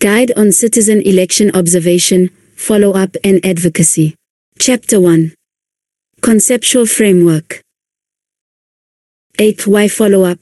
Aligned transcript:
Guide 0.00 0.32
on 0.34 0.50
Citizen 0.50 1.02
Election 1.02 1.50
Observation, 1.54 2.30
Follow-up 2.56 3.18
and 3.22 3.44
Advocacy. 3.44 4.14
Chapter 4.58 4.98
1. 4.98 5.34
Conceptual 6.22 6.86
Framework. 6.86 7.60
8. 9.38 9.66
Why 9.66 9.88
Follow-up. 9.88 10.38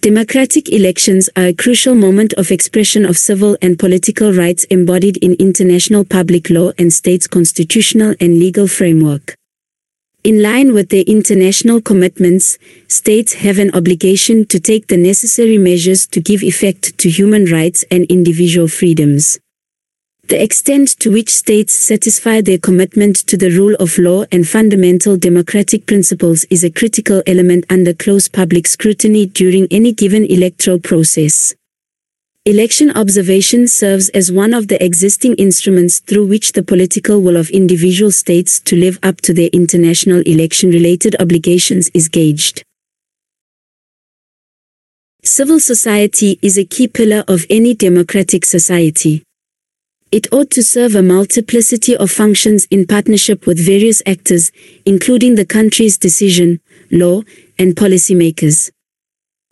Democratic 0.00 0.68
elections 0.70 1.30
are 1.36 1.46
a 1.46 1.54
crucial 1.54 1.94
moment 1.94 2.32
of 2.32 2.50
expression 2.50 3.04
of 3.04 3.16
civil 3.16 3.56
and 3.62 3.78
political 3.78 4.32
rights 4.32 4.64
embodied 4.64 5.16
in 5.18 5.34
international 5.34 6.04
public 6.04 6.50
law 6.50 6.72
and 6.76 6.92
states' 6.92 7.28
constitutional 7.28 8.16
and 8.18 8.40
legal 8.40 8.66
framework. 8.66 9.36
In 10.22 10.42
line 10.42 10.74
with 10.74 10.90
their 10.90 11.04
international 11.06 11.80
commitments, 11.80 12.58
states 12.88 13.32
have 13.34 13.58
an 13.58 13.70
obligation 13.72 14.44
to 14.48 14.60
take 14.60 14.88
the 14.88 14.98
necessary 14.98 15.56
measures 15.56 16.06
to 16.08 16.20
give 16.20 16.42
effect 16.42 16.98
to 16.98 17.08
human 17.08 17.46
rights 17.46 17.86
and 17.90 18.04
individual 18.04 18.68
freedoms. 18.68 19.38
The 20.28 20.42
extent 20.42 20.88
to 21.00 21.10
which 21.10 21.30
states 21.30 21.72
satisfy 21.72 22.42
their 22.42 22.58
commitment 22.58 23.16
to 23.28 23.38
the 23.38 23.50
rule 23.50 23.74
of 23.80 23.96
law 23.96 24.24
and 24.30 24.46
fundamental 24.46 25.16
democratic 25.16 25.86
principles 25.86 26.44
is 26.50 26.64
a 26.64 26.70
critical 26.70 27.22
element 27.26 27.64
under 27.70 27.94
close 27.94 28.28
public 28.28 28.66
scrutiny 28.66 29.24
during 29.24 29.68
any 29.70 29.90
given 29.90 30.26
electoral 30.26 30.78
process. 30.78 31.54
Election 32.46 32.90
observation 32.96 33.68
serves 33.68 34.08
as 34.10 34.32
one 34.32 34.54
of 34.54 34.68
the 34.68 34.82
existing 34.82 35.34
instruments 35.34 35.98
through 35.98 36.26
which 36.26 36.52
the 36.52 36.62
political 36.62 37.20
will 37.20 37.36
of 37.36 37.50
individual 37.50 38.10
states 38.10 38.58
to 38.60 38.76
live 38.76 38.98
up 39.02 39.20
to 39.20 39.34
their 39.34 39.50
international 39.52 40.22
election-related 40.22 41.14
obligations 41.20 41.90
is 41.92 42.08
gauged. 42.08 42.64
Civil 45.22 45.60
society 45.60 46.38
is 46.40 46.56
a 46.56 46.64
key 46.64 46.88
pillar 46.88 47.24
of 47.28 47.44
any 47.50 47.74
democratic 47.74 48.46
society. 48.46 49.22
It 50.10 50.32
ought 50.32 50.50
to 50.52 50.62
serve 50.62 50.94
a 50.94 51.02
multiplicity 51.02 51.94
of 51.94 52.10
functions 52.10 52.66
in 52.70 52.86
partnership 52.86 53.46
with 53.46 53.62
various 53.62 54.00
actors, 54.06 54.50
including 54.86 55.34
the 55.34 55.44
country's 55.44 55.98
decision, 55.98 56.60
law, 56.90 57.20
and 57.58 57.76
policymakers. 57.76 58.70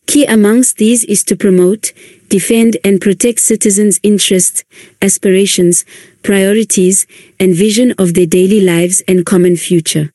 Key 0.09 0.25
amongst 0.25 0.79
these 0.79 1.05
is 1.05 1.23
to 1.25 1.37
promote, 1.37 1.93
defend 2.31 2.79
and 2.83 2.99
protect 2.99 3.41
citizens' 3.41 4.01
interests, 4.03 4.65
aspirations, 5.03 5.85
priorities, 6.23 7.07
and 7.39 7.55
vision 7.55 7.93
of 7.99 8.15
their 8.15 8.25
daily 8.25 8.63
lives 8.63 9.03
and 9.07 9.27
common 9.27 9.55
future. 9.55 10.11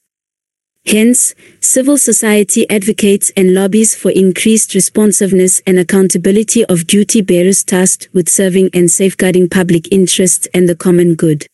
Hence, 0.88 1.36
civil 1.60 2.00
society 2.00 2.68
advocates 2.72 3.32
and 3.38 3.54
lobbies 3.54 3.94
for 3.94 4.10
increased 4.10 4.74
responsiveness 4.74 5.62
and 5.68 5.78
accountability 5.78 6.66
of 6.66 6.88
duty 6.88 7.22
bearers 7.22 7.64
tasked 7.64 8.10
with 8.14 8.28
serving 8.28 8.72
and 8.74 8.90
safeguarding 8.90 9.48
public 9.48 9.88
interests 9.94 10.48
and 10.56 10.68
the 10.68 10.76
common 10.76 11.14
good. 11.14 11.46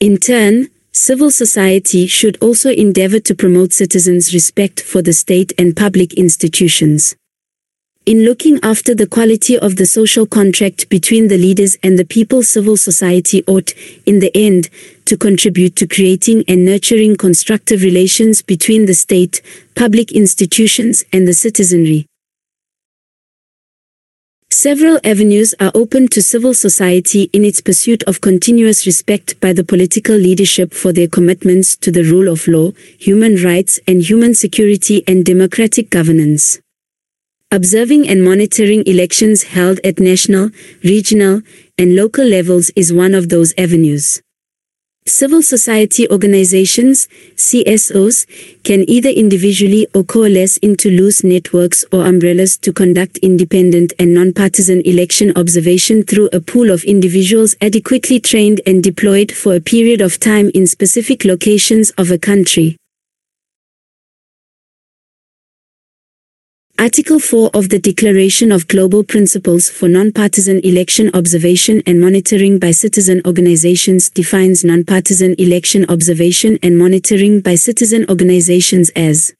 In 0.00 0.18
turn, 0.18 0.68
civil 0.98 1.30
society 1.30 2.06
should 2.06 2.36
also 2.42 2.70
endeavor 2.70 3.20
to 3.20 3.34
promote 3.34 3.72
citizens' 3.72 4.34
respect 4.34 4.80
for 4.80 5.00
the 5.00 5.12
state 5.12 5.52
and 5.58 5.76
public 5.76 6.14
institutions 6.14 7.16
in 8.08 8.24
looking 8.24 8.58
after 8.62 8.94
the 8.94 9.06
quality 9.06 9.58
of 9.58 9.76
the 9.76 9.84
social 9.84 10.24
contract 10.24 10.88
between 10.88 11.28
the 11.28 11.36
leaders 11.36 11.76
and 11.82 11.98
the 11.98 12.06
people 12.06 12.42
civil 12.42 12.74
society 12.74 13.44
ought, 13.46 13.74
in 14.06 14.18
the 14.20 14.34
end, 14.34 14.70
to 15.04 15.14
contribute 15.14 15.76
to 15.76 15.86
creating 15.86 16.42
and 16.48 16.64
nurturing 16.64 17.14
constructive 17.18 17.82
relations 17.82 18.40
between 18.40 18.86
the 18.86 18.94
state, 18.94 19.42
public 19.76 20.10
institutions 20.10 21.04
and 21.12 21.28
the 21.28 21.34
citizenry. 21.34 22.07
Several 24.50 24.98
avenues 25.04 25.54
are 25.60 25.70
open 25.74 26.08
to 26.08 26.22
civil 26.22 26.54
society 26.54 27.30
in 27.32 27.44
its 27.44 27.60
pursuit 27.60 28.02
of 28.04 28.20
continuous 28.20 28.86
respect 28.86 29.38
by 29.40 29.52
the 29.52 29.62
political 29.62 30.16
leadership 30.16 30.72
for 30.72 30.92
their 30.92 31.06
commitments 31.06 31.76
to 31.76 31.92
the 31.92 32.02
rule 32.02 32.32
of 32.32 32.48
law, 32.48 32.72
human 32.98 33.36
rights 33.44 33.78
and 33.86 34.02
human 34.02 34.34
security 34.34 35.04
and 35.06 35.24
democratic 35.24 35.90
governance. 35.90 36.58
Observing 37.52 38.08
and 38.08 38.24
monitoring 38.24 38.82
elections 38.86 39.44
held 39.44 39.80
at 39.84 40.00
national, 40.00 40.50
regional, 40.82 41.42
and 41.78 41.94
local 41.94 42.24
levels 42.24 42.70
is 42.74 42.92
one 42.92 43.14
of 43.14 43.28
those 43.28 43.54
avenues. 43.56 44.22
Civil 45.08 45.42
society 45.42 46.08
organizations, 46.10 47.08
CSOs, 47.34 48.26
can 48.62 48.88
either 48.88 49.08
individually 49.08 49.86
or 49.94 50.04
coalesce 50.04 50.58
into 50.58 50.90
loose 50.90 51.24
networks 51.24 51.84
or 51.90 52.06
umbrellas 52.06 52.58
to 52.58 52.72
conduct 52.72 53.16
independent 53.18 53.94
and 53.98 54.12
nonpartisan 54.12 54.82
election 54.82 55.32
observation 55.34 56.02
through 56.02 56.28
a 56.32 56.40
pool 56.40 56.70
of 56.70 56.84
individuals 56.84 57.56
adequately 57.62 58.20
trained 58.20 58.60
and 58.66 58.82
deployed 58.82 59.32
for 59.32 59.54
a 59.54 59.60
period 59.60 60.02
of 60.02 60.20
time 60.20 60.50
in 60.54 60.66
specific 60.66 61.24
locations 61.24 61.90
of 61.92 62.10
a 62.10 62.18
country. 62.18 62.76
Article 66.80 67.18
4 67.18 67.50
of 67.54 67.70
the 67.70 67.80
Declaration 67.80 68.52
of 68.52 68.68
Global 68.68 69.02
Principles 69.02 69.68
for 69.68 69.88
Nonpartisan 69.88 70.60
Election 70.60 71.10
Observation 71.12 71.82
and 71.86 72.00
Monitoring 72.00 72.60
by 72.60 72.70
Citizen 72.70 73.20
Organizations 73.26 74.08
defines 74.08 74.64
nonpartisan 74.64 75.34
election 75.38 75.84
observation 75.88 76.56
and 76.62 76.78
monitoring 76.78 77.40
by 77.40 77.56
citizen 77.56 78.06
organizations 78.08 78.90
as 78.90 79.34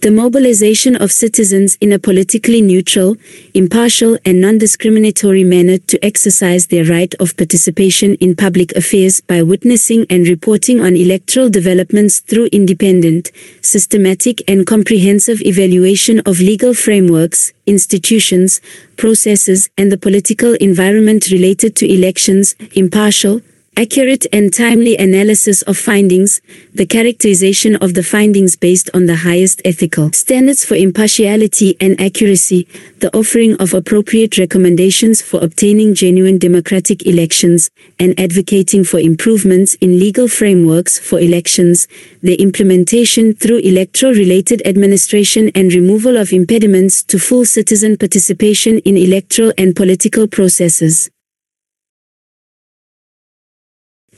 the 0.00 0.10
mobilization 0.10 0.94
of 0.96 1.10
citizens 1.10 1.76
in 1.80 1.92
a 1.92 1.98
politically 1.98 2.62
neutral, 2.62 3.16
impartial 3.54 4.18
and 4.24 4.40
non-discriminatory 4.40 5.44
manner 5.44 5.78
to 5.78 6.04
exercise 6.04 6.66
their 6.68 6.84
right 6.84 7.14
of 7.16 7.36
participation 7.36 8.14
in 8.16 8.36
public 8.36 8.72
affairs 8.76 9.20
by 9.20 9.42
witnessing 9.42 10.06
and 10.08 10.28
reporting 10.28 10.80
on 10.80 10.94
electoral 10.94 11.50
developments 11.50 12.20
through 12.20 12.46
independent, 12.52 13.32
systematic 13.60 14.42
and 14.48 14.66
comprehensive 14.66 15.40
evaluation 15.42 16.20
of 16.20 16.40
legal 16.40 16.74
frameworks, 16.74 17.52
institutions, 17.66 18.60
processes 18.96 19.68
and 19.76 19.90
the 19.90 19.98
political 19.98 20.54
environment 20.54 21.30
related 21.30 21.74
to 21.76 21.92
elections, 21.92 22.54
impartial, 22.74 23.40
accurate 23.78 24.26
and 24.32 24.52
timely 24.52 24.96
analysis 24.96 25.62
of 25.62 25.78
findings, 25.78 26.40
the 26.74 26.84
characterization 26.84 27.76
of 27.76 27.94
the 27.94 28.02
findings 28.02 28.56
based 28.56 28.90
on 28.92 29.06
the 29.06 29.14
highest 29.14 29.62
ethical 29.64 30.12
standards 30.12 30.64
for 30.64 30.74
impartiality 30.74 31.76
and 31.80 31.98
accuracy, 32.00 32.66
the 32.98 33.16
offering 33.16 33.54
of 33.58 33.72
appropriate 33.74 34.36
recommendations 34.36 35.22
for 35.22 35.38
obtaining 35.44 35.94
genuine 35.94 36.38
democratic 36.38 37.06
elections, 37.06 37.70
and 38.00 38.18
advocating 38.18 38.82
for 38.82 38.98
improvements 38.98 39.74
in 39.74 40.00
legal 40.00 40.26
frameworks 40.26 40.98
for 40.98 41.20
elections, 41.20 41.86
the 42.20 42.34
implementation 42.34 43.32
through 43.32 43.58
electoral-related 43.58 44.60
administration 44.66 45.52
and 45.54 45.72
removal 45.72 46.16
of 46.16 46.32
impediments 46.32 47.04
to 47.04 47.16
full 47.16 47.44
citizen 47.44 47.96
participation 47.96 48.80
in 48.80 48.96
electoral 48.96 49.52
and 49.56 49.76
political 49.76 50.26
processes. 50.26 51.10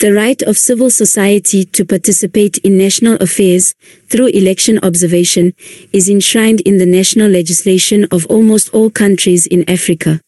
The 0.00 0.15
right 0.15 0.41
of 0.41 0.56
civil 0.56 0.88
society 0.88 1.62
to 1.77 1.84
participate 1.84 2.56
in 2.65 2.78
national 2.78 3.16
affairs 3.16 3.75
through 4.09 4.28
election 4.28 4.78
observation 4.83 5.53
is 5.93 6.09
enshrined 6.09 6.62
in 6.62 6.78
the 6.78 6.87
national 6.87 7.28
legislation 7.28 8.06
of 8.10 8.25
almost 8.25 8.71
all 8.71 8.89
countries 8.89 9.47
in 9.47 9.69
Africa. 9.69 10.22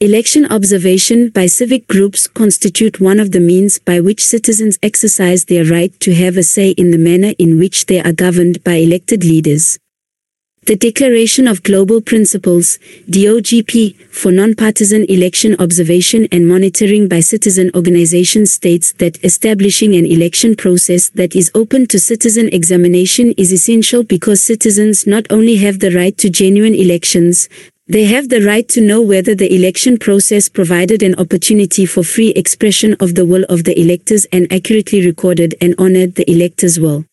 Election 0.00 0.44
observation 0.44 1.28
by 1.28 1.46
civic 1.46 1.86
groups 1.86 2.26
constitute 2.26 3.00
one 3.00 3.20
of 3.20 3.30
the 3.30 3.38
means 3.38 3.78
by 3.78 4.00
which 4.00 4.26
citizens 4.26 4.76
exercise 4.82 5.44
their 5.44 5.64
right 5.64 5.92
to 6.00 6.12
have 6.12 6.36
a 6.36 6.42
say 6.42 6.70
in 6.70 6.90
the 6.90 6.98
manner 6.98 7.32
in 7.38 7.60
which 7.60 7.86
they 7.86 8.00
are 8.02 8.12
governed 8.12 8.64
by 8.64 8.74
elected 8.74 9.22
leaders. 9.22 9.78
The 10.66 10.76
Declaration 10.76 11.48
of 11.48 11.62
Global 11.62 12.02
Principles, 12.02 12.78
DOGP, 13.08 13.96
for 14.10 14.30
Nonpartisan 14.30 15.04
Election 15.06 15.56
Observation 15.58 16.28
and 16.30 16.46
Monitoring 16.46 17.08
by 17.08 17.20
Citizen 17.20 17.70
Organizations 17.74 18.52
states 18.52 18.92
that 18.98 19.18
establishing 19.24 19.96
an 19.96 20.04
election 20.04 20.54
process 20.54 21.08
that 21.10 21.34
is 21.34 21.50
open 21.54 21.86
to 21.86 21.98
citizen 21.98 22.50
examination 22.52 23.32
is 23.38 23.52
essential 23.52 24.04
because 24.04 24.42
citizens 24.42 25.06
not 25.06 25.26
only 25.30 25.56
have 25.56 25.78
the 25.78 25.92
right 25.92 26.16
to 26.18 26.28
genuine 26.28 26.74
elections, 26.74 27.48
they 27.88 28.04
have 28.04 28.28
the 28.28 28.42
right 28.42 28.68
to 28.68 28.82
know 28.82 29.00
whether 29.00 29.34
the 29.34 29.52
election 29.52 29.96
process 29.96 30.50
provided 30.50 31.02
an 31.02 31.14
opportunity 31.14 31.86
for 31.86 32.04
free 32.04 32.28
expression 32.30 32.94
of 33.00 33.14
the 33.14 33.24
will 33.24 33.44
of 33.48 33.64
the 33.64 33.76
electors 33.80 34.26
and 34.30 34.46
accurately 34.52 35.04
recorded 35.04 35.54
and 35.62 35.74
honored 35.78 36.16
the 36.16 36.30
electors' 36.30 36.78
will. 36.78 37.06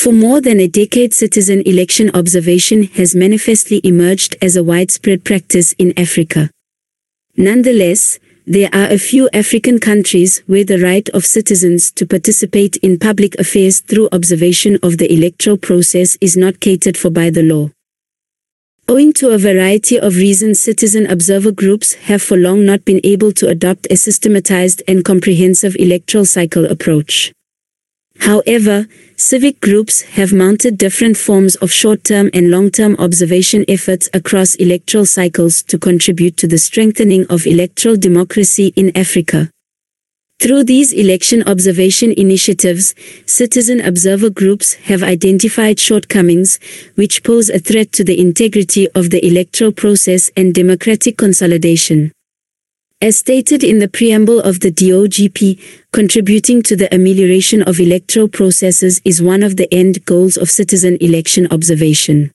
For 0.00 0.14
more 0.14 0.40
than 0.40 0.60
a 0.60 0.66
decade 0.66 1.12
citizen 1.12 1.60
election 1.66 2.10
observation 2.14 2.84
has 2.84 3.14
manifestly 3.14 3.82
emerged 3.84 4.34
as 4.40 4.56
a 4.56 4.64
widespread 4.64 5.24
practice 5.24 5.74
in 5.74 5.92
Africa. 5.98 6.48
Nonetheless, 7.36 8.18
there 8.46 8.70
are 8.72 8.90
a 8.90 8.96
few 8.96 9.28
African 9.34 9.78
countries 9.78 10.42
where 10.46 10.64
the 10.64 10.78
right 10.78 11.06
of 11.10 11.26
citizens 11.26 11.90
to 11.90 12.06
participate 12.06 12.78
in 12.78 12.98
public 12.98 13.38
affairs 13.38 13.80
through 13.80 14.08
observation 14.10 14.78
of 14.82 14.96
the 14.96 15.12
electoral 15.12 15.58
process 15.58 16.16
is 16.22 16.34
not 16.34 16.60
catered 16.60 16.96
for 16.96 17.10
by 17.10 17.28
the 17.28 17.42
law. 17.42 17.68
Owing 18.88 19.12
to 19.20 19.28
a 19.32 19.36
variety 19.36 20.00
of 20.00 20.16
reasons 20.16 20.62
citizen 20.62 21.10
observer 21.10 21.52
groups 21.52 21.92
have 22.08 22.22
for 22.22 22.38
long 22.38 22.64
not 22.64 22.86
been 22.86 23.02
able 23.04 23.32
to 23.32 23.48
adopt 23.48 23.86
a 23.90 23.98
systematized 23.98 24.82
and 24.88 25.04
comprehensive 25.04 25.76
electoral 25.78 26.24
cycle 26.24 26.64
approach. 26.64 27.34
However, 28.20 28.86
civic 29.16 29.60
groups 29.60 30.02
have 30.02 30.32
mounted 30.32 30.76
different 30.76 31.16
forms 31.16 31.56
of 31.56 31.72
short-term 31.72 32.30
and 32.34 32.50
long-term 32.50 32.96
observation 32.98 33.64
efforts 33.66 34.08
across 34.12 34.54
electoral 34.56 35.06
cycles 35.06 35.62
to 35.64 35.78
contribute 35.78 36.36
to 36.36 36.46
the 36.46 36.58
strengthening 36.58 37.26
of 37.28 37.46
electoral 37.46 37.96
democracy 37.96 38.72
in 38.76 38.96
Africa. 38.96 39.50
Through 40.38 40.64
these 40.64 40.92
election 40.92 41.42
observation 41.46 42.12
initiatives, 42.16 42.94
citizen 43.26 43.80
observer 43.80 44.30
groups 44.30 44.74
have 44.88 45.02
identified 45.02 45.78
shortcomings 45.78 46.58
which 46.94 47.22
pose 47.22 47.50
a 47.50 47.58
threat 47.58 47.92
to 47.92 48.04
the 48.04 48.18
integrity 48.18 48.88
of 48.94 49.10
the 49.10 49.24
electoral 49.26 49.72
process 49.72 50.30
and 50.36 50.54
democratic 50.54 51.18
consolidation. 51.18 52.12
As 53.02 53.16
stated 53.16 53.64
in 53.64 53.78
the 53.78 53.88
preamble 53.88 54.40
of 54.40 54.60
the 54.60 54.70
DOGP, 54.70 55.58
contributing 55.90 56.60
to 56.64 56.76
the 56.76 56.94
amelioration 56.94 57.62
of 57.62 57.80
electoral 57.80 58.28
processes 58.28 59.00
is 59.06 59.22
one 59.22 59.42
of 59.42 59.56
the 59.56 59.72
end 59.72 60.04
goals 60.04 60.36
of 60.36 60.50
citizen 60.50 60.98
election 61.00 61.48
observation. 61.50 62.30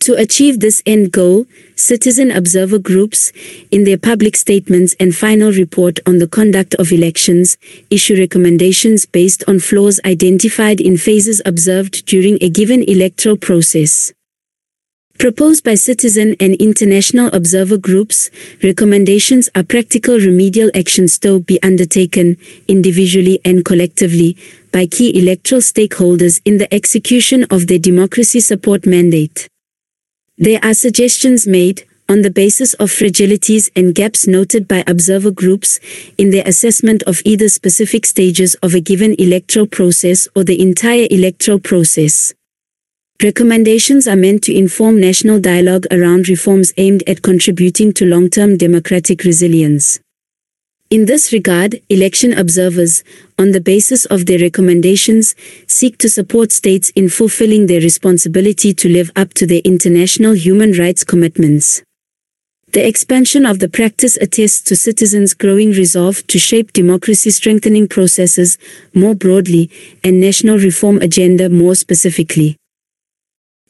To 0.00 0.14
achieve 0.14 0.60
this 0.60 0.82
end 0.86 1.12
goal, 1.12 1.44
citizen 1.76 2.30
observer 2.30 2.78
groups, 2.78 3.30
in 3.70 3.84
their 3.84 3.98
public 3.98 4.36
statements 4.36 4.96
and 4.98 5.14
final 5.14 5.52
report 5.52 6.00
on 6.06 6.16
the 6.16 6.28
conduct 6.28 6.74
of 6.76 6.90
elections, 6.90 7.58
issue 7.90 8.16
recommendations 8.16 9.04
based 9.04 9.44
on 9.46 9.58
flaws 9.58 10.00
identified 10.02 10.80
in 10.80 10.96
phases 10.96 11.42
observed 11.44 12.06
during 12.06 12.38
a 12.40 12.48
given 12.48 12.82
electoral 12.84 13.36
process. 13.36 14.14
Proposed 15.18 15.64
by 15.64 15.74
citizen 15.74 16.36
and 16.38 16.54
international 16.54 17.26
observer 17.32 17.76
groups, 17.76 18.30
recommendations 18.62 19.48
are 19.56 19.64
practical 19.64 20.16
remedial 20.16 20.70
actions 20.76 21.18
to 21.18 21.40
be 21.40 21.60
undertaken, 21.60 22.36
individually 22.68 23.40
and 23.44 23.64
collectively, 23.64 24.36
by 24.70 24.86
key 24.86 25.18
electoral 25.18 25.60
stakeholders 25.60 26.40
in 26.44 26.58
the 26.58 26.72
execution 26.72 27.42
of 27.50 27.66
their 27.66 27.80
democracy 27.80 28.38
support 28.38 28.86
mandate. 28.86 29.48
There 30.36 30.60
are 30.62 30.74
suggestions 30.74 31.48
made, 31.48 31.84
on 32.08 32.22
the 32.22 32.30
basis 32.30 32.74
of 32.74 32.88
fragilities 32.88 33.72
and 33.74 33.96
gaps 33.96 34.28
noted 34.28 34.68
by 34.68 34.84
observer 34.86 35.32
groups, 35.32 35.80
in 36.16 36.30
their 36.30 36.46
assessment 36.46 37.02
of 37.08 37.22
either 37.24 37.48
specific 37.48 38.06
stages 38.06 38.54
of 38.62 38.72
a 38.72 38.80
given 38.80 39.16
electoral 39.18 39.66
process 39.66 40.28
or 40.36 40.44
the 40.44 40.62
entire 40.62 41.08
electoral 41.10 41.58
process. 41.58 42.34
Recommendations 43.20 44.06
are 44.06 44.14
meant 44.14 44.44
to 44.44 44.56
inform 44.56 45.00
national 45.00 45.40
dialogue 45.40 45.88
around 45.90 46.28
reforms 46.28 46.72
aimed 46.76 47.02
at 47.08 47.20
contributing 47.20 47.92
to 47.94 48.06
long-term 48.06 48.56
democratic 48.56 49.24
resilience. 49.24 49.98
In 50.88 51.06
this 51.06 51.32
regard, 51.32 51.82
election 51.88 52.32
observers, 52.32 53.02
on 53.36 53.50
the 53.50 53.60
basis 53.60 54.04
of 54.04 54.26
their 54.26 54.38
recommendations, 54.38 55.34
seek 55.66 55.98
to 55.98 56.08
support 56.08 56.52
states 56.52 56.90
in 56.90 57.08
fulfilling 57.08 57.66
their 57.66 57.80
responsibility 57.80 58.72
to 58.72 58.88
live 58.88 59.10
up 59.16 59.34
to 59.34 59.48
their 59.48 59.62
international 59.64 60.34
human 60.34 60.78
rights 60.78 61.02
commitments. 61.02 61.82
The 62.70 62.86
expansion 62.86 63.44
of 63.44 63.58
the 63.58 63.68
practice 63.68 64.16
attests 64.18 64.62
to 64.68 64.76
citizens' 64.76 65.34
growing 65.34 65.72
resolve 65.72 66.24
to 66.28 66.38
shape 66.38 66.72
democracy 66.72 67.30
strengthening 67.30 67.88
processes 67.88 68.58
more 68.94 69.16
broadly 69.16 69.72
and 70.04 70.20
national 70.20 70.58
reform 70.58 70.98
agenda 70.98 71.48
more 71.48 71.74
specifically. 71.74 72.56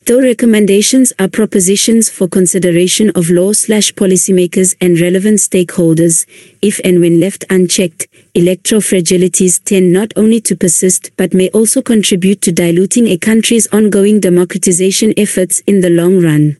Though 0.08 0.22
recommendations 0.22 1.12
are 1.18 1.28
propositions 1.28 2.08
for 2.08 2.28
consideration 2.28 3.10
of 3.10 3.28
law 3.28 3.52
slash 3.52 3.92
policymakers 3.92 4.74
and 4.80 4.98
relevant 4.98 5.38
stakeholders, 5.38 6.26
if 6.62 6.80
and 6.82 7.02
when 7.02 7.20
left 7.20 7.44
unchecked, 7.50 8.08
electoral 8.32 8.80
fragilities 8.80 9.62
tend 9.62 9.92
not 9.92 10.14
only 10.16 10.40
to 10.40 10.56
persist 10.56 11.10
but 11.18 11.34
may 11.34 11.50
also 11.50 11.82
contribute 11.82 12.40
to 12.40 12.52
diluting 12.52 13.06
a 13.08 13.18
country's 13.18 13.66
ongoing 13.66 14.18
democratization 14.18 15.12
efforts 15.18 15.60
in 15.66 15.82
the 15.82 15.90
long 15.90 16.22
run. 16.22 16.56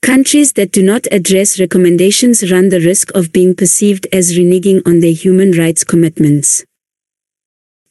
Countries 0.00 0.54
that 0.54 0.72
do 0.72 0.82
not 0.82 1.06
address 1.12 1.60
recommendations 1.60 2.50
run 2.50 2.70
the 2.70 2.80
risk 2.80 3.10
of 3.14 3.30
being 3.30 3.54
perceived 3.54 4.06
as 4.10 4.38
reneging 4.38 4.80
on 4.86 5.00
their 5.00 5.12
human 5.12 5.52
rights 5.52 5.84
commitments. 5.84 6.64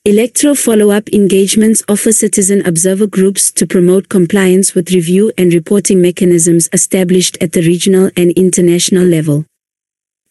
Electoral 0.06 0.54
follow-up 0.54 1.08
engagements 1.14 1.82
offer 1.88 2.12
citizen 2.12 2.62
observer 2.66 3.08
groups 3.08 3.50
to 3.50 3.66
promote 3.66 4.10
compliance 4.10 4.76
with 4.76 4.92
review 4.92 5.32
and 5.38 5.54
reporting 5.54 6.02
mechanisms 6.02 6.68
established 6.74 7.38
at 7.40 7.54
the 7.54 7.62
regional 7.62 8.12
and 8.18 8.32
international 8.32 9.06
level. 9.06 9.46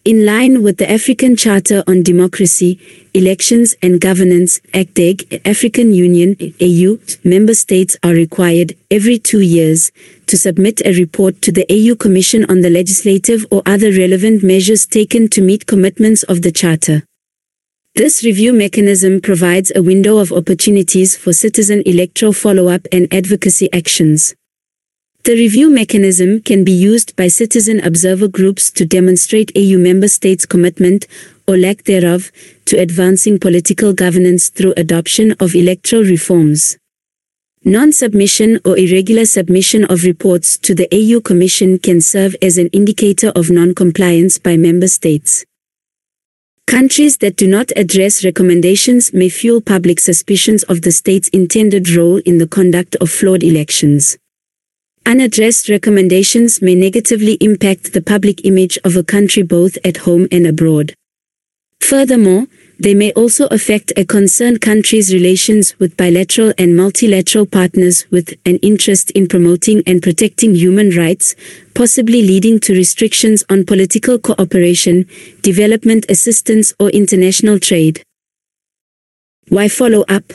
In 0.04 0.26
line 0.26 0.62
with 0.62 0.76
the 0.76 0.90
African 0.90 1.36
Charter 1.36 1.82
on 1.86 2.02
Democracy, 2.02 2.78
Elections 3.14 3.74
and 3.80 3.98
Governance, 3.98 4.60
ACDEG, 4.74 5.40
African 5.46 5.94
Union, 5.94 6.36
AU, 6.60 6.98
member 7.24 7.54
states 7.54 7.96
are 8.02 8.12
required, 8.12 8.74
every 8.90 9.18
two 9.18 9.40
years, 9.40 9.90
to 10.26 10.36
submit 10.36 10.82
a 10.84 10.92
report 10.92 11.40
to 11.40 11.50
the 11.50 11.64
AU 11.72 11.96
Commission 11.96 12.44
on 12.50 12.60
the 12.60 12.68
legislative 12.68 13.46
or 13.50 13.62
other 13.64 13.90
relevant 13.90 14.42
measures 14.42 14.84
taken 14.84 15.28
to 15.28 15.40
meet 15.40 15.66
commitments 15.66 16.24
of 16.24 16.42
the 16.42 16.52
Charter. 16.52 17.04
This 17.94 18.24
review 18.24 18.54
mechanism 18.54 19.20
provides 19.20 19.70
a 19.74 19.82
window 19.82 20.16
of 20.16 20.32
opportunities 20.32 21.14
for 21.14 21.34
citizen 21.34 21.82
electoral 21.84 22.32
follow-up 22.32 22.86
and 22.90 23.06
advocacy 23.12 23.70
actions. 23.70 24.34
The 25.24 25.34
review 25.34 25.68
mechanism 25.68 26.40
can 26.40 26.64
be 26.64 26.72
used 26.72 27.14
by 27.16 27.28
citizen 27.28 27.80
observer 27.80 28.28
groups 28.28 28.70
to 28.70 28.86
demonstrate 28.86 29.52
AU 29.54 29.76
member 29.76 30.08
states' 30.08 30.46
commitment, 30.46 31.06
or 31.46 31.58
lack 31.58 31.84
thereof, 31.84 32.32
to 32.64 32.78
advancing 32.78 33.38
political 33.38 33.92
governance 33.92 34.48
through 34.48 34.72
adoption 34.78 35.32
of 35.38 35.54
electoral 35.54 36.02
reforms. 36.02 36.78
Non-submission 37.62 38.58
or 38.64 38.78
irregular 38.78 39.26
submission 39.26 39.84
of 39.84 40.04
reports 40.04 40.56
to 40.56 40.74
the 40.74 40.88
AU 40.94 41.20
Commission 41.20 41.78
can 41.78 42.00
serve 42.00 42.34
as 42.40 42.56
an 42.56 42.68
indicator 42.68 43.28
of 43.36 43.50
non-compliance 43.50 44.38
by 44.38 44.56
member 44.56 44.88
states. 44.88 45.44
Countries 46.66 47.18
that 47.18 47.36
do 47.36 47.46
not 47.46 47.70
address 47.76 48.24
recommendations 48.24 49.12
may 49.12 49.28
fuel 49.28 49.60
public 49.60 50.00
suspicions 50.00 50.62
of 50.64 50.82
the 50.82 50.92
state's 50.92 51.28
intended 51.28 51.90
role 51.90 52.18
in 52.18 52.38
the 52.38 52.46
conduct 52.46 52.96
of 52.96 53.10
flawed 53.10 53.42
elections. 53.42 54.16
Unaddressed 55.04 55.68
recommendations 55.68 56.62
may 56.62 56.74
negatively 56.74 57.34
impact 57.40 57.92
the 57.92 58.00
public 58.00 58.44
image 58.44 58.78
of 58.84 58.96
a 58.96 59.02
country 59.02 59.42
both 59.42 59.76
at 59.84 59.98
home 59.98 60.28
and 60.30 60.46
abroad. 60.46 60.94
Furthermore, 61.80 62.46
they 62.78 62.94
may 62.94 63.12
also 63.12 63.46
affect 63.46 63.92
a 63.96 64.04
concerned 64.04 64.60
country's 64.60 65.12
relations 65.12 65.78
with 65.78 65.96
bilateral 65.96 66.52
and 66.58 66.76
multilateral 66.76 67.46
partners 67.46 68.06
with 68.10 68.34
an 68.44 68.56
interest 68.56 69.10
in 69.12 69.28
promoting 69.28 69.82
and 69.86 70.02
protecting 70.02 70.54
human 70.54 70.90
rights, 70.96 71.34
possibly 71.74 72.22
leading 72.22 72.58
to 72.60 72.74
restrictions 72.74 73.44
on 73.48 73.64
political 73.64 74.18
cooperation, 74.18 75.06
development 75.42 76.06
assistance 76.08 76.74
or 76.80 76.90
international 76.90 77.58
trade. 77.58 78.02
Why 79.48 79.68
follow 79.68 80.04
up? 80.08 80.32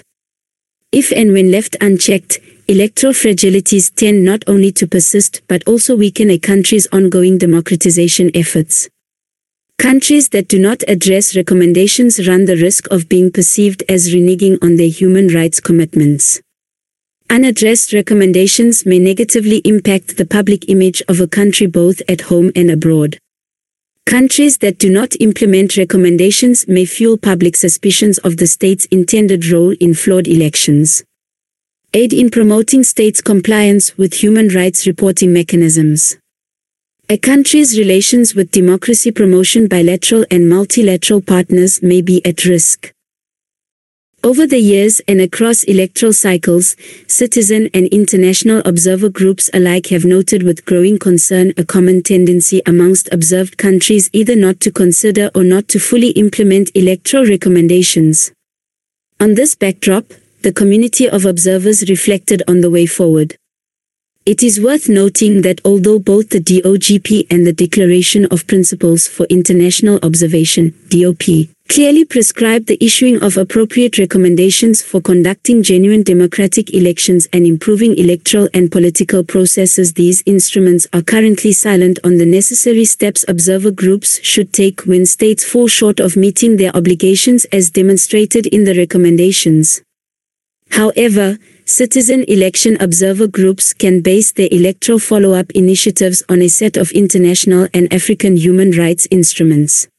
If 0.92 1.12
and 1.12 1.34
when 1.34 1.52
left 1.52 1.76
unchecked, 1.82 2.40
electoral 2.68 3.14
fragilities 3.14 3.94
tend 3.94 4.24
not 4.24 4.44
only 4.48 4.72
to 4.74 4.88
persist 4.88 5.42
but 5.48 5.68
also 5.68 5.96
weaken 5.96 6.30
a 6.30 6.38
country's 6.38 6.88
ongoing 6.92 7.38
democratization 7.38 8.32
efforts. 8.34 8.90
Countries 9.80 10.30
that 10.30 10.48
do 10.48 10.58
not 10.58 10.84
address 10.88 11.36
recommendations 11.36 12.28
run 12.28 12.46
the 12.46 12.58
risk 12.58 12.88
of 12.90 13.08
being 13.08 13.32
perceived 13.32 13.84
as 13.88 14.12
reneging 14.12 14.58
on 14.64 14.76
their 14.76 14.90
human 14.90 15.28
rights 15.28 15.60
commitments. 15.60 16.42
Unaddressed 17.30 17.94
recommendations 17.94 18.88
may 18.88 18.98
negatively 18.98 19.58
impact 19.66 20.18
the 20.18 20.26
public 20.26 20.68
image 20.68 21.04
of 21.08 21.22
a 21.22 21.28
country 21.28 21.68
both 21.68 22.02
at 22.10 22.22
home 22.22 22.52
and 22.56 22.72
abroad. 22.72 23.20
Countries 24.08 24.58
that 24.60 24.80
do 24.80 24.90
not 24.90 25.16
implement 25.20 25.78
recommendations 25.78 26.68
may 26.68 26.86
fuel 26.86 27.16
public 27.16 27.56
suspicions 27.56 28.18
of 28.20 28.38
the 28.38 28.48
state's 28.48 28.86
intended 28.86 29.46
role 29.46 29.76
in 29.80 29.94
flawed 29.94 30.28
elections. 30.28 31.04
Aid 31.94 32.14
in 32.14 32.32
promoting 32.32 32.84
states' 32.84 33.22
compliance 33.22 33.96
with 33.96 34.24
human 34.24 34.48
rights 34.50 34.88
reporting 34.88 35.32
mechanisms. 35.32 36.18
A 37.10 37.18
country's 37.18 37.80
relations 37.80 38.36
with 38.36 38.52
democracy 38.52 39.12
promotion 39.12 39.68
bilateral 39.68 40.26
and 40.30 40.50
multilateral 40.50 41.22
partners 41.22 41.82
may 41.82 42.02
be 42.02 42.22
at 42.26 42.44
risk. 42.44 42.92
Over 44.26 44.46
the 44.46 44.60
years 44.60 45.00
and 45.08 45.22
across 45.22 45.64
electoral 45.64 46.12
cycles, 46.12 46.76
citizen 47.08 47.70
and 47.74 47.88
international 47.88 48.62
observer 48.66 49.08
groups 49.08 49.50
alike 49.54 49.88
have 49.88 50.04
noted 50.04 50.44
with 50.44 50.66
growing 50.66 51.00
concern 51.00 51.54
a 51.56 51.64
common 51.64 52.04
tendency 52.04 52.62
amongst 52.66 53.08
observed 53.14 53.58
countries 53.58 54.10
either 54.12 54.36
not 54.36 54.60
to 54.60 54.70
consider 54.70 55.32
or 55.34 55.46
not 55.46 55.70
to 55.70 55.80
fully 55.80 56.10
implement 56.10 56.72
electoral 56.76 57.26
recommendations. 57.26 58.34
On 59.22 59.36
this 59.36 59.56
backdrop, 59.56 60.12
the 60.42 60.52
community 60.52 61.08
of 61.08 61.24
observers 61.24 61.90
reflected 61.90 62.44
on 62.50 62.60
the 62.60 62.70
way 62.70 62.86
forward. 62.86 63.38
It 64.28 64.44
is 64.44 64.60
worth 64.60 64.90
noting 64.90 65.42
that 65.44 65.62
although 65.64 66.00
both 66.00 66.32
the 66.32 66.42
DOGP 66.42 67.28
and 67.32 67.48
the 67.48 67.54
Declaration 67.54 68.26
of 68.26 68.46
Principles 68.46 69.08
for 69.08 69.26
International 69.28 70.00
Observation, 70.04 70.74
DOP, 70.90 71.48
clearly 71.70 72.04
prescribe 72.04 72.66
the 72.66 72.78
issuing 72.84 73.24
of 73.24 73.38
appropriate 73.38 73.98
recommendations 73.98 74.82
for 74.82 75.00
conducting 75.00 75.64
genuine 75.64 76.04
democratic 76.04 76.74
elections 76.74 77.30
and 77.32 77.46
improving 77.46 77.98
electoral 77.98 78.50
and 78.54 78.70
political 78.70 79.24
processes 79.24 79.94
these 79.94 80.24
instruments 80.26 80.88
are 80.92 81.02
currently 81.02 81.54
silent 81.54 81.98
on 82.04 82.18
the 82.18 82.26
necessary 82.26 82.84
steps 82.84 83.24
observer 83.30 83.72
groups 83.72 84.20
should 84.24 84.52
take 84.52 84.82
when 84.82 85.06
states 85.06 85.46
fall 85.46 85.70
short 85.70 86.02
of 86.02 86.18
meeting 86.18 86.58
their 86.58 86.76
obligations 86.76 87.46
as 87.54 87.70
demonstrated 87.70 88.46
in 88.48 88.66
the 88.66 88.76
recommendations. 88.76 89.82
However, 90.72 91.38
citizen 91.68 92.24
election 92.30 92.78
observer 92.80 93.28
groups 93.28 93.74
can 93.74 94.00
base 94.00 94.32
their 94.32 94.48
electoral 94.52 95.00
follow-up 95.00 95.52
initiatives 95.52 96.24
on 96.30 96.42
a 96.42 96.48
set 96.48 96.78
of 96.78 96.92
international 96.92 97.68
and 97.74 97.92
African 97.94 98.38
human 98.38 98.72
rights 98.72 99.06
instruments. 99.12 99.90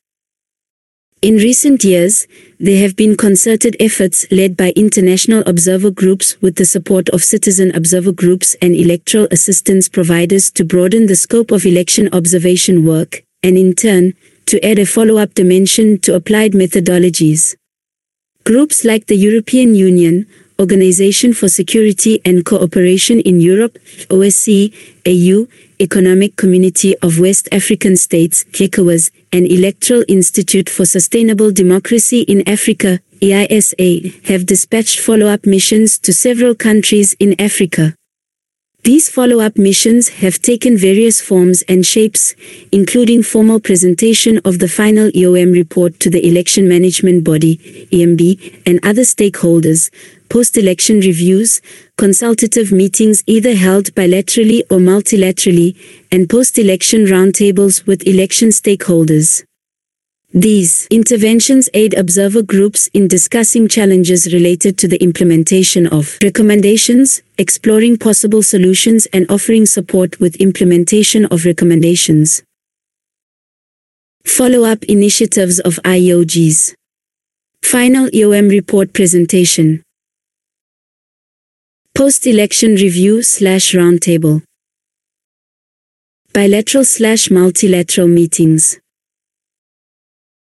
In 1.20 1.34
recent 1.34 1.84
years, 1.84 2.26
there 2.58 2.80
have 2.80 2.96
been 2.96 3.16
concerted 3.16 3.76
efforts 3.80 4.24
led 4.30 4.56
by 4.56 4.72
international 4.76 5.42
observer 5.46 5.90
groups 5.90 6.40
with 6.40 6.56
the 6.56 6.64
support 6.64 7.10
of 7.10 7.22
citizen 7.22 7.74
observer 7.74 8.12
groups 8.12 8.56
and 8.62 8.74
electoral 8.74 9.28
assistance 9.30 9.90
providers 9.90 10.50
to 10.52 10.64
broaden 10.64 11.06
the 11.06 11.16
scope 11.16 11.50
of 11.50 11.66
election 11.66 12.08
observation 12.14 12.86
work, 12.86 13.24
and 13.42 13.58
in 13.58 13.74
turn, 13.74 14.14
to 14.46 14.64
add 14.64 14.78
a 14.78 14.86
follow-up 14.86 15.34
dimension 15.34 15.98
to 15.98 16.14
applied 16.14 16.52
methodologies. 16.52 17.56
Groups 18.44 18.84
like 18.86 19.06
the 19.06 19.16
European 19.16 19.74
Union, 19.74 20.26
Organization 20.60 21.32
for 21.32 21.48
Security 21.48 22.20
and 22.24 22.44
Cooperation 22.44 23.20
in 23.20 23.40
Europe, 23.40 23.78
OSCE, 24.10 24.74
AU, 25.06 25.46
Economic 25.80 26.34
Community 26.34 26.96
of 26.98 27.20
West 27.20 27.48
African 27.52 27.96
States, 27.96 28.42
ECOWAS, 28.46 29.12
and 29.32 29.46
Electoral 29.46 30.02
Institute 30.08 30.68
for 30.68 30.84
Sustainable 30.84 31.52
Democracy 31.52 32.22
in 32.22 32.42
Africa, 32.48 32.98
EISA, 33.20 34.26
have 34.26 34.46
dispatched 34.46 34.98
follow-up 34.98 35.46
missions 35.46 35.96
to 35.96 36.12
several 36.12 36.56
countries 36.56 37.14
in 37.20 37.40
Africa. 37.40 37.94
These 38.84 39.10
follow-up 39.10 39.58
missions 39.58 40.08
have 40.08 40.40
taken 40.40 40.76
various 40.76 41.20
forms 41.20 41.62
and 41.68 41.84
shapes, 41.84 42.34
including 42.72 43.22
formal 43.22 43.60
presentation 43.60 44.40
of 44.44 44.60
the 44.60 44.68
final 44.68 45.10
EOM 45.10 45.52
report 45.52 46.00
to 46.00 46.10
the 46.10 46.26
Election 46.26 46.68
Management 46.68 47.22
Body, 47.22 47.58
EMB, 47.92 48.62
and 48.66 48.80
other 48.82 49.02
stakeholders, 49.02 49.90
post-election 50.28 51.00
reviews, 51.00 51.60
consultative 51.96 52.72
meetings 52.72 53.22
either 53.26 53.54
held 53.54 53.94
bilaterally 53.94 54.62
or 54.70 54.78
multilaterally, 54.78 55.76
and 56.12 56.28
post-election 56.28 57.06
roundtables 57.06 57.86
with 57.86 58.06
election 58.06 58.50
stakeholders. 58.50 59.44
These 60.34 60.86
interventions 60.90 61.70
aid 61.72 61.94
observer 61.94 62.42
groups 62.42 62.88
in 62.92 63.08
discussing 63.08 63.66
challenges 63.66 64.30
related 64.30 64.76
to 64.76 64.86
the 64.86 65.02
implementation 65.02 65.86
of 65.86 66.18
recommendations, 66.22 67.22
exploring 67.38 67.96
possible 67.96 68.42
solutions 68.42 69.06
and 69.14 69.24
offering 69.30 69.64
support 69.64 70.20
with 70.20 70.36
implementation 70.36 71.24
of 71.26 71.46
recommendations. 71.46 72.42
Follow-up 74.26 74.84
initiatives 74.84 75.60
of 75.60 75.76
IOGs. 75.84 76.74
Final 77.62 78.08
EOM 78.10 78.50
report 78.50 78.92
presentation. 78.92 79.82
Post-election 81.98 82.76
review 82.76 83.24
slash 83.24 83.72
roundtable. 83.72 84.44
Bilateral 86.32 86.84
slash 86.84 87.28
multilateral 87.28 88.06
meetings. 88.06 88.78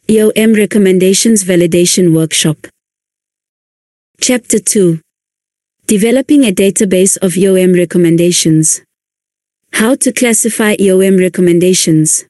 EOM 0.06 0.56
Recommendations 0.56 1.42
Validation 1.42 2.14
Workshop. 2.14 2.68
Chapter 4.20 4.60
2. 4.60 5.00
Developing 5.88 6.44
a 6.44 6.52
database 6.52 7.16
of 7.20 7.32
EOM 7.32 7.76
recommendations. 7.76 8.80
How 9.72 9.96
to 9.96 10.12
classify 10.12 10.76
EOM 10.76 11.18
recommendations. 11.18 12.24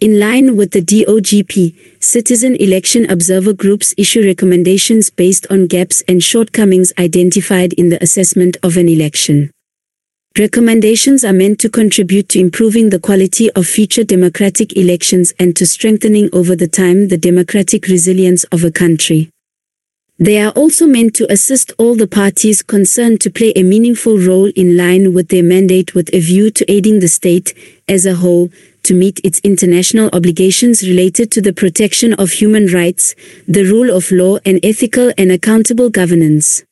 In 0.00 0.18
line 0.18 0.56
with 0.56 0.72
the 0.72 0.82
DOGP, 0.82 2.02
citizen 2.02 2.56
election 2.56 3.08
observer 3.08 3.52
groups 3.52 3.94
issue 3.96 4.24
recommendations 4.24 5.08
based 5.08 5.46
on 5.50 5.68
gaps 5.68 6.02
and 6.08 6.20
shortcomings 6.20 6.92
identified 6.98 7.72
in 7.74 7.90
the 7.90 8.02
assessment 8.02 8.56
of 8.64 8.76
an 8.76 8.88
election. 8.88 9.50
Recommendations 10.36 11.24
are 11.24 11.32
meant 11.32 11.60
to 11.60 11.70
contribute 11.70 12.28
to 12.30 12.40
improving 12.40 12.90
the 12.90 12.98
quality 12.98 13.50
of 13.52 13.68
future 13.68 14.02
democratic 14.02 14.76
elections 14.76 15.32
and 15.38 15.54
to 15.54 15.64
strengthening 15.64 16.28
over 16.32 16.56
the 16.56 16.66
time 16.66 17.06
the 17.06 17.16
democratic 17.16 17.86
resilience 17.86 18.42
of 18.50 18.64
a 18.64 18.72
country. 18.72 19.30
They 20.18 20.38
are 20.38 20.52
also 20.52 20.86
meant 20.86 21.12
to 21.16 21.30
assist 21.32 21.72
all 21.76 21.96
the 21.96 22.06
parties 22.06 22.62
concerned 22.62 23.20
to 23.22 23.30
play 23.30 23.52
a 23.56 23.64
meaningful 23.64 24.16
role 24.16 24.50
in 24.54 24.76
line 24.76 25.12
with 25.12 25.28
their 25.28 25.42
mandate 25.42 25.96
with 25.96 26.08
a 26.14 26.20
view 26.20 26.52
to 26.52 26.70
aiding 26.70 27.00
the 27.00 27.08
state, 27.08 27.52
as 27.88 28.06
a 28.06 28.14
whole, 28.14 28.48
to 28.84 28.94
meet 28.94 29.20
its 29.24 29.40
international 29.42 30.10
obligations 30.12 30.86
related 30.86 31.32
to 31.32 31.42
the 31.42 31.52
protection 31.52 32.14
of 32.14 32.30
human 32.30 32.68
rights, 32.68 33.16
the 33.48 33.64
rule 33.64 33.90
of 33.90 34.12
law 34.12 34.38
and 34.46 34.60
ethical 34.62 35.12
and 35.18 35.32
accountable 35.32 35.90
governance. 35.90 36.62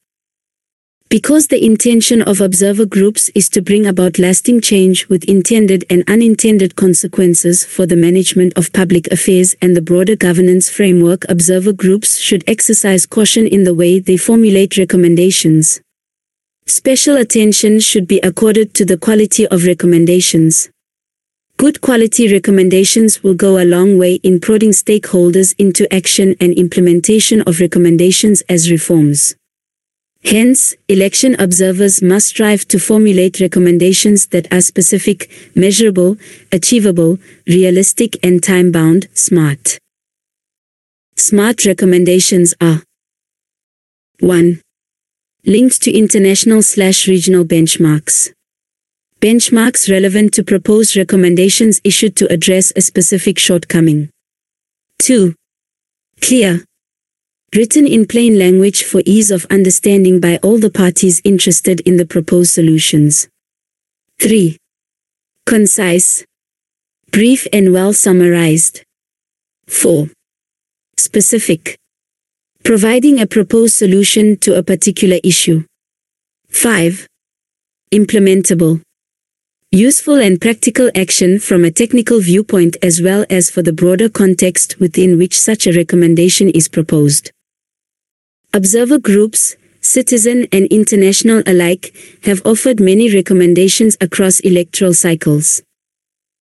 Because 1.12 1.49
the 1.49 1.62
intention 1.62 2.23
of 2.23 2.40
observer 2.40 2.87
groups 2.87 3.28
is 3.35 3.50
to 3.50 3.61
bring 3.61 3.85
about 3.85 4.19
lasting 4.19 4.62
change 4.62 5.11
with 5.11 5.25
intended 5.25 5.85
and 5.90 6.02
unintended 6.09 6.75
consequences 6.75 7.66
for 7.66 7.85
the 7.85 7.97
management 7.97 8.54
of 8.57 8.73
public 8.73 9.09
affairs 9.09 9.54
and 9.61 9.76
the 9.76 9.83
broader 9.83 10.16
governance 10.16 10.71
framework 10.71 11.28
observer 11.28 11.75
groups 11.75 12.16
should 12.16 12.42
exercise 12.47 13.04
caution 13.04 13.47
in 13.47 13.64
the 13.64 13.75
way 13.75 13.99
they 13.99 14.16
formulate 14.16 14.78
recommendations. 14.78 15.83
Special 16.64 17.19
attention 17.19 17.78
should 17.78 18.09
be 18.09 18.19
accorded 18.21 18.73
to 18.73 18.87
the 18.87 18.97
quality 18.97 19.47
of 19.49 19.66
recommendations. 19.66 20.71
Good 21.59 21.83
quality 21.83 22.33
recommendations 22.33 23.23
will 23.23 23.35
go 23.35 23.62
a 23.62 23.69
long 23.69 23.99
way 23.99 24.14
in 24.23 24.40
prodding 24.40 24.71
stakeholders 24.71 25.54
into 25.59 25.92
action 25.92 26.37
and 26.40 26.54
implementation 26.54 27.42
of 27.42 27.61
recommendations 27.61 28.40
as 28.49 28.71
reforms. 28.71 29.37
Hence, 30.25 30.75
election 30.88 31.35
observers 31.41 32.00
must 32.00 32.29
strive 32.29 32.67
to 32.69 32.79
formulate 32.79 33.41
recommendations 33.41 34.26
that 34.26 34.52
are 34.52 34.61
specific, 34.61 35.31
measurable, 35.55 36.17
achievable, 36.52 37.19
realistic 37.47 38.17
and 38.23 38.43
time-bound, 38.43 39.09
SMART. 39.14 39.79
SMART 41.17 41.67
recommendations 41.67 42.55
are 42.61 42.83
1. 44.21 44.61
Linked 45.45 45.83
to 45.83 45.93
international 45.93 46.62
slash 46.62 47.09
regional 47.09 47.45
benchmarks. 47.45 48.33
Benchmarks 49.21 49.91
relevant 49.91 50.33
to 50.35 50.45
proposed 50.45 50.97
recommendations 50.97 51.81
issued 51.83 52.14
to 52.17 52.33
address 52.33 52.73
a 52.76 52.81
specific 52.81 53.38
shortcoming. 53.38 54.09
2. 55.00 55.35
Clear, 56.21 56.64
written 57.54 57.87
in 57.87 58.06
plain 58.06 58.38
language 58.38 58.82
for 58.82 59.02
ease 59.04 59.30
of 59.30 59.47
understanding 59.50 60.18
by 60.18 60.38
all 60.42 60.59
the 60.59 60.71
parties 60.71 61.21
interested 61.23 61.80
in 61.80 61.99
the 61.99 62.06
proposed 62.06 62.50
solutions. 62.50 63.28
3. 64.21 64.56
Concise, 65.44 66.25
brief 67.11 67.47
and 67.52 67.75
well 67.75 67.92
summarized. 67.92 68.82
4. 69.66 70.09
Specific, 70.97 71.76
providing 72.64 73.21
a 73.21 73.26
proposed 73.26 73.75
solution 73.75 74.38
to 74.38 74.56
a 74.56 74.62
particular 74.62 75.18
issue. 75.23 75.62
5. 76.49 77.06
Implementable, 77.92 78.80
useful 79.71 80.14
and 80.14 80.40
practical 80.40 80.90
action 80.94 81.38
from 81.38 81.66
a 81.66 81.71
technical 81.71 82.18
viewpoint 82.18 82.78
as 82.82 83.02
well 83.02 83.26
as 83.28 83.50
for 83.50 83.61
the 83.61 83.75
broader 83.75 84.09
context 84.09 84.80
within 84.80 85.18
which 85.18 85.38
such 85.38 85.66
a 85.66 85.73
recommendation 85.73 86.49
is 86.49 86.66
proposed. 86.66 87.30
Observer 88.54 88.99
groups, 88.99 89.56
citizen 89.80 90.47
and 90.52 90.66
international 90.66 91.42
alike, 91.47 91.94
have 92.25 92.44
offered 92.44 92.80
many 92.80 93.11
recommendations 93.11 93.97
across 93.99 94.40
electoral 94.40 94.92
cycles. 94.92 95.62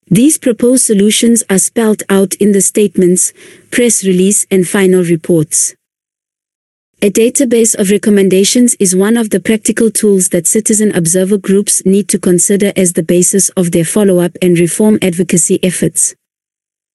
These 0.08 0.36
proposed 0.36 0.84
solutions 0.84 1.42
are 1.48 1.58
spelled 1.58 2.02
out 2.10 2.34
in 2.34 2.52
the 2.52 2.60
statements, 2.60 3.32
press 3.70 4.04
release 4.04 4.46
and 4.50 4.68
final 4.68 5.02
reports. 5.02 5.74
A 7.00 7.10
database 7.10 7.74
of 7.74 7.88
recommendations 7.90 8.74
is 8.74 8.94
one 8.94 9.16
of 9.16 9.30
the 9.30 9.40
practical 9.40 9.90
tools 9.90 10.28
that 10.28 10.46
citizen 10.46 10.94
observer 10.94 11.38
groups 11.38 11.86
need 11.86 12.08
to 12.08 12.18
consider 12.18 12.74
as 12.76 12.92
the 12.92 13.02
basis 13.02 13.48
of 13.56 13.70
their 13.70 13.86
follow-up 13.86 14.36
and 14.42 14.58
reform 14.58 14.98
advocacy 15.00 15.58
efforts. 15.64 16.14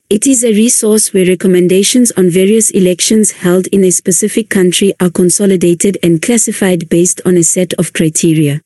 It 0.10 0.26
is 0.26 0.46
a 0.46 0.54
resource 0.54 1.14
where 1.14 1.26
recommendations 1.26 2.14
on 2.14 2.30
various 2.30 2.70
elections 2.70 3.32
held 3.32 3.68
in 3.68 3.84
a 3.84 3.92
specific 3.92 4.50
country 4.50 4.94
are 5.02 5.10
consolidated 5.10 5.98
and 6.02 6.22
classified 6.22 6.88
based 6.88 7.20
on 7.26 7.36
a 7.36 7.44
set 7.44 7.74
of 7.74 7.92
criteria. 7.92 8.62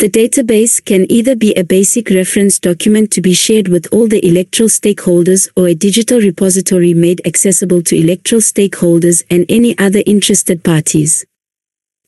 The 0.00 0.10
database 0.10 0.84
can 0.84 1.06
either 1.12 1.36
be 1.36 1.54
a 1.54 1.62
basic 1.62 2.10
reference 2.10 2.58
document 2.58 3.12
to 3.12 3.20
be 3.20 3.34
shared 3.34 3.68
with 3.68 3.86
all 3.92 4.08
the 4.08 4.26
electoral 4.26 4.68
stakeholders 4.68 5.48
or 5.54 5.68
a 5.68 5.76
digital 5.76 6.18
repository 6.18 6.92
made 6.92 7.24
accessible 7.24 7.80
to 7.82 7.96
electoral 7.96 8.40
stakeholders 8.40 9.22
and 9.30 9.46
any 9.48 9.78
other 9.78 10.02
interested 10.06 10.64
parties. 10.64 11.24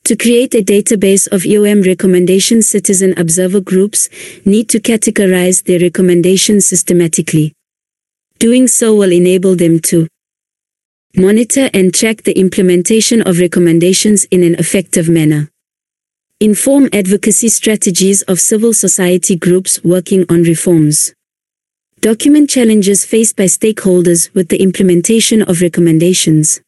To 0.03 0.17
create 0.17 0.53
a 0.55 0.61
database 0.61 1.25
of 1.31 1.43
EOM 1.43 1.85
recommendations 1.85 2.67
citizen 2.67 3.13
observer 3.17 3.61
groups 3.61 4.09
need 4.43 4.67
to 4.69 4.81
categorize 4.81 5.63
their 5.63 5.79
recommendations 5.79 6.67
systematically. 6.67 7.53
Doing 8.41 8.67
so 8.67 8.95
will 8.95 9.11
enable 9.11 9.55
them 9.55 9.77
to 9.81 10.07
monitor 11.15 11.69
and 11.75 11.93
track 11.93 12.23
the 12.23 12.39
implementation 12.39 13.21
of 13.21 13.37
recommendations 13.37 14.23
in 14.31 14.41
an 14.41 14.55
effective 14.55 15.07
manner. 15.07 15.51
Inform 16.39 16.89
advocacy 16.91 17.49
strategies 17.49 18.23
of 18.23 18.39
civil 18.39 18.73
society 18.73 19.35
groups 19.35 19.83
working 19.83 20.25
on 20.27 20.41
reforms. 20.41 21.13
Document 21.99 22.49
challenges 22.49 23.05
faced 23.05 23.35
by 23.35 23.43
stakeholders 23.43 24.33
with 24.33 24.49
the 24.49 24.59
implementation 24.59 25.43
of 25.43 25.61
recommendations. 25.61 26.61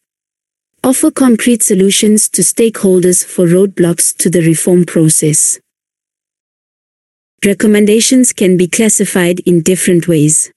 Offer 0.84 1.10
concrete 1.10 1.64
solutions 1.64 2.30
to 2.30 2.44
stakeholders 2.44 3.26
for 3.26 3.48
roadblocks 3.48 4.16
to 4.18 4.30
the 4.30 4.44
reform 4.44 4.86
process. 4.86 5.60
Recommendations 7.44 8.32
can 8.32 8.58
be 8.58 8.68
classified 8.68 9.40
in 9.40 9.64
different 9.64 10.08
ways. 10.08 10.53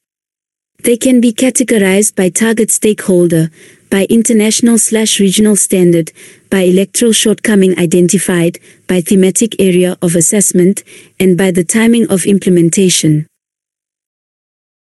They 0.83 0.97
can 0.97 1.21
be 1.21 1.33
categorized 1.33 2.15
by 2.15 2.29
target 2.29 2.71
stakeholder, 2.71 3.51
by 3.91 4.07
international 4.11 4.79
slash 4.79 5.19
regional 5.19 5.57
standard, 5.57 6.13
by 6.51 6.61
electoral 6.61 7.13
shortcoming 7.13 7.79
identified, 7.79 8.59
by 8.87 9.01
thematic 9.01 9.59
area 9.59 9.97
of 10.03 10.15
assessment, 10.15 10.85
and 11.19 11.37
by 11.37 11.51
the 11.51 11.65
timing 11.65 12.09
of 12.09 12.27
implementation. 12.27 13.27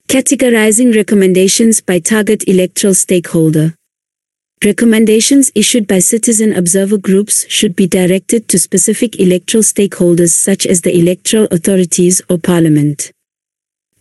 Categorizing 0.09 0.95
recommendations 0.95 1.81
by 1.81 1.99
target 1.99 2.47
electoral 2.47 2.95
stakeholder. 2.95 3.75
Recommendations 4.65 5.51
issued 5.55 5.87
by 5.87 5.99
citizen 5.99 6.55
observer 6.55 6.99
groups 6.99 7.47
should 7.49 7.77
be 7.77 7.87
directed 7.87 8.49
to 8.49 8.59
specific 8.59 9.21
electoral 9.21 9.63
stakeholders 9.63 10.31
such 10.31 10.67
as 10.67 10.83
the 10.83 10.99
electoral 10.99 11.49
authorities 11.51 12.23
or 12.29 12.39
parliament. 12.39 13.14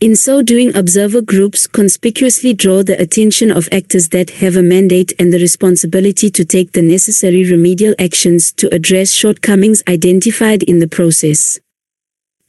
In 0.03 0.17
so 0.17 0.41
doing 0.41 0.75
observer 0.75 1.21
groups 1.21 1.65
conspicuously 1.65 2.53
draw 2.53 2.83
the 2.83 3.01
attention 3.01 3.49
of 3.49 3.69
actors 3.71 4.09
that 4.09 4.31
have 4.31 4.57
a 4.57 4.61
mandate 4.61 5.13
and 5.17 5.31
the 5.31 5.39
responsibility 5.39 6.29
to 6.29 6.43
take 6.43 6.73
the 6.73 6.81
necessary 6.81 7.49
remedial 7.49 7.95
actions 7.97 8.51
to 8.59 8.67
address 8.75 9.13
shortcomings 9.13 9.81
identified 9.87 10.61
in 10.63 10.79
the 10.79 10.89
process. 10.89 11.57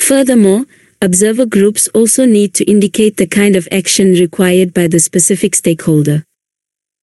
Furthermore, 0.00 0.64
observer 1.00 1.46
groups 1.46 1.86
also 1.94 2.26
need 2.26 2.54
to 2.54 2.64
indicate 2.64 3.18
the 3.18 3.26
kind 3.28 3.54
of 3.54 3.68
action 3.70 4.14
required 4.14 4.74
by 4.74 4.88
the 4.88 4.98
specific 4.98 5.54
stakeholder. 5.54 6.24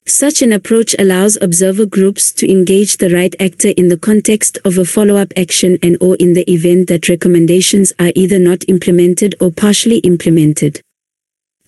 Such 0.07 0.41
an 0.41 0.51
approach 0.51 0.95
allows 0.97 1.37
observer 1.41 1.85
groups 1.85 2.31
to 2.33 2.51
engage 2.51 2.97
the 2.97 3.09
right 3.11 3.35
actor 3.39 3.69
in 3.69 3.87
the 3.87 3.97
context 3.97 4.57
of 4.65 4.77
a 4.77 4.85
follow-up 4.85 5.31
action 5.37 5.77
and 5.83 5.95
or 6.01 6.15
in 6.15 6.33
the 6.33 6.49
event 6.51 6.87
that 6.87 7.07
recommendations 7.07 7.93
are 7.99 8.11
either 8.15 8.39
not 8.39 8.67
implemented 8.67 9.35
or 9.39 9.51
partially 9.51 9.99
implemented. 9.99 10.81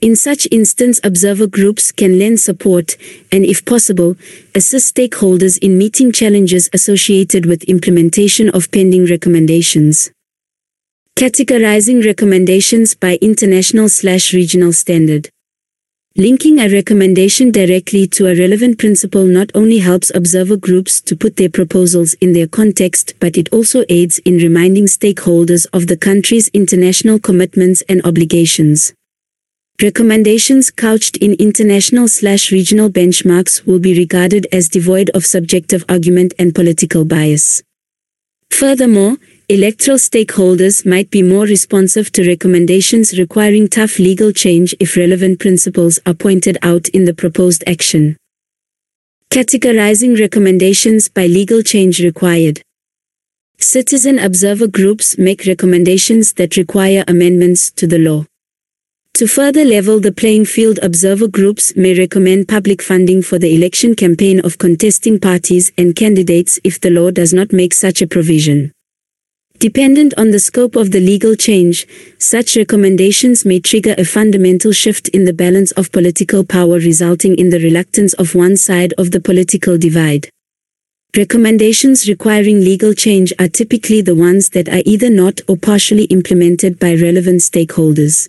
In 0.01 0.17
such 0.17 0.47
instance 0.51 0.99
observer 1.03 1.47
groups 1.47 1.91
can 1.91 2.19
lend 2.19 2.39
support, 2.39 2.97
and 3.31 3.45
if 3.45 3.63
possible, 3.63 4.17
assist 4.53 4.93
stakeholders 4.93 5.57
in 5.59 5.77
meeting 5.77 6.11
challenges 6.11 6.69
associated 6.73 7.45
with 7.45 7.63
implementation 7.63 8.49
of 8.49 8.69
pending 8.71 9.05
recommendations. 9.05 10.11
Categorizing 11.15 12.03
recommendations 12.03 12.95
by 12.95 13.17
international 13.21 13.88
slash 13.88 14.34
regional 14.34 14.73
standard. 14.73 15.29
Linking 16.15 16.60
a 16.60 16.69
recommendation 16.69 17.49
directly 17.49 18.06
to 18.10 18.28
a 18.28 18.36
relevant 18.36 18.78
principle 18.78 19.26
not 19.26 19.49
only 19.56 19.80
helps 19.80 20.12
observer 20.13 20.56
groups 20.56 21.02
to 21.02 21.15
put 21.15 21.38
their 21.38 21.49
proposals 21.49 22.13
in 22.21 22.34
their 22.34 22.45
context 22.45 23.15
but 23.19 23.36
it 23.36 23.52
also 23.52 23.84
aids 23.89 24.19
in 24.19 24.38
reminding 24.38 24.86
stakeholders 24.86 25.65
of 25.73 25.88
the 25.88 25.97
country's 25.97 26.49
international 26.49 27.17
commitments 27.17 27.82
and 27.89 28.06
obligations. 28.06 28.93
Recommendations 29.82 30.69
couched 30.69 31.17
in 31.17 31.34
international 31.39 32.08
slash 32.08 32.52
regional 32.52 32.91
benchmarks 32.91 33.65
will 33.65 33.80
be 33.80 33.97
regarded 33.97 34.45
as 34.52 34.69
devoid 34.69 35.10
of 35.15 35.26
subjective 35.26 35.84
argument 35.89 36.36
and 36.38 36.54
political 36.54 37.06
bias. 37.06 37.63
Furthermore, 38.52 39.17
electoral 39.49 39.97
stakeholders 39.97 40.86
might 40.86 41.10
be 41.10 41.21
more 41.21 41.43
responsive 41.43 42.12
to 42.13 42.27
recommendations 42.27 43.17
requiring 43.19 43.67
tough 43.67 43.99
legal 43.99 44.32
change 44.32 44.73
if 44.79 44.95
relevant 44.95 45.39
principles 45.39 45.99
are 46.06 46.13
pointed 46.13 46.58
out 46.62 46.88
in 46.89 47.06
the 47.06 47.13
proposed 47.13 47.63
action. 47.67 48.15
Categorizing 49.29 50.19
recommendations 50.19 51.10
by 51.10 51.25
legal 51.25 51.62
change 51.62 51.99
required. 52.01 52.62
Citizen 53.60 54.19
observer 54.19 54.67
groups 54.67 55.17
make 55.17 55.45
recommendations 55.45 56.34
that 56.34 56.58
require 56.58 57.03
amendments 57.08 57.71
to 57.71 57.88
the 57.88 57.99
law. 57.99 58.25
To 59.15 59.27
further 59.27 59.63
level 59.63 59.99
the 59.99 60.12
playing 60.12 60.45
field 60.45 60.79
observer 60.82 61.27
groups 61.27 61.75
may 61.75 61.97
recommend 61.97 62.47
public 62.47 62.82
funding 62.82 63.21
for 63.21 63.39
the 63.39 63.56
election 63.56 63.95
campaign 63.95 64.39
of 64.39 64.58
contesting 64.58 65.19
parties 65.19 65.71
and 65.77 65.95
candidates 65.95 66.60
if 66.63 66.79
the 66.82 66.89
law 66.89 67.12
does 67.12 67.34
not 67.34 67.53
make 67.53 67.73
such 67.73 68.01
a 68.01 68.08
provision. 68.08 68.72
Dependent 69.59 70.13
on 70.17 70.31
the 70.31 70.39
scope 70.39 70.75
of 70.75 70.91
the 70.91 70.99
legal 70.99 71.35
change, 71.35 71.87
such 72.17 72.57
recommendations 72.57 73.45
may 73.45 73.59
trigger 73.59 73.95
a 73.97 74.03
fundamental 74.03 74.71
shift 74.71 75.07
in 75.09 75.23
the 75.25 75.33
balance 75.33 75.71
of 75.73 75.91
political 75.91 76.43
power 76.43 76.79
resulting 76.79 77.35
in 77.37 77.49
the 77.49 77.59
reluctance 77.59 78.13
of 78.15 78.35
one 78.35 78.57
side 78.57 78.93
of 78.97 79.11
the 79.11 79.21
political 79.21 79.77
divide. 79.77 80.29
Recommendations 81.15 82.09
requiring 82.09 82.61
legal 82.61 82.93
change 82.93 83.31
are 83.39 83.47
typically 83.47 84.01
the 84.01 84.15
ones 84.15 84.49
that 84.49 84.67
are 84.67 84.81
either 84.83 85.11
not 85.11 85.39
or 85.47 85.55
partially 85.55 86.05
implemented 86.05 86.79
by 86.79 86.95
relevant 86.95 87.39
stakeholders. 87.39 88.27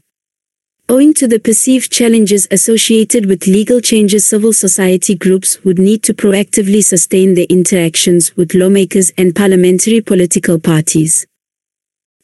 Owing 0.86 1.14
to 1.14 1.26
the 1.26 1.38
perceived 1.38 1.90
challenges 1.90 2.46
associated 2.50 3.24
with 3.24 3.46
legal 3.46 3.80
changes 3.80 4.26
civil 4.26 4.52
society 4.52 5.14
groups 5.14 5.64
would 5.64 5.78
need 5.78 6.02
to 6.02 6.12
proactively 6.12 6.84
sustain 6.84 7.34
their 7.34 7.46
interactions 7.48 8.36
with 8.36 8.52
lawmakers 8.52 9.10
and 9.16 9.34
parliamentary 9.34 10.02
political 10.02 10.58
parties. 10.58 11.26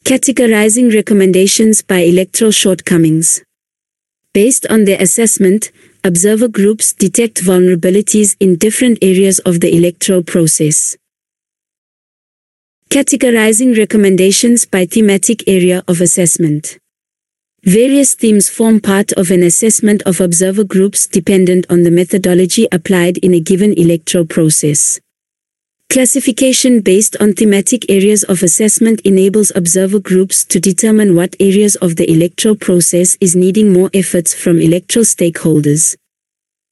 Categorizing 0.04 0.94
recommendations 0.94 1.80
by 1.80 2.00
electoral 2.00 2.50
shortcomings. 2.50 3.42
Based 4.34 4.66
on 4.68 4.84
their 4.84 5.00
assessment, 5.00 5.72
observer 6.04 6.48
groups 6.48 6.92
detect 6.92 7.42
vulnerabilities 7.42 8.36
in 8.40 8.56
different 8.56 8.98
areas 9.00 9.38
of 9.40 9.60
the 9.60 9.74
electoral 9.74 10.22
process. 10.22 10.98
Categorizing 12.90 13.78
recommendations 13.78 14.66
by 14.66 14.84
thematic 14.84 15.48
area 15.48 15.82
of 15.88 16.02
assessment. 16.02 16.78
Various 17.64 18.14
themes 18.14 18.48
form 18.48 18.80
part 18.80 19.12
of 19.12 19.30
an 19.30 19.42
assessment 19.42 20.00
of 20.06 20.18
observer 20.18 20.64
groups 20.64 21.06
dependent 21.06 21.66
on 21.68 21.82
the 21.82 21.90
methodology 21.90 22.66
applied 22.72 23.18
in 23.18 23.34
a 23.34 23.40
given 23.40 23.74
electoral 23.74 24.24
process. 24.24 24.98
Classification 25.90 26.80
based 26.80 27.18
on 27.20 27.34
thematic 27.34 27.90
areas 27.90 28.22
of 28.22 28.42
assessment 28.42 29.02
enables 29.02 29.52
observer 29.54 30.00
groups 30.00 30.42
to 30.44 30.58
determine 30.58 31.14
what 31.14 31.36
areas 31.38 31.76
of 31.76 31.96
the 31.96 32.10
electoral 32.10 32.56
process 32.56 33.18
is 33.20 33.36
needing 33.36 33.74
more 33.74 33.90
efforts 33.92 34.32
from 34.32 34.58
electoral 34.58 35.04
stakeholders. 35.04 35.96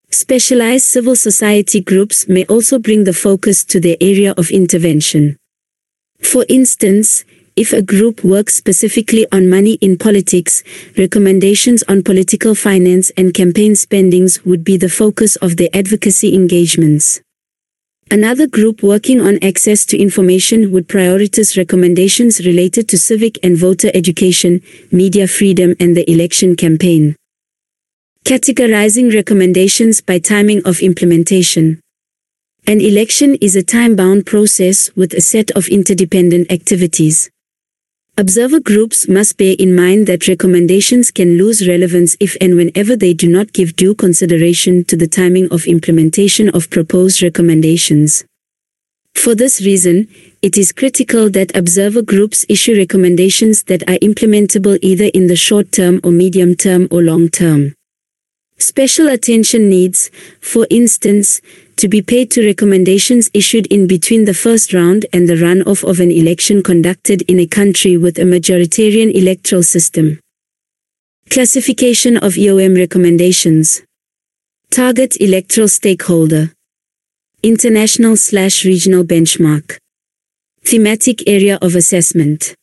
Specialized 0.08 0.86
civil 0.86 1.16
society 1.16 1.82
groups 1.82 2.28
may 2.28 2.46
also 2.46 2.78
bring 2.78 3.04
the 3.04 3.12
focus 3.12 3.62
to 3.62 3.78
their 3.78 3.96
area 4.00 4.32
of 4.38 4.50
intervention. 4.50 5.36
For 6.22 6.46
instance, 6.48 7.24
if 7.58 7.72
a 7.72 7.82
group 7.82 8.22
works 8.22 8.54
specifically 8.54 9.26
on 9.32 9.50
money 9.50 9.74
in 9.80 9.98
politics, 9.98 10.62
recommendations 10.96 11.82
on 11.88 12.04
political 12.04 12.54
finance 12.54 13.10
and 13.16 13.34
campaign 13.34 13.74
spendings 13.74 14.44
would 14.44 14.62
be 14.62 14.76
the 14.76 14.88
focus 14.88 15.34
of 15.36 15.56
their 15.56 15.68
advocacy 15.74 16.36
engagements. 16.36 17.20
Another 18.12 18.46
group 18.46 18.84
working 18.84 19.20
on 19.20 19.42
access 19.42 19.84
to 19.86 19.98
information 19.98 20.70
would 20.70 20.86
prioritize 20.86 21.58
recommendations 21.58 22.46
related 22.46 22.88
to 22.90 22.96
civic 22.96 23.40
and 23.42 23.56
voter 23.56 23.90
education, 23.92 24.62
media 24.92 25.26
freedom 25.26 25.74
and 25.80 25.96
the 25.96 26.08
election 26.08 26.54
campaign. 26.54 27.16
Categorizing 28.24 29.12
recommendations 29.12 30.00
by 30.00 30.20
timing 30.20 30.62
of 30.64 30.80
implementation. 30.80 31.80
An 32.68 32.80
election 32.80 33.34
is 33.40 33.56
a 33.56 33.64
time-bound 33.64 34.26
process 34.26 34.94
with 34.94 35.12
a 35.12 35.20
set 35.20 35.50
of 35.52 35.66
interdependent 35.66 36.52
activities. 36.52 37.28
Observer 38.18 38.58
groups 38.58 39.06
must 39.06 39.36
bear 39.36 39.54
in 39.60 39.76
mind 39.76 40.08
that 40.08 40.26
recommendations 40.26 41.12
can 41.12 41.38
lose 41.38 41.68
relevance 41.68 42.16
if 42.18 42.36
and 42.40 42.56
whenever 42.56 42.96
they 42.96 43.14
do 43.14 43.28
not 43.28 43.52
give 43.52 43.76
due 43.76 43.94
consideration 43.94 44.82
to 44.82 44.96
the 44.96 45.06
timing 45.06 45.48
of 45.52 45.68
implementation 45.68 46.48
of 46.48 46.68
proposed 46.68 47.22
recommendations. 47.22 48.24
For 49.14 49.36
this 49.36 49.60
reason, 49.60 50.08
it 50.42 50.58
is 50.58 50.72
critical 50.72 51.30
that 51.30 51.56
observer 51.56 52.02
groups 52.02 52.44
issue 52.48 52.76
recommendations 52.76 53.62
that 53.70 53.84
are 53.84 54.00
implementable 54.02 54.80
either 54.82 55.10
in 55.14 55.28
the 55.28 55.36
short 55.36 55.70
term 55.70 56.00
or 56.02 56.10
medium 56.10 56.56
term 56.56 56.88
or 56.90 57.00
long 57.02 57.28
term. 57.28 57.76
Special 58.58 59.06
attention 59.06 59.70
needs, 59.70 60.10
for 60.40 60.66
instance, 60.70 61.40
to 61.78 61.88
be 61.88 62.02
paid 62.02 62.30
to 62.32 62.44
recommendations 62.44 63.30
issued 63.32 63.66
in 63.68 63.86
between 63.86 64.24
the 64.24 64.34
first 64.34 64.74
round 64.74 65.06
and 65.12 65.28
the 65.28 65.36
runoff 65.36 65.88
of 65.88 66.00
an 66.00 66.10
election 66.10 66.60
conducted 66.60 67.22
in 67.22 67.38
a 67.38 67.46
country 67.46 67.96
with 67.96 68.18
a 68.18 68.22
majoritarian 68.22 69.14
electoral 69.14 69.62
system. 69.62 70.18
Classification 71.30 72.16
of 72.16 72.34
EOM 72.34 72.76
recommendations. 72.76 73.82
Target 74.70 75.20
electoral 75.20 75.68
stakeholder. 75.68 76.52
International 77.44 78.16
slash 78.16 78.64
regional 78.64 79.04
benchmark. 79.04 79.78
Thematic 80.64 81.28
area 81.28 81.58
of 81.62 81.76
assessment. 81.76 82.56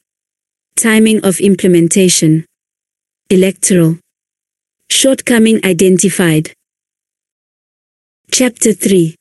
Timing 0.76 1.24
of 1.24 1.40
implementation. 1.40 2.46
Electoral. 3.30 3.98
Shortcoming 4.90 5.66
identified. 5.66 6.52
Chapter 8.32 8.74
3 8.74 9.16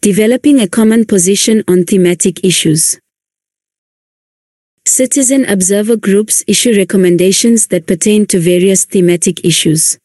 Developing 0.00 0.58
a 0.60 0.66
common 0.66 1.04
position 1.04 1.62
on 1.68 1.84
thematic 1.84 2.44
issues. 2.44 2.98
Citizen 4.86 5.44
observer 5.44 5.96
groups 5.96 6.42
issue 6.48 6.76
recommendations 6.76 7.68
that 7.68 7.86
pertain 7.86 8.26
to 8.26 8.40
various 8.40 8.86
thematic 8.86 9.44
issues. 9.44 9.98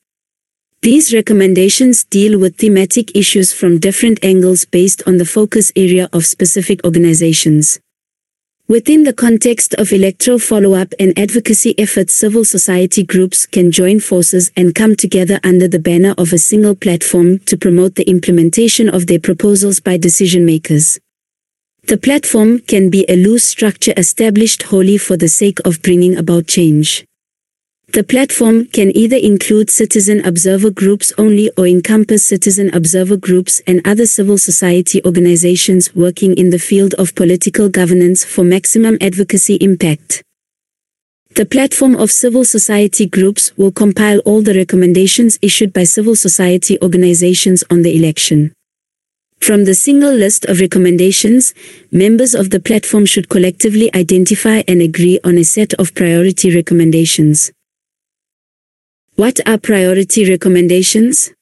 These 0.82 1.14
recommendations 1.14 2.04
deal 2.04 2.40
with 2.40 2.58
thematic 2.58 3.16
issues 3.16 3.52
from 3.52 3.80
different 3.80 4.24
angles 4.24 4.64
based 4.64 5.02
on 5.08 5.18
the 5.18 5.26
focus 5.26 5.72
area 5.76 6.08
of 6.14 6.26
specific 6.26 6.86
organizations. 6.86 7.80
Within 8.70 9.02
the 9.02 9.14
context 9.14 9.74
of 9.80 9.92
electoral 9.92 10.38
follow-up 10.38 10.94
and 11.00 11.18
advocacy 11.18 11.74
efforts 11.80 12.14
civil 12.14 12.46
society 12.46 13.04
groups 13.04 13.48
can 13.48 13.72
join 13.72 14.00
forces 14.00 14.52
and 14.56 14.76
come 14.76 14.96
together 14.96 15.40
under 15.44 15.68
the 15.68 15.80
banner 15.80 16.14
of 16.20 16.32
a 16.32 16.38
single 16.38 16.76
platform 16.76 17.40
to 17.48 17.58
promote 17.58 17.96
the 17.96 18.08
implementation 18.08 18.88
of 18.88 19.08
their 19.08 19.18
proposals 19.18 19.80
by 19.80 19.98
decision 19.98 20.46
makers. 20.46 21.00
The 21.88 21.98
platform 21.98 22.60
can 22.60 22.92
be 22.92 23.10
a 23.10 23.16
loose 23.16 23.44
structure 23.44 23.96
established 23.98 24.62
wholly 24.62 25.00
for 25.00 25.18
the 25.18 25.30
sake 25.30 25.58
of 25.66 25.82
bringing 25.82 26.16
about 26.16 26.46
change. 26.46 27.09
The 27.92 28.04
platform 28.04 28.66
can 28.66 28.96
either 28.96 29.18
include 29.18 29.72
citizen 29.72 30.24
observer 30.24 30.70
groups 30.70 31.12
only 31.18 31.50
or 31.58 31.66
encompass 31.66 32.24
citizen 32.24 32.70
observer 32.72 33.18
groups 33.18 33.64
and 33.66 33.82
other 33.84 34.06
civil 34.06 34.38
society 34.38 35.04
organizations 35.06 35.96
working 35.96 36.38
in 36.38 36.52
the 36.52 36.60
field 36.60 36.94
of 37.00 37.16
political 37.16 37.68
governance 37.68 38.24
for 38.24 38.44
maximum 38.44 39.00
advocacy 39.02 39.56
impact. 39.56 40.22
The 41.34 41.48
platform 41.48 41.96
of 41.96 42.12
civil 42.12 42.46
society 42.46 43.08
groups 43.08 43.58
will 43.58 43.72
compile 43.72 44.20
all 44.20 44.44
the 44.44 44.54
recommendations 44.54 45.40
issued 45.42 45.74
by 45.74 45.86
civil 45.86 46.16
society 46.16 46.80
organizations 46.84 47.64
on 47.72 47.82
the 47.82 47.98
election. 47.98 48.54
From 49.40 49.66
the 49.66 49.74
single 49.74 50.14
list 50.14 50.46
of 50.46 50.60
recommendations, 50.60 51.56
members 51.92 52.36
of 52.36 52.52
the 52.52 52.60
platform 52.60 53.08
should 53.08 53.30
collectively 53.30 53.90
identify 53.96 54.62
and 54.68 54.80
agree 54.80 55.20
on 55.24 55.40
a 55.40 55.44
set 55.44 55.74
of 55.76 55.96
priority 55.96 56.54
recommendations. 56.54 57.52
What 59.20 59.46
are 59.46 59.58
priority 59.58 60.30
recommendations? 60.30 61.34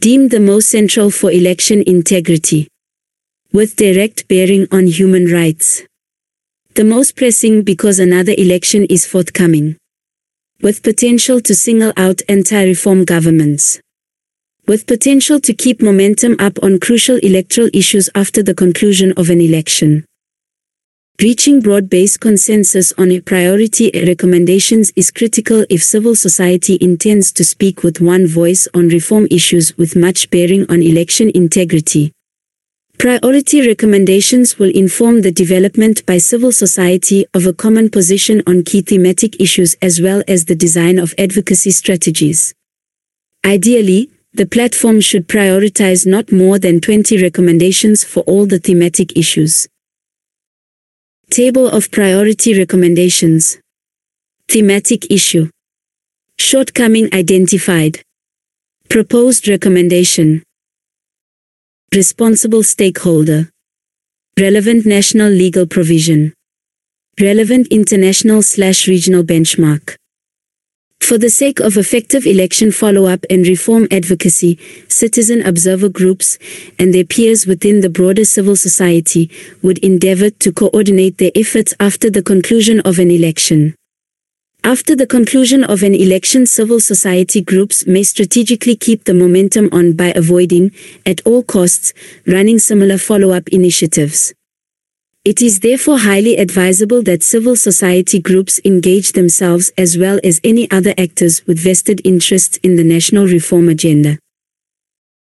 Deemed 0.00 0.32
the 0.32 0.40
most 0.40 0.68
central 0.68 1.12
for 1.12 1.30
election 1.30 1.84
integrity. 1.86 2.66
With 3.52 3.76
direct 3.76 4.26
bearing 4.26 4.66
on 4.72 4.88
human 4.88 5.30
rights. 5.30 5.84
The 6.74 6.82
most 6.82 7.14
pressing 7.14 7.62
because 7.62 8.00
another 8.00 8.34
election 8.36 8.84
is 8.86 9.06
forthcoming. 9.06 9.76
With 10.60 10.82
potential 10.82 11.40
to 11.42 11.54
single 11.54 11.92
out 11.96 12.20
anti-reform 12.28 13.04
governments. 13.04 13.80
With 14.66 14.88
potential 14.88 15.38
to 15.38 15.54
keep 15.54 15.80
momentum 15.80 16.34
up 16.40 16.58
on 16.64 16.80
crucial 16.80 17.18
electoral 17.18 17.70
issues 17.72 18.10
after 18.16 18.42
the 18.42 18.56
conclusion 18.56 19.12
of 19.16 19.30
an 19.30 19.40
election. 19.40 20.04
Reaching 21.20 21.60
broad-based 21.60 22.20
consensus 22.20 22.92
on 22.96 23.20
priority 23.22 23.90
recommendations 24.06 24.92
is 24.94 25.10
critical 25.10 25.66
if 25.68 25.82
civil 25.82 26.14
society 26.14 26.78
intends 26.80 27.32
to 27.32 27.42
speak 27.42 27.82
with 27.82 28.00
one 28.00 28.24
voice 28.24 28.68
on 28.72 28.86
reform 28.86 29.26
issues 29.28 29.76
with 29.76 29.96
much 29.96 30.30
bearing 30.30 30.64
on 30.70 30.80
election 30.80 31.28
integrity. 31.34 32.12
Priority 32.98 33.66
recommendations 33.66 34.60
will 34.60 34.70
inform 34.70 35.22
the 35.22 35.32
development 35.32 36.06
by 36.06 36.18
civil 36.18 36.52
society 36.52 37.26
of 37.34 37.46
a 37.46 37.52
common 37.52 37.90
position 37.90 38.40
on 38.46 38.62
key 38.62 38.82
thematic 38.82 39.40
issues 39.40 39.74
as 39.82 40.00
well 40.00 40.22
as 40.28 40.44
the 40.44 40.54
design 40.54 41.00
of 41.00 41.16
advocacy 41.18 41.72
strategies. 41.72 42.54
Ideally, 43.44 44.08
the 44.34 44.46
platform 44.46 45.00
should 45.00 45.26
prioritize 45.26 46.06
not 46.06 46.30
more 46.30 46.60
than 46.60 46.80
20 46.80 47.20
recommendations 47.20 48.04
for 48.04 48.20
all 48.20 48.46
the 48.46 48.60
thematic 48.60 49.16
issues. 49.18 49.66
Table 51.30 51.68
of 51.68 51.90
Priority 51.90 52.58
Recommendations. 52.58 53.58
Thematic 54.48 55.10
Issue. 55.10 55.50
Shortcoming 56.38 57.12
Identified. 57.12 58.00
Proposed 58.88 59.46
Recommendation. 59.46 60.42
Responsible 61.94 62.62
Stakeholder. 62.62 63.50
Relevant 64.40 64.86
National 64.86 65.28
Legal 65.28 65.66
Provision. 65.66 66.32
Relevant 67.20 67.68
International 67.70 68.42
slash 68.42 68.88
Regional 68.88 69.22
Benchmark 69.22 69.96
for 71.00 71.16
the 71.16 71.30
sake 71.30 71.58
of 71.60 71.76
effective 71.76 72.26
election 72.26 72.70
follow-up 72.70 73.24
and 73.30 73.46
reform 73.46 73.88
advocacy, 73.90 74.58
citizen 74.88 75.40
observer 75.46 75.88
groups 75.88 76.38
and 76.78 76.92
their 76.92 77.04
peers 77.04 77.46
within 77.46 77.80
the 77.80 77.88
broader 77.88 78.24
civil 78.24 78.56
society 78.56 79.30
would 79.62 79.78
endeavor 79.78 80.28
to 80.28 80.52
coordinate 80.52 81.16
their 81.18 81.30
efforts 81.34 81.72
after 81.80 82.10
the 82.10 82.22
conclusion 82.22 82.80
of 82.80 82.98
an 82.98 83.10
election. 83.10 83.74
After 84.64 84.94
the 84.94 85.06
conclusion 85.06 85.64
of 85.64 85.82
an 85.82 85.94
election 85.94 86.44
civil 86.44 86.80
society 86.80 87.40
groups 87.40 87.86
may 87.86 88.02
strategically 88.02 88.76
keep 88.76 89.04
the 89.04 89.14
momentum 89.14 89.70
on 89.72 89.94
by 89.94 90.12
avoiding, 90.14 90.72
at 91.06 91.22
all 91.24 91.42
costs, 91.42 91.94
running 92.26 92.58
similar 92.58 92.98
follow-up 92.98 93.48
initiatives. 93.48 94.34
It 95.28 95.42
is 95.42 95.60
therefore 95.60 95.98
highly 95.98 96.38
advisable 96.38 97.02
that 97.02 97.22
civil 97.22 97.54
society 97.54 98.18
groups 98.18 98.58
engage 98.64 99.12
themselves 99.12 99.70
as 99.76 99.98
well 99.98 100.18
as 100.24 100.40
any 100.42 100.70
other 100.70 100.94
actors 100.96 101.46
with 101.46 101.58
vested 101.58 102.00
interests 102.02 102.56
in 102.62 102.76
the 102.76 102.82
national 102.82 103.26
reform 103.26 103.68
agenda. 103.68 104.18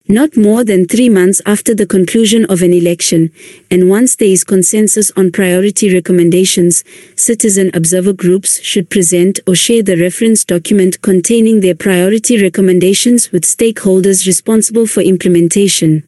Not 0.08 0.38
more 0.38 0.64
than 0.64 0.86
three 0.86 1.10
months 1.10 1.42
after 1.44 1.74
the 1.74 1.84
conclusion 1.84 2.46
of 2.46 2.62
an 2.62 2.72
election, 2.72 3.30
and 3.70 3.90
once 3.90 4.16
there 4.16 4.28
is 4.28 4.42
consensus 4.42 5.12
on 5.18 5.32
priority 5.32 5.92
recommendations, 5.92 6.82
citizen 7.14 7.70
observer 7.74 8.14
groups 8.14 8.58
should 8.62 8.88
present 8.88 9.38
or 9.46 9.54
share 9.54 9.82
the 9.82 9.98
reference 9.98 10.46
document 10.46 11.02
containing 11.02 11.60
their 11.60 11.74
priority 11.74 12.42
recommendations 12.42 13.30
with 13.32 13.42
stakeholders 13.42 14.26
responsible 14.26 14.86
for 14.86 15.02
implementation. 15.02 16.06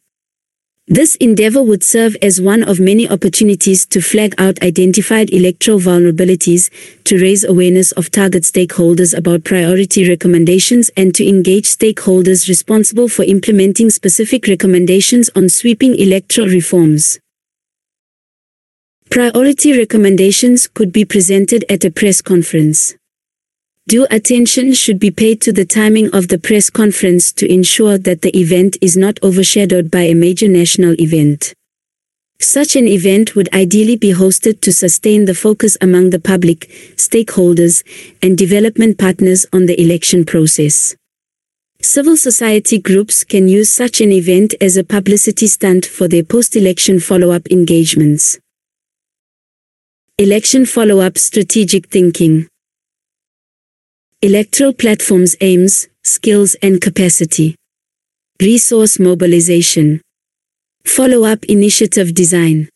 This 0.87 1.15
endeavor 1.15 1.63
would 1.63 1.81
serve 1.81 2.17
as 2.21 2.41
one 2.41 2.61
of 2.61 2.77
many 2.77 3.07
opportunities 3.07 3.85
to 3.85 4.01
flag 4.01 4.35
out 4.37 4.61
identified 4.61 5.29
electoral 5.31 5.79
vulnerabilities, 5.79 6.69
to 7.05 7.17
raise 7.17 7.45
awareness 7.45 7.93
of 7.93 8.11
target 8.11 8.43
stakeholders 8.43 9.17
about 9.17 9.45
priority 9.45 10.09
recommendations 10.09 10.91
and 10.97 11.15
to 11.15 11.25
engage 11.25 11.65
stakeholders 11.65 12.49
responsible 12.49 13.07
for 13.07 13.23
implementing 13.23 13.89
specific 13.89 14.45
recommendations 14.45 15.29
on 15.37 15.47
sweeping 15.47 15.95
electoral 15.95 16.49
reforms. 16.49 17.17
Priority 19.09 19.77
recommendations 19.77 20.67
could 20.67 20.91
be 20.91 21.05
presented 21.05 21.63
at 21.69 21.85
a 21.85 21.91
press 21.91 22.21
conference. 22.21 22.93
Due 23.85 24.07
attention 24.09 24.73
should 24.73 24.97
be 24.97 25.11
paid 25.11 25.41
to 25.41 25.51
the 25.51 25.65
timing 25.65 26.09
of 26.11 26.29
the 26.29 26.37
press 26.37 26.69
conference 26.69 27.33
to 27.33 27.51
ensure 27.51 27.97
that 27.97 28.21
the 28.21 28.35
event 28.37 28.77
is 28.79 28.95
not 28.95 29.21
overshadowed 29.21 29.91
by 29.91 30.03
a 30.03 30.15
major 30.15 30.47
national 30.47 30.95
event. 31.01 31.53
Such 32.39 32.77
an 32.77 32.87
event 32.87 33.35
would 33.35 33.53
ideally 33.53 33.97
be 33.97 34.13
hosted 34.13 34.61
to 34.61 34.71
sustain 34.71 35.25
the 35.25 35.35
focus 35.35 35.77
among 35.81 36.11
the 36.11 36.19
public, 36.19 36.69
stakeholders, 36.95 37.83
and 38.21 38.37
development 38.37 38.97
partners 38.97 39.45
on 39.51 39.65
the 39.65 39.79
election 39.79 40.23
process. 40.23 40.95
Civil 41.81 42.15
society 42.15 42.79
groups 42.79 43.25
can 43.25 43.49
use 43.49 43.69
such 43.69 43.99
an 43.99 44.13
event 44.13 44.55
as 44.61 44.77
a 44.77 44.83
publicity 44.85 45.47
stunt 45.47 45.85
for 45.85 46.07
their 46.07 46.23
post-election 46.23 47.01
follow-up 47.01 47.47
engagements. 47.51 48.39
Election 50.17 50.65
follow-up 50.65 51.17
strategic 51.17 51.87
thinking. 51.87 52.47
Electoral 54.23 54.71
platforms 54.71 55.35
aims, 55.41 55.89
skills 56.05 56.55
and 56.61 56.79
capacity. 56.79 57.57
Resource 58.41 58.97
mobilization. 58.97 59.99
Follow-up 60.85 61.43
initiative 61.49 62.13
design. 62.13 62.69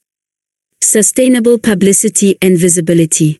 Sustainable 0.83 1.57
publicity 1.57 2.37
and 2.41 2.57
visibility. 2.57 3.39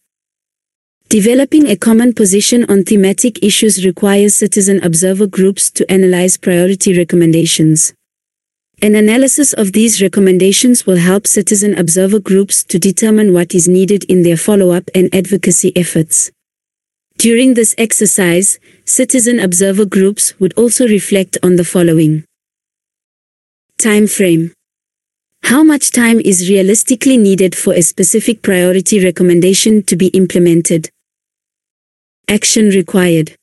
Developing 1.10 1.68
a 1.68 1.76
common 1.76 2.14
position 2.14 2.64
on 2.72 2.86
thematic 2.86 3.44
issues 3.44 3.86
requires 3.86 4.38
citizen 4.38 4.82
observer 4.86 5.28
groups 5.28 5.70
to 5.72 5.92
analyze 5.92 6.38
priority 6.38 6.98
recommendations. 6.98 7.94
An 8.82 8.96
analysis 8.96 9.52
of 9.52 9.74
these 9.74 10.02
recommendations 10.02 10.86
will 10.86 10.96
help 10.96 11.28
citizen 11.28 11.78
observer 11.78 12.20
groups 12.22 12.64
to 12.64 12.80
determine 12.80 13.34
what 13.34 13.54
is 13.54 13.68
needed 13.68 14.06
in 14.06 14.24
their 14.24 14.38
follow-up 14.38 14.90
and 14.96 15.14
advocacy 15.14 15.76
efforts. 15.76 16.32
During 17.18 17.56
this 17.56 17.74
exercise, 17.80 18.60
citizen 18.86 19.40
observer 19.40 19.86
groups 19.86 20.40
would 20.40 20.54
also 20.54 20.88
reflect 20.88 21.36
on 21.42 21.56
the 21.56 21.64
following. 21.64 22.26
Time 23.80 24.06
frame. 24.06 24.54
How 25.42 25.64
much 25.64 25.90
time 25.90 26.20
is 26.20 26.48
realistically 26.48 27.18
needed 27.18 27.56
for 27.56 27.74
a 27.74 27.82
specific 27.82 28.44
priority 28.44 29.04
recommendation 29.04 29.82
to 29.84 29.96
be 29.96 30.08
implemented? 30.10 30.92
Action 32.28 32.70
required. 32.70 33.34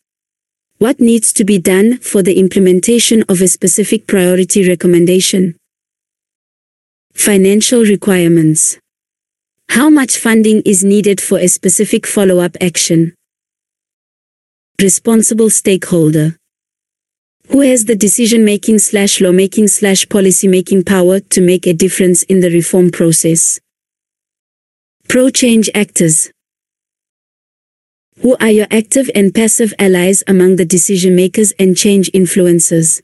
What 0.79 1.01
needs 1.01 1.33
to 1.33 1.45
be 1.45 1.59
done 1.59 1.99
for 1.99 2.23
the 2.23 2.39
implementation 2.39 3.25
of 3.29 3.41
a 3.41 3.49
specific 3.49 4.07
priority 4.07 4.69
recommendation? 4.69 5.57
Financial 7.13 7.81
requirements. 7.83 8.79
How 9.71 9.91
much 9.91 10.17
funding 10.17 10.63
is 10.65 10.85
needed 10.85 11.21
for 11.21 11.39
a 11.39 11.49
specific 11.49 12.07
follow-up 12.07 12.57
action? 12.61 13.15
Responsible 14.83 15.51
stakeholder. 15.51 16.37
Who 17.51 17.61
has 17.61 17.85
the 17.85 17.95
decision-making 17.95 18.81
slash 18.81 19.21
lawmaking 19.21 19.69
slash 19.69 20.09
policy-making 20.09 20.83
power 20.83 21.21
to 21.21 21.41
make 21.41 21.69
a 21.69 21.73
difference 21.73 22.25
in 22.25 22.41
the 22.41 22.51
reform 22.51 22.91
process? 22.91 23.61
Pro-change 25.09 25.71
actors. 25.77 26.33
Who 28.19 28.37
are 28.41 28.51
your 28.51 28.67
active 28.69 29.09
and 29.15 29.33
passive 29.33 29.73
allies 29.79 30.25
among 30.27 30.57
the 30.57 30.65
decision 30.65 31.15
makers 31.15 31.53
and 31.53 31.77
change 31.77 32.11
influencers? 32.11 33.01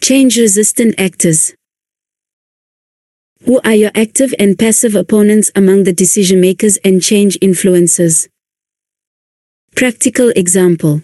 Change 0.00 0.38
resistant 0.38 0.94
actors. 0.98 1.52
Who 3.44 3.60
are 3.64 3.74
your 3.74 3.90
active 3.96 4.32
and 4.38 4.56
passive 4.56 4.94
opponents 4.94 5.50
among 5.56 5.82
the 5.82 5.92
decision 5.92 6.40
makers 6.40 6.76
and 6.84 7.02
change 7.02 7.40
influencers? 7.40 8.28
Practical 9.74 10.28
example. 10.36 11.02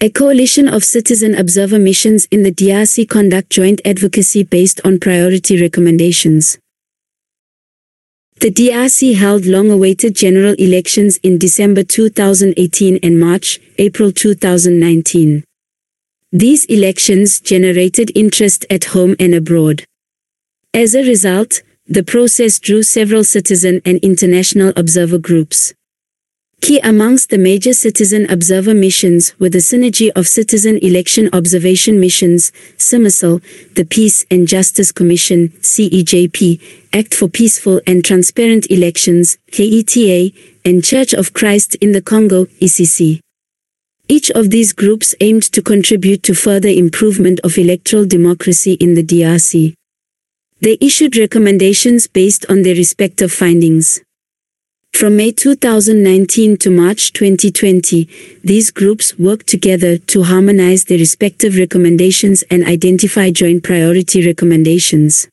A 0.00 0.10
coalition 0.10 0.68
of 0.68 0.84
citizen 0.84 1.34
observer 1.34 1.78
missions 1.78 2.26
in 2.30 2.42
the 2.42 2.52
DRC 2.52 3.08
conduct 3.08 3.50
joint 3.50 3.80
advocacy 3.84 4.44
based 4.44 4.80
on 4.84 5.00
priority 5.00 5.60
recommendations. 5.60 6.58
The 8.40 8.50
DRC 8.50 9.16
held 9.16 9.44
long-awaited 9.44 10.14
general 10.14 10.54
elections 10.54 11.16
in 11.22 11.38
December 11.38 11.82
2018 11.82 13.00
and 13.02 13.18
March, 13.18 13.58
April 13.78 14.12
2019. 14.12 15.42
These 16.30 16.66
elections 16.66 17.40
generated 17.40 18.12
interest 18.14 18.66
at 18.70 18.84
home 18.84 19.16
and 19.18 19.34
abroad. 19.34 19.84
As 20.72 20.94
a 20.94 21.02
result, 21.02 21.62
the 21.86 22.04
process 22.04 22.60
drew 22.60 22.82
several 22.82 23.24
citizen 23.24 23.82
and 23.84 23.98
international 23.98 24.72
observer 24.76 25.18
groups. 25.18 25.74
Key 26.60 26.78
amongst 26.80 27.30
the 27.30 27.38
major 27.38 27.72
citizen 27.72 28.30
observer 28.30 28.74
missions 28.74 29.34
were 29.38 29.48
the 29.48 29.58
Synergy 29.58 30.10
of 30.14 30.28
Citizen 30.28 30.76
Election 30.82 31.30
Observation 31.32 31.98
Missions, 31.98 32.52
SYMOCEL, 32.76 33.40
the 33.74 33.84
Peace 33.86 34.26
and 34.30 34.46
Justice 34.46 34.92
Commission, 34.92 35.48
CEJP, 35.62 36.60
Act 36.92 37.14
for 37.14 37.28
Peaceful 37.28 37.80
and 37.86 38.04
Transparent 38.04 38.70
Elections, 38.70 39.38
KETA, 39.50 40.34
and 40.62 40.84
Church 40.84 41.14
of 41.14 41.32
Christ 41.32 41.76
in 41.76 41.92
the 41.92 42.02
Congo, 42.02 42.44
ECC. 42.60 43.20
Each 44.06 44.30
of 44.32 44.50
these 44.50 44.74
groups 44.74 45.14
aimed 45.20 45.44
to 45.52 45.62
contribute 45.62 46.22
to 46.24 46.34
further 46.34 46.68
improvement 46.68 47.40
of 47.40 47.56
electoral 47.56 48.04
democracy 48.04 48.74
in 48.74 48.94
the 48.94 49.02
DRC. 49.02 49.72
They 50.60 50.76
issued 50.80 51.16
recommendations 51.16 52.06
based 52.06 52.44
on 52.50 52.62
their 52.62 52.74
respective 52.74 53.32
findings. 53.32 54.02
From 55.00 55.16
May 55.16 55.32
2019 55.32 56.58
to 56.58 56.70
March 56.70 57.14
2020, 57.14 58.06
these 58.44 58.70
groups 58.70 59.18
worked 59.18 59.46
together 59.46 59.96
to 59.96 60.24
harmonize 60.24 60.84
their 60.84 60.98
respective 60.98 61.56
recommendations 61.56 62.42
and 62.50 62.66
identify 62.66 63.30
joint 63.30 63.62
priority 63.62 64.26
recommendations. 64.26 65.26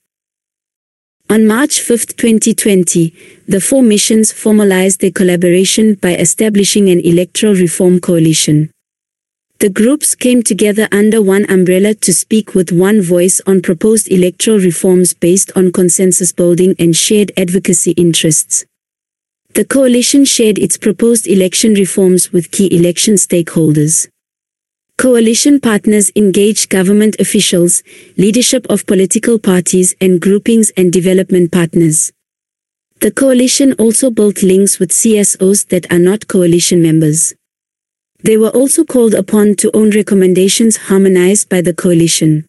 On 1.30 1.46
March 1.46 1.82
5, 1.82 2.16
2020, 2.16 3.14
the 3.46 3.60
four 3.60 3.84
missions 3.84 4.32
formalized 4.32 5.02
their 5.02 5.12
collaboration 5.12 5.96
by 5.96 6.16
establishing 6.16 6.88
an 6.88 7.02
electoral 7.02 7.54
reform 7.54 8.00
coalition. 8.00 8.72
The 9.60 9.70
groups 9.70 10.16
came 10.16 10.44
together 10.44 10.88
under 10.94 11.22
one 11.22 11.44
umbrella 11.52 11.94
to 11.96 12.14
speak 12.14 12.56
with 12.56 12.72
one 12.72 13.02
voice 13.02 13.42
on 13.46 13.62
proposed 13.62 14.10
electoral 14.10 14.60
reforms 14.60 15.14
based 15.14 15.52
on 15.58 15.74
consensus 15.74 16.32
building 16.32 16.74
and 16.80 16.96
shared 16.96 17.34
advocacy 17.36 17.92
interests. 17.92 18.64
The 19.54 19.66
coalition 19.66 20.24
shared 20.24 20.60
its 20.60 20.78
proposed 20.78 21.26
election 21.28 21.74
reforms 21.74 22.32
with 22.32 22.52
key 22.52 22.76
election 22.76 23.16
stakeholders. 23.16 24.08
Coalition 24.98 25.60
partners 25.60 26.12
engaged 26.16 26.70
government 26.70 27.16
officials, 27.20 27.82
leadership 28.18 28.66
of 28.70 28.86
political 28.86 29.40
parties 29.40 29.96
and 30.02 30.20
groupings 30.20 30.72
and 30.78 30.92
development 30.92 31.52
partners. 31.52 32.12
The 33.00 33.12
coalition 33.12 33.74
also 33.74 34.10
built 34.10 34.42
links 34.42 34.80
with 34.80 34.90
CSOs 34.90 35.68
that 35.70 35.92
are 35.92 36.00
not 36.00 36.28
coalition 36.28 36.82
members. 36.82 37.36
They 38.24 38.38
were 38.38 38.50
also 38.50 38.84
called 38.84 39.14
upon 39.14 39.56
to 39.58 39.70
own 39.76 39.92
recommendations 39.92 40.78
harmonized 40.78 41.50
by 41.50 41.62
the 41.62 41.74
coalition. 41.74 42.48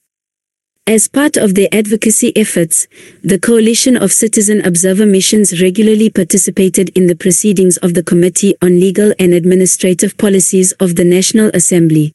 As 0.89 1.07
part 1.07 1.37
of 1.37 1.55
their 1.55 1.69
advocacy 1.71 2.35
efforts, 2.35 2.87
the 3.23 3.39
Coalition 3.39 3.95
of 3.95 4.11
Citizen 4.11 4.65
Observer 4.65 5.05
Missions 5.05 5.61
regularly 5.61 6.09
participated 6.09 6.89
in 6.97 7.09
the 7.09 7.15
proceedings 7.15 7.77
of 7.77 7.93
the 7.93 8.03
Committee 8.03 8.55
on 8.63 8.81
Legal 8.81 9.13
and 9.19 9.35
Administrative 9.35 10.17
Policies 10.17 10.73
of 10.81 10.97
the 10.97 11.05
National 11.05 11.51
Assembly. 11.53 12.15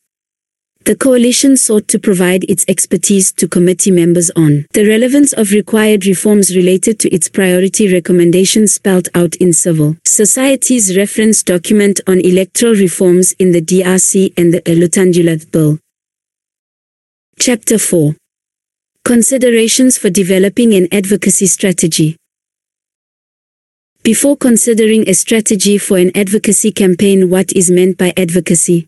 The 0.86 0.96
coalition 0.96 1.56
sought 1.56 1.88
to 1.90 2.00
provide 2.00 2.46
its 2.46 2.66
expertise 2.68 3.32
to 3.34 3.48
committee 3.48 3.92
members 3.92 4.32
on 4.36 4.66
the 4.74 4.88
relevance 4.88 5.34
of 5.34 5.52
required 5.52 6.08
reforms 6.08 6.56
related 6.56 7.00
to 7.02 7.14
its 7.14 7.30
priority 7.30 7.94
recommendations 7.94 8.74
spelled 8.74 9.08
out 9.14 9.36
in 9.36 9.54
civil 9.54 9.98
society's 10.04 10.98
reference 10.98 11.44
document 11.44 12.02
on 12.08 12.20
electoral 12.22 12.74
reforms 12.74 13.34
in 13.34 13.52
the 13.52 13.62
DRC 13.62 14.34
and 14.36 14.52
the 14.52 14.62
Lutundula 14.62 15.52
Bill. 15.52 15.78
Chapter 17.38 17.78
4 17.78 18.16
Considerations 19.06 19.98
for 19.98 20.10
developing 20.10 20.74
an 20.74 20.88
advocacy 20.90 21.46
strategy. 21.46 22.16
Before 24.02 24.38
considering 24.38 25.10
a 25.10 25.14
strategy 25.14 25.78
for 25.78 25.98
an 25.98 26.16
advocacy 26.16 26.72
campaign 26.72 27.30
what 27.30 27.52
is 27.52 27.70
meant 27.70 27.98
by 27.98 28.14
advocacy? 28.16 28.88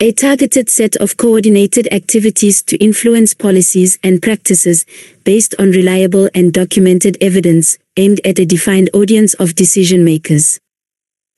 A 0.00 0.12
targeted 0.12 0.68
set 0.68 0.96
of 0.96 1.16
coordinated 1.16 1.90
activities 1.90 2.62
to 2.64 2.76
influence 2.76 3.32
policies 3.32 3.98
and 4.02 4.20
practices 4.20 4.84
based 5.24 5.54
on 5.58 5.70
reliable 5.70 6.28
and 6.34 6.52
documented 6.52 7.16
evidence 7.22 7.78
aimed 7.96 8.20
at 8.22 8.38
a 8.38 8.44
defined 8.44 8.90
audience 8.92 9.32
of 9.34 9.54
decision 9.54 10.04
makers. 10.04 10.60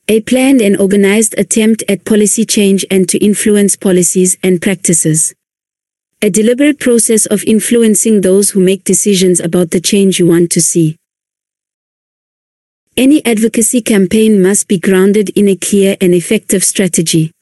A 0.09 0.21
planned 0.21 0.61
and 0.61 0.77
organized 0.79 1.39
attempt 1.39 1.85
at 1.89 2.05
policy 2.05 2.45
change 2.45 2.85
and 2.91 3.09
to 3.09 3.25
influence 3.25 3.77
policies 3.77 4.37
and 4.43 4.61
practices. 4.61 5.33
A 6.23 6.31
deliberate 6.31 6.79
process 6.79 7.27
of 7.27 7.45
influencing 7.45 8.21
those 8.21 8.51
who 8.51 8.61
make 8.61 8.85
decisions 8.85 9.41
about 9.41 9.71
the 9.71 9.81
change 9.81 10.19
you 10.19 10.27
want 10.27 10.51
to 10.53 10.61
see. 10.61 10.97
Any 12.97 13.25
advocacy 13.27 13.83
campaign 13.83 14.41
must 14.41 14.69
be 14.69 14.79
grounded 14.79 15.31
in 15.31 15.49
a 15.49 15.57
clear 15.57 15.97
and 16.01 16.15
effective 16.15 16.63
strategy. 16.63 17.33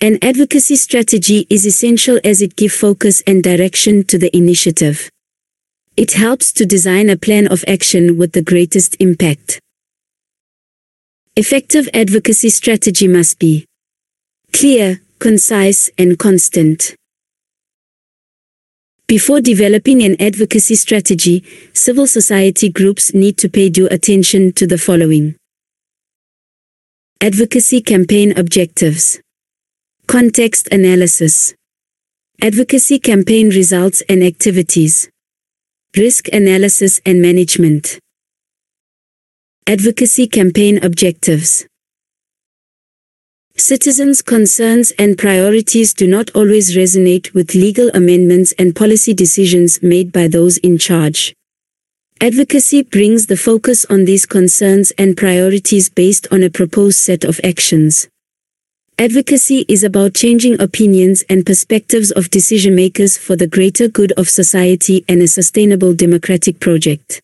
An 0.00 0.18
advocacy 0.20 0.76
strategy 0.76 1.46
is 1.48 1.64
essential 1.64 2.20
as 2.22 2.42
it 2.42 2.56
gives 2.56 2.76
focus 2.76 3.22
and 3.26 3.42
direction 3.42 4.04
to 4.04 4.18
the 4.18 4.36
initiative. 4.36 5.10
It 5.96 6.12
helps 6.12 6.52
to 6.52 6.66
design 6.66 7.08
a 7.08 7.16
plan 7.16 7.46
of 7.48 7.64
action 7.66 8.18
with 8.18 8.32
the 8.32 8.42
greatest 8.42 8.96
impact. 9.00 9.58
Effective 11.34 11.88
advocacy 11.94 12.50
strategy 12.50 13.08
must 13.08 13.38
be 13.38 13.64
clear, 14.52 15.00
concise, 15.18 15.88
and 15.96 16.18
constant. 16.18 16.94
Before 19.08 19.40
developing 19.40 20.02
an 20.02 20.20
advocacy 20.20 20.74
strategy, 20.74 21.44
civil 21.72 22.08
society 22.08 22.68
groups 22.68 23.14
need 23.14 23.38
to 23.38 23.48
pay 23.48 23.68
due 23.68 23.86
attention 23.88 24.50
to 24.54 24.66
the 24.66 24.78
following. 24.78 25.36
Advocacy 27.20 27.82
campaign 27.82 28.36
objectives. 28.36 29.20
Context 30.08 30.66
analysis. 30.72 31.54
Advocacy 32.42 32.98
campaign 32.98 33.50
results 33.50 34.02
and 34.08 34.24
activities. 34.24 35.08
Risk 35.96 36.26
analysis 36.32 37.00
and 37.06 37.22
management. 37.22 38.00
Advocacy 39.68 40.26
campaign 40.26 40.84
objectives. 40.84 41.64
Citizens' 43.58 44.20
concerns 44.20 44.92
and 44.98 45.16
priorities 45.16 45.94
do 45.94 46.06
not 46.06 46.30
always 46.34 46.76
resonate 46.76 47.32
with 47.32 47.54
legal 47.54 47.90
amendments 47.94 48.52
and 48.58 48.76
policy 48.76 49.14
decisions 49.14 49.82
made 49.82 50.12
by 50.12 50.28
those 50.28 50.58
in 50.58 50.76
charge. 50.76 51.34
Advocacy 52.20 52.82
brings 52.82 53.26
the 53.26 53.36
focus 53.36 53.86
on 53.86 54.04
these 54.04 54.26
concerns 54.26 54.90
and 54.98 55.16
priorities 55.16 55.88
based 55.88 56.28
on 56.30 56.42
a 56.42 56.50
proposed 56.50 56.98
set 56.98 57.24
of 57.24 57.40
actions. 57.42 58.08
Advocacy 58.98 59.64
is 59.68 59.82
about 59.82 60.12
changing 60.12 60.60
opinions 60.60 61.24
and 61.30 61.46
perspectives 61.46 62.10
of 62.10 62.28
decision 62.28 62.74
makers 62.74 63.16
for 63.16 63.36
the 63.36 63.46
greater 63.46 63.88
good 63.88 64.12
of 64.12 64.28
society 64.28 65.02
and 65.08 65.22
a 65.22 65.28
sustainable 65.28 65.94
democratic 65.94 66.60
project. 66.60 67.22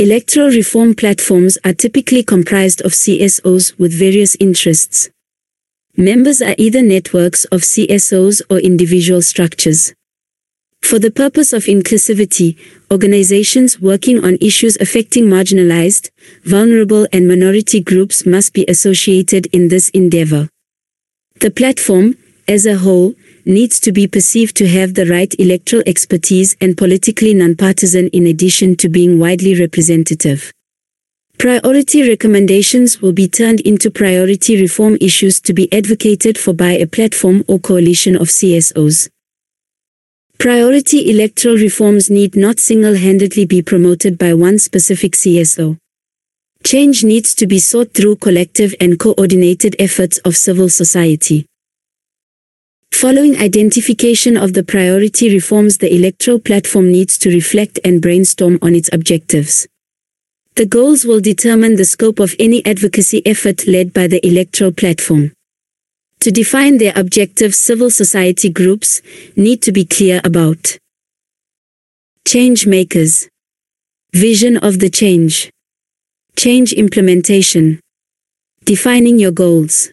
Electoral 0.00 0.48
reform 0.48 0.92
platforms 0.92 1.56
are 1.64 1.72
typically 1.72 2.24
comprised 2.24 2.80
of 2.80 2.90
CSOs 2.90 3.78
with 3.78 3.96
various 3.96 4.34
interests. 4.40 5.08
Members 5.96 6.42
are 6.42 6.56
either 6.58 6.82
networks 6.82 7.44
of 7.44 7.60
CSOs 7.60 8.42
or 8.50 8.58
individual 8.58 9.22
structures. 9.22 9.94
For 10.82 10.98
the 10.98 11.12
purpose 11.12 11.52
of 11.52 11.66
inclusivity, 11.66 12.58
organizations 12.90 13.80
working 13.80 14.24
on 14.24 14.36
issues 14.40 14.76
affecting 14.80 15.26
marginalized, 15.26 16.10
vulnerable 16.42 17.06
and 17.12 17.28
minority 17.28 17.78
groups 17.78 18.26
must 18.26 18.52
be 18.52 18.64
associated 18.66 19.46
in 19.52 19.68
this 19.68 19.90
endeavor. 19.90 20.48
The 21.38 21.52
platform, 21.52 22.18
as 22.48 22.66
a 22.66 22.78
whole, 22.78 23.14
needs 23.46 23.78
to 23.80 23.92
be 23.92 24.06
perceived 24.06 24.56
to 24.56 24.68
have 24.68 24.94
the 24.94 25.06
right 25.06 25.34
electoral 25.38 25.82
expertise 25.86 26.56
and 26.60 26.76
politically 26.76 27.34
nonpartisan 27.34 28.08
in 28.08 28.26
addition 28.26 28.76
to 28.76 28.88
being 28.88 29.18
widely 29.18 29.58
representative. 29.58 30.52
Priority 31.38 32.08
recommendations 32.08 33.02
will 33.02 33.12
be 33.12 33.28
turned 33.28 33.60
into 33.60 33.90
priority 33.90 34.60
reform 34.60 34.96
issues 35.00 35.40
to 35.40 35.52
be 35.52 35.70
advocated 35.72 36.38
for 36.38 36.54
by 36.54 36.72
a 36.72 36.86
platform 36.86 37.44
or 37.48 37.58
coalition 37.58 38.16
of 38.16 38.28
CSOs. 38.28 39.10
Priority 40.38 41.10
electoral 41.10 41.56
reforms 41.56 42.10
need 42.10 42.36
not 42.36 42.60
single-handedly 42.60 43.46
be 43.46 43.62
promoted 43.62 44.18
by 44.18 44.34
one 44.34 44.58
specific 44.58 45.12
CSO. 45.12 45.78
Change 46.64 47.04
needs 47.04 47.34
to 47.34 47.46
be 47.46 47.58
sought 47.58 47.92
through 47.92 48.16
collective 48.16 48.74
and 48.80 48.98
coordinated 48.98 49.76
efforts 49.78 50.18
of 50.18 50.36
civil 50.36 50.68
society. 50.68 51.46
Following 53.00 53.36
identification 53.38 54.36
of 54.36 54.52
the 54.52 54.62
priority 54.62 55.28
reforms 55.28 55.78
the 55.78 55.92
electoral 55.92 56.38
platform 56.38 56.92
needs 56.92 57.18
to 57.18 57.28
reflect 57.28 57.80
and 57.84 58.00
brainstorm 58.00 58.56
on 58.62 58.76
its 58.76 58.88
objectives. 58.92 59.66
The 60.54 60.64
goals 60.64 61.04
will 61.04 61.20
determine 61.20 61.74
the 61.74 61.86
scope 61.86 62.20
of 62.20 62.36
any 62.38 62.64
advocacy 62.64 63.20
effort 63.26 63.66
led 63.66 63.92
by 63.92 64.06
the 64.06 64.24
electoral 64.24 64.70
platform. 64.70 65.32
To 66.20 66.30
define 66.30 66.78
their 66.78 66.92
objectives 66.94 67.58
civil 67.58 67.90
society 67.90 68.48
groups 68.48 69.02
need 69.34 69.60
to 69.62 69.72
be 69.72 69.84
clear 69.84 70.20
about 70.22 70.78
change 72.24 72.64
makers, 72.64 73.28
vision 74.12 74.56
of 74.56 74.78
the 74.78 74.88
change, 74.88 75.50
change 76.36 76.72
implementation, 76.72 77.80
defining 78.64 79.18
your 79.18 79.32
goals. 79.32 79.90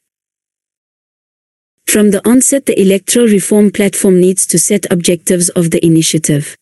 From 1.91 2.11
the 2.11 2.25
onset 2.25 2.67
the 2.67 2.79
electoral 2.79 3.27
reform 3.27 3.69
platform 3.69 4.21
needs 4.21 4.47
to 4.47 4.57
set 4.57 4.89
objectives 4.89 5.49
of 5.49 5.71
the 5.71 5.85
initiative. 5.85 6.55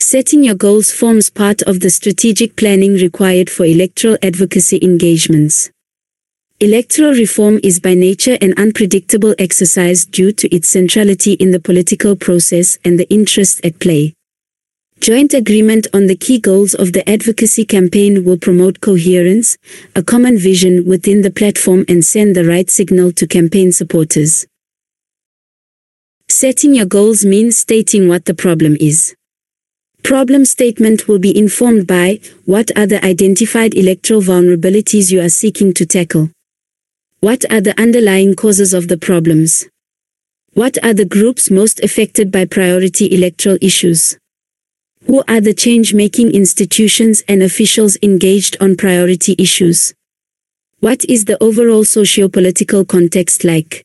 Setting 0.00 0.42
your 0.42 0.54
goals 0.54 0.90
forms 0.90 1.28
part 1.28 1.60
of 1.64 1.80
the 1.80 1.90
strategic 1.90 2.56
planning 2.56 2.94
required 2.94 3.50
for 3.50 3.66
electoral 3.66 4.16
advocacy 4.22 4.78
engagements. 4.80 5.70
Electoral 6.60 7.12
reform 7.12 7.60
is 7.62 7.78
by 7.78 7.92
nature 7.92 8.38
an 8.40 8.54
unpredictable 8.56 9.34
exercise 9.38 10.06
due 10.06 10.32
to 10.32 10.48
its 10.48 10.70
centrality 10.70 11.34
in 11.34 11.50
the 11.50 11.60
political 11.60 12.16
process 12.16 12.78
and 12.86 12.98
the 12.98 13.10
interests 13.10 13.60
at 13.62 13.78
play. 13.80 14.14
Joint 15.00 15.32
agreement 15.32 15.86
on 15.94 16.06
the 16.06 16.16
key 16.16 16.40
goals 16.40 16.74
of 16.74 16.92
the 16.92 17.08
advocacy 17.08 17.64
campaign 17.64 18.24
will 18.24 18.36
promote 18.36 18.80
coherence, 18.80 19.56
a 19.94 20.02
common 20.02 20.36
vision 20.36 20.84
within 20.86 21.22
the 21.22 21.30
platform 21.30 21.84
and 21.88 22.04
send 22.04 22.34
the 22.34 22.44
right 22.44 22.68
signal 22.68 23.12
to 23.12 23.26
campaign 23.26 23.70
supporters. 23.70 24.46
Setting 26.28 26.74
your 26.74 26.86
goals 26.86 27.24
means 27.24 27.56
stating 27.56 28.08
what 28.08 28.24
the 28.24 28.34
problem 28.34 28.76
is. 28.80 29.14
Problem 30.02 30.44
statement 30.44 31.06
will 31.06 31.20
be 31.20 31.36
informed 31.36 31.86
by 31.86 32.18
what 32.44 32.76
are 32.76 32.86
the 32.86 33.02
identified 33.04 33.74
electoral 33.74 34.20
vulnerabilities 34.20 35.12
you 35.12 35.20
are 35.20 35.28
seeking 35.28 35.72
to 35.74 35.86
tackle. 35.86 36.30
What 37.20 37.44
are 37.52 37.60
the 37.60 37.80
underlying 37.80 38.34
causes 38.34 38.74
of 38.74 38.88
the 38.88 38.98
problems? 38.98 39.66
What 40.54 40.76
are 40.84 40.94
the 40.94 41.04
groups 41.04 41.50
most 41.50 41.78
affected 41.80 42.32
by 42.32 42.46
priority 42.46 43.14
electoral 43.14 43.58
issues? 43.62 44.18
Who 45.06 45.22
are 45.28 45.40
the 45.40 45.54
change-making 45.54 46.32
institutions 46.32 47.22
and 47.28 47.42
officials 47.42 47.96
engaged 48.02 48.56
on 48.60 48.76
priority 48.76 49.36
issues? 49.38 49.94
What 50.80 51.04
is 51.04 51.24
the 51.24 51.42
overall 51.42 51.84
socio-political 51.84 52.84
context 52.84 53.44
like? 53.44 53.84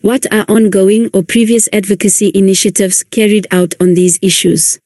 What 0.00 0.26
are 0.32 0.44
ongoing 0.48 1.10
or 1.14 1.22
previous 1.22 1.68
advocacy 1.72 2.32
initiatives 2.34 3.02
carried 3.04 3.46
out 3.52 3.74
on 3.78 3.94
these 3.94 4.18
issues? 4.20 4.80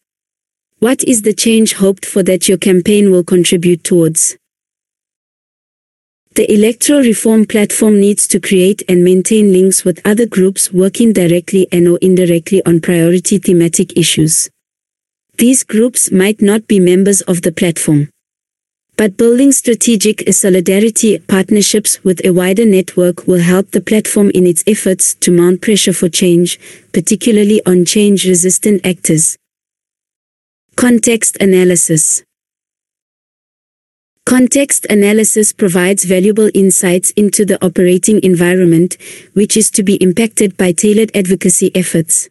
What 0.78 1.02
is 1.04 1.22
the 1.22 1.32
change 1.32 1.74
hoped 1.74 2.04
for 2.04 2.22
that 2.24 2.48
your 2.48 2.58
campaign 2.58 3.10
will 3.10 3.24
contribute 3.24 3.82
towards? 3.82 4.36
The 6.34 6.52
electoral 6.52 7.00
reform 7.00 7.46
platform 7.46 7.98
needs 7.98 8.28
to 8.28 8.40
create 8.40 8.82
and 8.90 9.02
maintain 9.02 9.52
links 9.52 9.86
with 9.86 10.04
other 10.04 10.26
groups 10.26 10.70
working 10.70 11.14
directly 11.14 11.66
and 11.72 11.88
or 11.88 11.98
indirectly 12.02 12.60
on 12.66 12.80
priority 12.80 13.38
thematic 13.38 13.96
issues. 13.96 14.50
These 15.38 15.64
groups 15.64 16.10
might 16.10 16.40
not 16.40 16.66
be 16.66 16.80
members 16.80 17.20
of 17.20 17.42
the 17.42 17.52
platform. 17.52 18.08
But 18.96 19.18
building 19.18 19.52
strategic 19.52 20.32
solidarity 20.32 21.18
partnerships 21.18 22.02
with 22.02 22.24
a 22.24 22.32
wider 22.32 22.64
network 22.64 23.26
will 23.26 23.40
help 23.40 23.72
the 23.72 23.82
platform 23.82 24.30
in 24.30 24.46
its 24.46 24.64
efforts 24.66 25.12
to 25.16 25.30
mount 25.30 25.60
pressure 25.60 25.92
for 25.92 26.08
change, 26.08 26.58
particularly 26.94 27.60
on 27.66 27.84
change-resistant 27.84 28.86
actors. 28.86 29.36
Context 30.74 31.36
analysis 31.38 32.22
Context 34.24 34.86
analysis 34.88 35.52
provides 35.52 36.04
valuable 36.04 36.48
insights 36.54 37.10
into 37.10 37.44
the 37.44 37.62
operating 37.62 38.20
environment, 38.22 38.96
which 39.34 39.54
is 39.54 39.70
to 39.72 39.82
be 39.82 39.96
impacted 39.96 40.56
by 40.56 40.72
tailored 40.72 41.14
advocacy 41.14 41.70
efforts. 41.76 42.30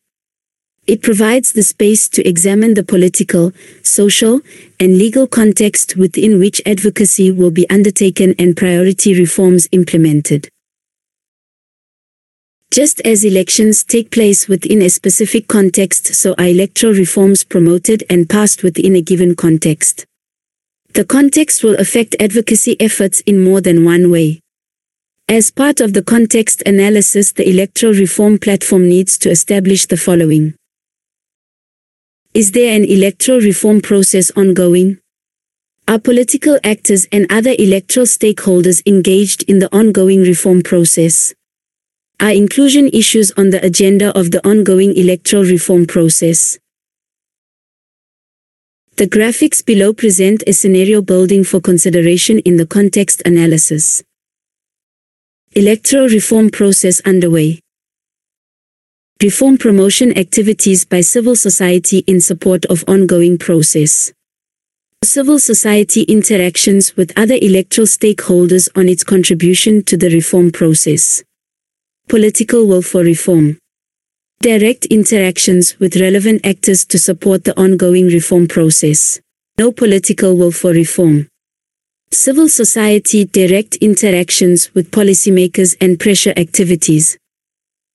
It 0.88 1.02
provides 1.02 1.54
the 1.54 1.64
space 1.64 2.08
to 2.10 2.28
examine 2.28 2.76
the 2.76 2.84
political, 2.84 3.54
social, 3.82 4.42
and 4.80 5.00
legal 5.00 5.26
context 5.26 5.96
within 5.96 6.38
which 6.38 6.62
advocacy 6.64 7.32
will 7.32 7.50
be 7.50 7.68
undertaken 7.72 8.36
and 8.38 8.56
priority 8.56 9.18
reforms 9.20 9.68
implemented. 9.72 10.48
Just 12.70 13.02
as 13.02 13.24
elections 13.24 13.84
take 13.84 14.12
place 14.12 14.48
within 14.48 14.84
a 14.84 14.90
specific 14.90 15.48
context 15.48 16.14
so 16.14 16.36
are 16.38 16.48
electoral 16.48 16.94
reforms 16.94 17.44
promoted 17.44 18.04
and 18.08 18.30
passed 18.30 18.62
within 18.62 18.96
a 18.96 19.02
given 19.02 19.36
context. 19.36 20.06
The 20.94 21.06
context 21.06 21.64
will 21.64 21.76
affect 21.78 22.16
advocacy 22.20 22.80
efforts 22.80 23.22
in 23.22 23.44
more 23.44 23.60
than 23.60 23.86
one 23.86 24.12
way. 24.12 24.42
As 25.28 25.50
part 25.50 25.82
of 25.82 25.94
the 25.94 26.04
context 26.04 26.62
analysis 26.68 27.32
the 27.32 27.50
electoral 27.50 27.94
reform 27.94 28.38
platform 28.38 28.88
needs 28.88 29.18
to 29.20 29.32
establish 29.32 29.88
the 29.88 29.98
following. 29.98 30.54
Is 32.36 32.52
there 32.52 32.76
an 32.76 32.84
electoral 32.84 33.40
reform 33.40 33.80
process 33.80 34.30
ongoing? 34.32 35.00
Are 35.88 35.98
political 35.98 36.60
actors 36.66 37.08
and 37.10 37.26
other 37.30 37.56
electoral 37.58 38.06
stakeholders 38.06 38.82
engaged 38.86 39.44
in 39.44 39.60
the 39.60 39.74
ongoing 39.74 40.22
reform 40.22 40.62
process? 40.62 41.34
Are 42.20 42.34
inclusion 42.34 42.90
issues 42.92 43.32
on 43.38 43.52
the 43.52 43.66
agenda 43.66 44.12
of 44.20 44.32
the 44.32 44.46
ongoing 44.46 44.94
electoral 44.98 45.46
reform 45.46 45.86
process? 45.86 46.60
The 48.98 49.08
graphics 49.08 49.66
below 49.66 49.94
present 49.94 50.44
a 50.46 50.52
scenario 50.52 51.02
building 51.02 51.46
for 51.46 51.62
consideration 51.62 52.40
in 52.40 52.58
the 52.58 52.68
context 52.68 53.22
analysis. 53.26 54.04
Electoral 55.54 56.10
reform 56.10 56.50
process 56.50 57.00
underway. 57.06 57.62
Reform 59.24 59.58
promotion 59.58 60.18
activities 60.18 60.84
by 60.84 61.00
civil 61.00 61.38
society 61.38 62.00
in 62.00 62.20
support 62.20 62.66
of 62.66 62.84
ongoing 62.86 63.38
process. 63.38 64.12
Civil 65.06 65.40
society 65.40 66.02
interactions 66.02 66.98
with 66.98 67.18
other 67.18 67.38
electoral 67.42 67.88
stakeholders 67.88 68.68
on 68.76 68.90
its 68.90 69.06
contribution 69.06 69.82
to 69.84 69.96
the 69.96 70.10
reform 70.10 70.52
process. 70.52 71.24
Political 72.10 72.68
will 72.68 72.82
for 72.82 73.04
reform. 73.04 73.58
Direct 74.42 74.86
interactions 74.88 75.80
with 75.80 75.96
relevant 75.96 76.46
actors 76.46 76.84
to 76.84 77.00
support 77.00 77.46
the 77.46 77.58
ongoing 77.58 78.08
reform 78.08 78.50
process. 78.50 79.22
No 79.58 79.72
political 79.72 80.36
will 80.36 80.52
for 80.52 80.72
reform. 80.72 81.30
Civil 82.12 82.50
society 82.50 83.24
direct 83.24 83.78
interactions 83.78 84.74
with 84.74 84.92
policymakers 84.92 85.78
and 85.80 85.98
pressure 85.98 86.34
activities. 86.36 87.18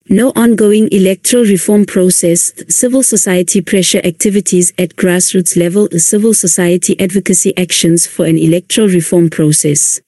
No 0.08 0.32
ongoing 0.34 0.88
electoral 0.90 1.44
reform 1.44 1.84
process, 1.84 2.52
civil 2.68 3.02
society 3.02 3.60
pressure 3.60 4.00
activities 4.02 4.72
at 4.78 4.96
grassroots 4.96 5.56
level, 5.56 5.88
civil 5.98 6.34
society 6.34 6.98
advocacy 6.98 7.56
actions 7.56 8.06
for 8.06 8.24
an 8.24 8.38
electoral 8.38 8.88
reform 8.88 9.28
process. 9.28 10.00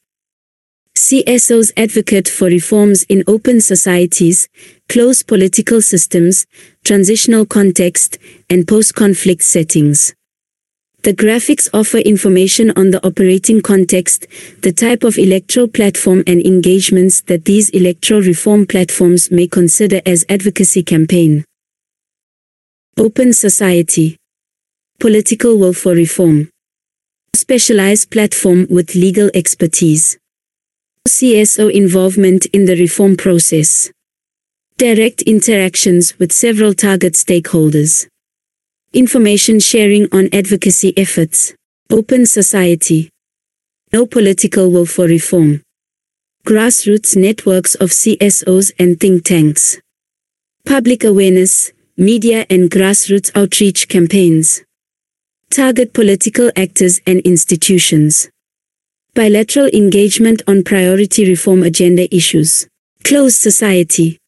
CSOs 0.96 1.72
advocate 1.76 2.28
for 2.28 2.46
reforms 2.46 3.02
in 3.04 3.22
open 3.26 3.60
societies, 3.60 4.48
closed 4.88 5.26
political 5.26 5.82
systems, 5.82 6.46
transitional 6.84 7.44
context, 7.44 8.18
and 8.48 8.66
post-conflict 8.66 9.42
settings. 9.42 10.14
The 11.02 11.12
graphics 11.12 11.68
offer 11.74 11.98
information 11.98 12.70
on 12.76 12.92
the 12.92 13.04
operating 13.04 13.60
context, 13.60 14.28
the 14.60 14.70
type 14.70 15.02
of 15.02 15.18
electoral 15.18 15.66
platform 15.66 16.22
and 16.28 16.40
engagements 16.40 17.22
that 17.22 17.44
these 17.44 17.70
electoral 17.70 18.20
reform 18.20 18.66
platforms 18.66 19.28
may 19.28 19.48
consider 19.48 20.00
as 20.06 20.24
advocacy 20.28 20.84
campaign. 20.84 21.44
Open 22.96 23.32
Society 23.32 24.16
Political 25.00 25.58
Will 25.58 25.72
for 25.72 25.92
Reform 25.92 26.50
Specialized 27.34 28.12
platform 28.12 28.68
with 28.70 28.94
legal 28.94 29.28
expertise. 29.34 30.16
CSO 31.08 31.68
involvement 31.72 32.46
in 32.52 32.66
the 32.66 32.76
reform 32.76 33.16
process. 33.16 33.90
Direct 34.76 35.22
interactions 35.22 36.16
with 36.20 36.30
several 36.30 36.74
target 36.74 37.14
stakeholders. 37.14 38.06
Information 38.94 39.58
sharing 39.58 40.06
on 40.12 40.28
advocacy 40.34 40.92
efforts. 40.98 41.54
Open 41.88 42.26
society. 42.26 43.08
No 43.90 44.04
political 44.04 44.70
will 44.70 44.84
for 44.84 45.06
reform. 45.06 45.62
Grassroots 46.46 47.16
networks 47.16 47.74
of 47.76 47.88
CSOs 47.88 48.70
and 48.78 49.00
think 49.00 49.24
tanks. 49.24 49.78
Public 50.66 51.04
awareness, 51.04 51.72
media 51.96 52.44
and 52.50 52.70
grassroots 52.70 53.30
outreach 53.34 53.88
campaigns. 53.88 54.62
Target 55.48 55.94
political 55.94 56.50
actors 56.54 57.00
and 57.06 57.20
institutions. 57.20 58.28
Bilateral 59.14 59.68
engagement 59.68 60.42
on 60.46 60.64
priority 60.64 61.26
reform 61.26 61.62
agenda 61.62 62.14
issues. 62.14 62.68
Closed 63.04 63.36
society. 63.40 64.18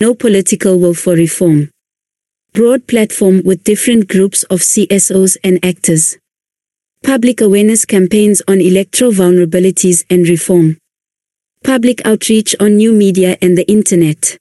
No 0.00 0.14
political 0.14 0.80
will 0.80 0.94
for 0.94 1.12
reform 1.12 1.71
broad 2.54 2.86
platform 2.86 3.40
with 3.46 3.64
different 3.64 4.06
groups 4.08 4.42
of 4.44 4.60
CSOs 4.60 5.38
and 5.42 5.58
actors. 5.64 6.18
Public 7.02 7.40
awareness 7.40 7.86
campaigns 7.86 8.42
on 8.46 8.60
electoral 8.60 9.10
vulnerabilities 9.10 10.04
and 10.10 10.28
reform. 10.28 10.76
Public 11.64 12.04
outreach 12.04 12.54
on 12.60 12.76
new 12.76 12.92
media 12.92 13.38
and 13.40 13.56
the 13.56 13.66
internet. 13.70 14.36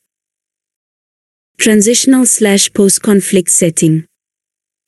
Transitional 1.57 2.25
slash 2.25 2.73
post-conflict 2.73 3.49
setting. 3.49 4.05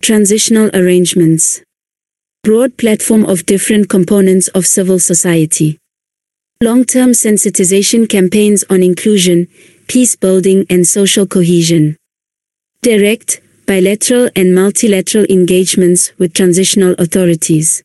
Transitional 0.02 0.70
arrangements. 0.74 1.64
Broad 2.44 2.78
platform 2.78 3.24
of 3.24 3.46
different 3.46 3.88
components 3.88 4.50
of 4.50 4.68
civil 4.68 5.00
society. 5.00 5.80
Long-term 6.62 7.12
sensitization 7.12 8.10
campaigns 8.10 8.66
on 8.70 8.84
inclusion, 8.84 9.48
peace 9.88 10.18
building 10.18 10.66
and 10.70 10.86
social 10.86 11.26
cohesion 11.26 11.96
direct, 12.84 13.40
bilateral 13.66 14.30
and 14.36 14.54
multilateral 14.54 15.26
engagements 15.30 16.12
with 16.20 16.34
transitional 16.34 16.94
authorities. 17.00 17.82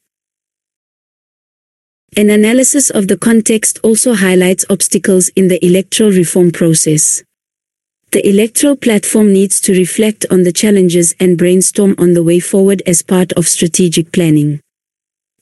An 2.17 2.31
analysis 2.31 2.91
of 2.91 3.07
the 3.07 3.17
context 3.17 3.79
also 3.85 4.15
highlights 4.15 4.65
obstacles 4.69 5.29
in 5.37 5.47
the 5.47 5.65
electoral 5.65 6.11
reform 6.11 6.51
process. 6.51 7.23
The 8.11 8.29
electoral 8.29 8.75
platform 8.75 9.33
needs 9.33 9.61
to 9.61 9.73
reflect 9.73 10.27
on 10.33 10.43
the 10.43 10.53
challenges 10.53 11.15
and 11.21 11.39
brainstorm 11.39 11.95
on 11.97 12.15
the 12.15 12.25
way 12.25 12.41
forward 12.41 12.83
as 12.85 13.03
part 13.03 13.33
of 13.35 13.47
strategic 13.47 14.11
planning. 14.11 14.61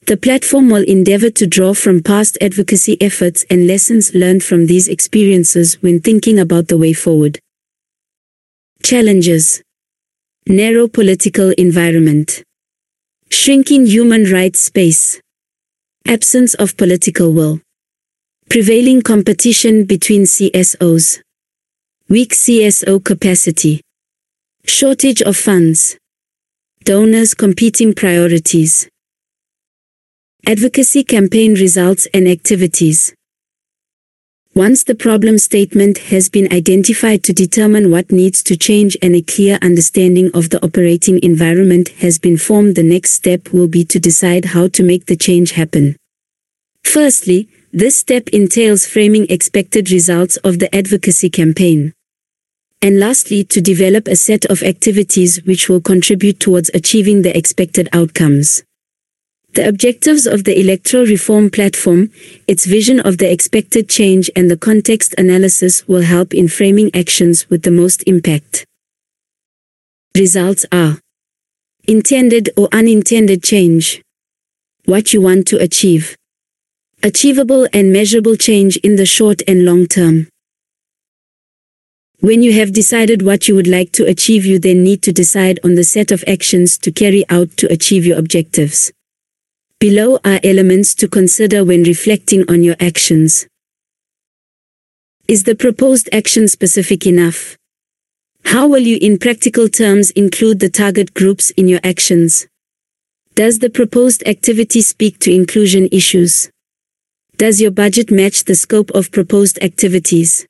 The 0.05 0.17
platform 0.17 0.69
will 0.69 0.83
endeavor 0.83 1.31
to 1.31 1.47
draw 1.47 1.73
from 1.73 2.03
past 2.03 2.37
advocacy 2.41 3.01
efforts 3.01 3.43
and 3.49 3.65
lessons 3.65 4.13
learned 4.13 4.43
from 4.43 4.67
these 4.67 4.87
experiences 4.87 5.81
when 5.81 5.99
thinking 5.99 6.37
about 6.37 6.67
the 6.67 6.77
way 6.77 6.93
forward. 6.93 7.39
Challenges 8.83 9.61
Narrow 10.47 10.87
political 10.87 11.49
environment. 11.57 12.43
Shrinking 13.29 13.85
human 13.85 14.31
rights 14.31 14.61
space. 14.61 15.19
Absence 16.07 16.53
of 16.53 16.77
political 16.77 17.33
will. 17.33 17.59
Prevailing 18.49 19.01
competition 19.01 19.83
between 19.83 20.23
CSOs. 20.23 21.21
Weak 22.07 22.33
CSO 22.33 23.03
capacity. 23.03 23.81
Shortage 24.63 25.21
of 25.21 25.35
funds. 25.35 25.97
Donors 26.85 27.33
competing 27.33 27.93
priorities. 27.93 28.87
Advocacy 30.45 31.03
campaign 31.03 31.55
results 31.55 32.07
and 32.13 32.25
activities. 32.25 33.16
Once 34.57 34.83
the 34.85 34.95
problem 34.95 35.37
statement 35.37 35.99
has 36.09 36.29
been 36.29 36.51
identified 36.51 37.23
to 37.23 37.31
determine 37.31 37.91
what 37.91 38.11
needs 38.11 38.41
to 38.41 38.57
change 38.57 38.97
and 39.03 39.13
a 39.13 39.21
clear 39.21 39.59
understanding 39.61 40.31
of 40.33 40.49
the 40.49 40.59
operating 40.65 41.21
environment 41.21 41.89
has 41.99 42.17
been 42.17 42.35
formed 42.35 42.73
the 42.73 42.81
next 42.81 43.11
step 43.11 43.53
will 43.53 43.67
be 43.67 43.85
to 43.85 43.99
decide 43.99 44.45
how 44.45 44.67
to 44.67 44.81
make 44.81 45.05
the 45.05 45.15
change 45.15 45.51
happen. 45.51 45.95
Firstly, 46.83 47.47
this 47.71 47.97
step 47.97 48.29
entails 48.29 48.87
framing 48.87 49.27
expected 49.29 49.91
results 49.91 50.37
of 50.37 50.57
the 50.57 50.75
advocacy 50.75 51.29
campaign. 51.29 51.93
And 52.81 52.99
lastly, 52.99 53.43
to 53.43 53.61
develop 53.61 54.07
a 54.07 54.15
set 54.15 54.43
of 54.45 54.63
activities 54.63 55.37
which 55.43 55.69
will 55.69 55.81
contribute 55.81 56.39
towards 56.39 56.71
achieving 56.73 57.21
the 57.21 57.37
expected 57.37 57.89
outcomes. 57.93 58.63
The 59.53 59.67
objectives 59.67 60.27
of 60.27 60.43
the 60.43 60.59
electoral 60.59 61.05
reform 61.05 61.49
platform, 61.49 62.11
its 62.47 62.65
vision 62.65 62.99
of 62.99 63.17
the 63.17 63.31
expected 63.31 63.89
change 63.89 64.29
and 64.35 64.51
the 64.51 64.57
context 64.57 65.15
analysis 65.17 65.87
will 65.87 66.03
help 66.03 66.33
in 66.33 66.47
framing 66.47 66.91
actions 66.93 67.49
with 67.49 67.63
the 67.63 67.71
most 67.71 68.03
impact. 68.05 68.65
Results 70.15 70.65
are 70.71 70.99
intended 71.87 72.49
or 72.57 72.67
unintended 72.71 73.43
change. 73.43 74.01
What 74.85 75.13
you 75.13 75.21
want 75.21 75.47
to 75.47 75.57
achieve. 75.57 76.15
Achievable 77.03 77.67
and 77.73 77.93
measurable 77.93 78.35
change 78.35 78.77
in 78.77 78.95
the 78.95 79.05
short 79.05 79.41
and 79.47 79.65
long 79.65 79.85
term. 79.85 80.27
When 82.19 82.41
you 82.41 82.53
have 82.53 82.73
decided 82.73 83.21
what 83.21 83.47
you 83.47 83.55
would 83.55 83.67
like 83.67 83.91
to 83.93 84.05
achieve 84.05 84.43
you 84.45 84.57
then 84.59 84.83
need 84.83 85.03
to 85.03 85.11
decide 85.11 85.59
on 85.63 85.75
the 85.75 85.83
set 85.83 86.11
of 86.11 86.23
actions 86.27 86.77
to 86.79 86.91
carry 86.91 87.23
out 87.29 87.55
to 87.57 87.71
achieve 87.71 88.05
your 88.05 88.17
objectives. 88.17 88.91
Below 89.79 90.19
are 90.25 90.39
elements 90.43 90.95
to 90.95 91.07
consider 91.07 91.63
when 91.63 91.83
reflecting 91.83 92.43
on 92.49 92.63
your 92.63 92.75
actions. 92.79 93.45
Is 95.27 95.43
the 95.43 95.53
proposed 95.53 96.09
action 96.11 96.47
specific 96.47 97.05
enough? 97.05 97.55
How 98.45 98.67
will 98.67 98.81
you 98.81 98.97
in 98.99 99.19
practical 99.19 99.69
terms 99.69 100.09
include 100.09 100.61
the 100.61 100.69
target 100.69 101.13
groups 101.13 101.51
in 101.51 101.67
your 101.67 101.79
actions? 101.83 102.47
Does 103.35 103.59
the 103.59 103.69
proposed 103.69 104.27
activity 104.27 104.81
speak 104.81 105.19
to 105.19 105.31
inclusion 105.31 105.89
issues? 105.91 106.49
Does 107.35 107.61
your 107.61 107.69
budget 107.69 108.09
match 108.09 108.45
the 108.45 108.55
scope 108.55 108.89
of 108.95 109.11
proposed 109.11 109.61
activities? 109.61 110.47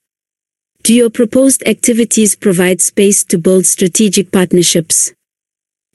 Do 0.83 0.93
your 0.93 1.09
proposed 1.09 1.67
activities 1.67 2.33
provide 2.33 2.79
space 2.79 3.25
to 3.25 3.37
build 3.37 3.65
strategic 3.65 4.31
partnerships? 4.31 5.11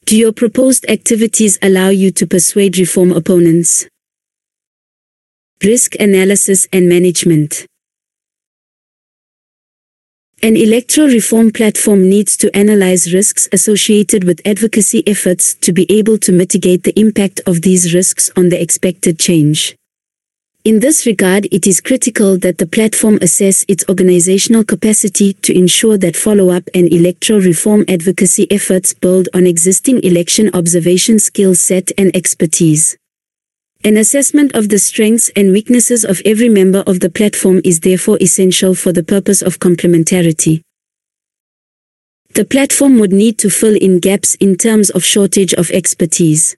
Do 0.05 0.18
your 0.18 0.32
proposed 0.32 0.84
activities 0.90 1.59
allow 1.62 1.88
you 1.88 2.11
to 2.12 2.26
persuade 2.26 2.76
reform 2.76 3.12
opponents? 3.12 3.86
Risk 5.62 5.94
analysis 6.00 6.66
and 6.72 6.88
management. 6.88 7.66
An 10.42 10.57
electoral 10.57 11.07
reform 11.07 11.53
platform 11.53 12.09
needs 12.09 12.36
to 12.38 12.55
analyze 12.55 13.14
risks 13.14 13.48
associated 13.53 14.24
with 14.24 14.44
advocacy 14.44 15.07
efforts 15.07 15.55
to 15.55 15.72
be 15.72 15.86
able 15.88 16.18
to 16.18 16.32
mitigate 16.32 16.82
the 16.82 16.98
impact 16.98 17.40
of 17.46 17.62
these 17.62 17.94
risks 17.94 18.28
on 18.36 18.48
the 18.48 18.61
expected 18.61 19.20
change. 19.20 19.76
In 20.64 20.78
this 20.78 21.06
regard, 21.06 21.48
it 21.50 21.66
is 21.66 21.80
critical 21.80 22.38
that 22.38 22.58
the 22.58 22.68
platform 22.68 23.18
assess 23.20 23.64
its 23.66 23.84
organizational 23.88 24.62
capacity 24.62 25.32
to 25.32 25.52
ensure 25.52 25.98
that 25.98 26.14
follow-up 26.14 26.68
and 26.72 26.92
electoral 26.92 27.40
reform 27.40 27.84
advocacy 27.88 28.46
efforts 28.48 28.94
build 28.94 29.28
on 29.34 29.44
existing 29.44 30.00
election 30.04 30.54
observation 30.54 31.18
skill 31.18 31.56
set 31.56 31.90
and 31.98 32.14
expertise. 32.14 32.96
An 33.82 33.96
assessment 33.96 34.54
of 34.54 34.68
the 34.68 34.78
strengths 34.78 35.32
and 35.34 35.50
weaknesses 35.50 36.04
of 36.04 36.22
every 36.24 36.48
member 36.48 36.84
of 36.86 37.00
the 37.00 37.10
platform 37.10 37.60
is 37.64 37.80
therefore 37.80 38.18
essential 38.20 38.76
for 38.76 38.92
the 38.92 39.02
purpose 39.02 39.42
of 39.42 39.58
complementarity. 39.58 40.62
The 42.34 42.44
platform 42.44 43.00
would 43.00 43.12
need 43.12 43.36
to 43.38 43.50
fill 43.50 43.74
in 43.74 43.98
gaps 43.98 44.36
in 44.36 44.54
terms 44.54 44.90
of 44.90 45.02
shortage 45.02 45.54
of 45.54 45.72
expertise. 45.72 46.54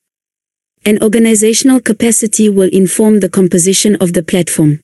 An 0.87 1.03
organizational 1.03 1.81
capacity 1.81 2.51
will 2.51 2.69
inform 2.69 3.21
the 3.21 3.29
composition 3.29 3.97
of 3.97 4.13
the 4.13 4.23
platform. 4.23 4.81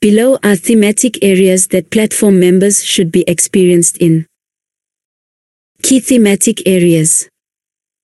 Below 0.00 0.38
are 0.44 0.56
thematic 0.56 1.18
areas 1.22 1.68
that 1.68 1.90
platform 1.90 2.38
members 2.38 2.84
should 2.84 3.10
be 3.10 3.24
experienced 3.26 3.96
in. 3.96 4.26
Key 5.82 6.00
thematic 6.00 6.68
areas. 6.68 7.28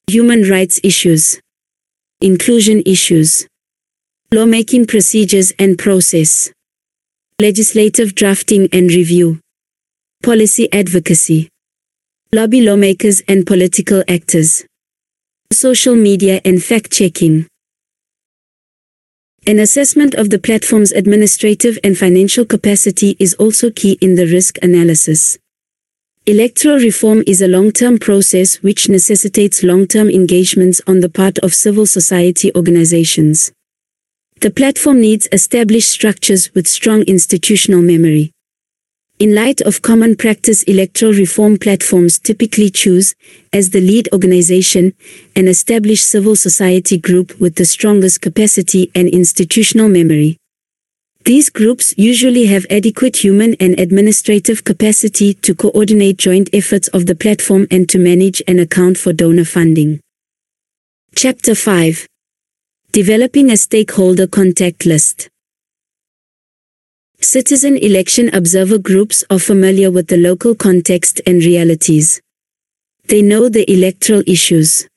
Human 0.09 0.49
rights 0.49 0.81
issues 0.83 1.39
inclusion 2.23 2.85
issues, 2.87 3.49
lawmaking 4.33 4.87
procedures 4.87 5.53
and 5.59 5.77
process, 5.77 6.53
legislative 7.41 8.15
drafting 8.15 8.69
and 8.73 8.93
review, 8.93 9.41
policy 10.23 10.73
advocacy, 10.73 11.49
lobby 12.33 12.61
lawmakers 12.61 13.23
and 13.27 13.45
political 13.45 14.05
actors, 14.07 14.65
social 15.53 15.95
media 15.95 16.41
and 16.45 16.63
fact-checking. 16.63 17.47
An 19.47 19.59
assessment 19.59 20.15
of 20.15 20.31
the 20.31 20.39
platform's 20.39 20.93
administrative 20.93 21.79
and 21.83 21.99
financial 21.99 22.45
capacity 22.45 23.17
is 23.19 23.35
also 23.35 23.71
key 23.71 23.99
in 24.01 24.15
the 24.15 24.27
risk 24.27 24.59
analysis. 24.63 25.39
Electoral 26.27 26.77
reform 26.77 27.25
is 27.27 27.43
a 27.43 27.49
long-term 27.49 27.99
process 27.99 28.63
which 28.63 28.89
necessitates 28.89 29.65
long-term 29.65 30.09
engagements 30.09 30.81
on 30.87 31.01
the 31.01 31.09
part 31.09 31.39
of 31.39 31.53
civil 31.53 31.85
society 31.87 32.55
organizations. 32.55 33.51
The 34.41 34.53
platform 34.53 35.01
needs 35.01 35.29
established 35.33 35.89
structures 35.89 36.55
with 36.55 36.69
strong 36.69 37.03
institutional 37.03 37.83
memory. 37.83 38.31
In 39.23 39.37
light 39.37 39.61
of 39.61 39.83
common 39.83 40.17
practice 40.17 40.65
electoral 40.65 41.13
reform 41.13 41.57
platforms 41.57 42.19
typically 42.19 42.71
choose, 42.71 43.15
as 43.53 43.71
the 43.71 43.81
lead 43.81 44.09
organization, 44.13 44.95
an 45.37 45.47
established 45.47 46.09
civil 46.09 46.35
society 46.35 46.99
group 46.99 47.39
with 47.39 47.55
the 47.55 47.65
strongest 47.65 48.21
capacity 48.21 48.91
and 48.97 49.09
institutional 49.09 49.89
memory. 49.89 50.39
These 51.25 51.51
groups 51.51 51.95
usually 51.97 52.47
have 52.47 52.67
adequate 52.69 53.23
human 53.23 53.55
and 53.61 53.79
administrative 53.79 54.65
capacity 54.65 55.35
to 55.35 55.55
coordinate 55.55 56.17
joint 56.17 56.51
efforts 56.53 56.89
of 56.89 57.07
the 57.07 57.15
platform 57.15 57.69
and 57.71 57.89
to 57.91 58.01
manage 58.01 58.43
and 58.49 58.59
account 58.59 58.99
for 58.99 59.13
donor 59.13 59.45
funding. 59.45 60.01
Chapter 61.15 61.55
5 61.55 62.09
Developing 62.91 63.53
a 63.53 63.57
Stakeholder 63.57 64.27
Contact 64.27 64.85
List 64.85 65.29
Citizen 67.25 67.77
election 67.77 68.35
observer 68.35 68.79
groups 68.79 69.23
are 69.31 69.39
familiar 69.39 69.93
with 69.93 70.09
the 70.09 70.17
local 70.17 70.57
context 70.57 71.21
and 71.25 71.45
realities. 71.45 72.21
They 73.05 73.23
know 73.23 73.49
the 73.49 73.71
electoral 73.73 74.25
issues. 74.27 74.89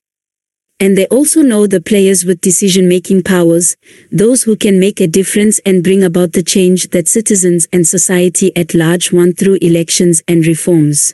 And 0.79 0.97
they 0.97 1.05
also 1.07 1.43
know 1.43 1.67
the 1.67 1.81
players 1.81 2.25
with 2.25 2.41
decision-making 2.41 3.21
powers, 3.21 3.77
those 4.11 4.41
who 4.41 4.55
can 4.55 4.79
make 4.79 4.99
a 4.99 5.07
difference 5.07 5.59
and 5.67 5.83
bring 5.83 6.03
about 6.03 6.33
the 6.33 6.41
change 6.41 6.89
that 6.89 7.07
citizens 7.07 7.67
and 7.71 7.87
society 7.87 8.51
at 8.57 8.73
large 8.73 9.11
want 9.11 9.37
through 9.37 9.59
elections 9.61 10.23
and 10.27 10.47
reforms. 10.47 11.13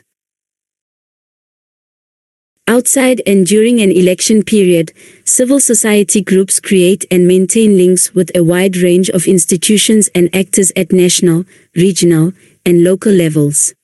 Outside 2.68 3.20
and 3.26 3.44
during 3.44 3.80
an 3.80 3.90
election 3.90 4.42
period, 4.42 4.92
civil 5.24 5.58
society 5.58 6.22
groups 6.22 6.60
create 6.60 7.04
and 7.10 7.26
maintain 7.26 7.76
links 7.76 8.14
with 8.14 8.30
a 8.36 8.44
wide 8.44 8.76
range 8.76 9.10
of 9.10 9.26
institutions 9.26 10.08
and 10.14 10.32
actors 10.34 10.70
at 10.76 10.92
national, 10.92 11.44
regional, 11.74 12.32
and 12.64 12.84
local 12.84 13.12
levels. 13.12 13.74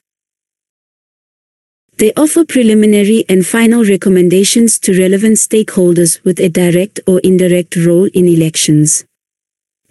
They 1.98 2.12
offer 2.14 2.44
preliminary 2.44 3.24
and 3.28 3.44
final 3.44 3.84
recommendations 3.84 4.78
to 4.80 4.96
relevant 4.96 5.38
stakeholders 5.38 6.22
with 6.22 6.38
a 6.38 6.48
direct 6.48 7.00
or 7.08 7.18
indirect 7.20 7.74
role 7.74 8.08
in 8.14 8.28
elections. 8.28 9.04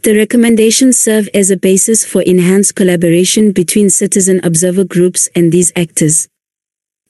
The 0.03 0.15
recommendations 0.15 0.97
serve 0.97 1.27
as 1.33 1.51
a 1.51 1.57
basis 1.57 2.05
for 2.05 2.21
enhanced 2.21 2.75
collaboration 2.75 3.51
between 3.51 3.89
citizen 3.89 4.39
observer 4.45 4.85
groups 4.85 5.27
and 5.35 5.51
these 5.51 5.73
actors. 5.75 6.29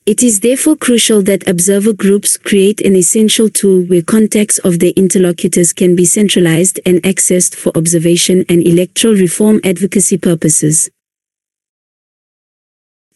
It 0.08 0.24
is 0.24 0.40
therefore 0.40 0.78
crucial 0.78 1.22
that 1.24 1.46
observer 1.50 1.92
groups 1.92 2.38
create 2.38 2.80
an 2.80 2.96
essential 2.96 3.50
tool 3.50 3.82
where 3.88 4.02
contacts 4.02 4.58
of 4.60 4.80
their 4.80 4.94
interlocutors 4.96 5.74
can 5.74 5.98
be 5.98 6.06
centralized 6.06 6.80
and 6.86 7.04
accessed 7.04 7.54
for 7.56 7.78
observation 7.78 8.46
and 8.48 8.66
electoral 8.66 9.16
reform 9.16 9.60
advocacy 9.66 10.18
purposes. 10.18 10.90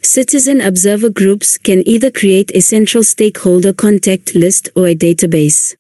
Citizen 0.02 0.60
observer 0.60 1.10
groups 1.10 1.58
can 1.58 1.82
either 1.88 2.12
create 2.12 2.52
a 2.54 2.60
central 2.60 3.06
stakeholder 3.06 3.72
contact 3.72 4.36
list 4.36 4.68
or 4.76 4.90
a 4.90 4.96
database. 4.96 5.78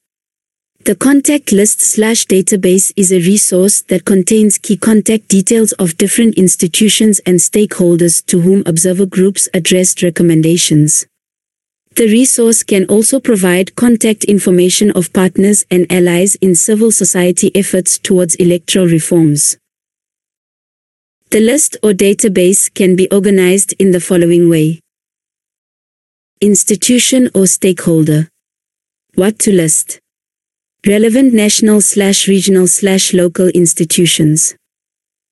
The 0.84 0.96
contact 0.96 1.52
list 1.52 1.80
slash 1.80 2.26
database 2.26 2.92
is 2.96 3.12
a 3.12 3.20
resource 3.20 3.84
that 3.84 4.04
contains 4.04 4.58
key 4.58 4.78
contact 4.78 5.28
details 5.28 5.74
of 5.74 5.96
different 5.96 6.40
institutions 6.40 7.20
and 7.24 7.38
stakeholders 7.38 8.26
to 8.26 8.42
whom 8.42 8.64
observer 8.66 9.06
groups 9.06 9.48
addressed 9.54 10.02
recommendations. 10.02 11.06
The 11.98 12.08
resource 12.08 12.64
can 12.64 12.86
also 12.88 13.20
provide 13.20 13.76
contact 13.76 14.24
information 14.24 14.90
of 14.92 15.14
partners 15.14 15.64
and 15.70 15.86
allies 15.92 16.34
in 16.42 16.56
civil 16.56 16.92
society 16.92 17.56
efforts 17.56 18.00
towards 18.00 18.34
electoral 18.36 18.88
reforms. 18.88 19.58
The 21.30 21.42
list 21.42 21.78
or 21.84 21.92
database 21.92 22.74
can 22.74 22.96
be 22.96 23.08
organized 23.12 23.76
in 23.78 23.92
the 23.92 24.02
following 24.02 24.50
way. 24.50 24.80
Institution 26.42 27.30
or 27.36 27.46
stakeholder. 27.46 28.30
What 29.14 29.38
to 29.40 29.52
list. 29.52 30.01
Relevant 30.88 31.32
national 31.32 31.80
slash 31.80 32.28
regional 32.28 32.66
slash 32.66 33.14
local 33.14 33.50
institutions. 33.50 34.56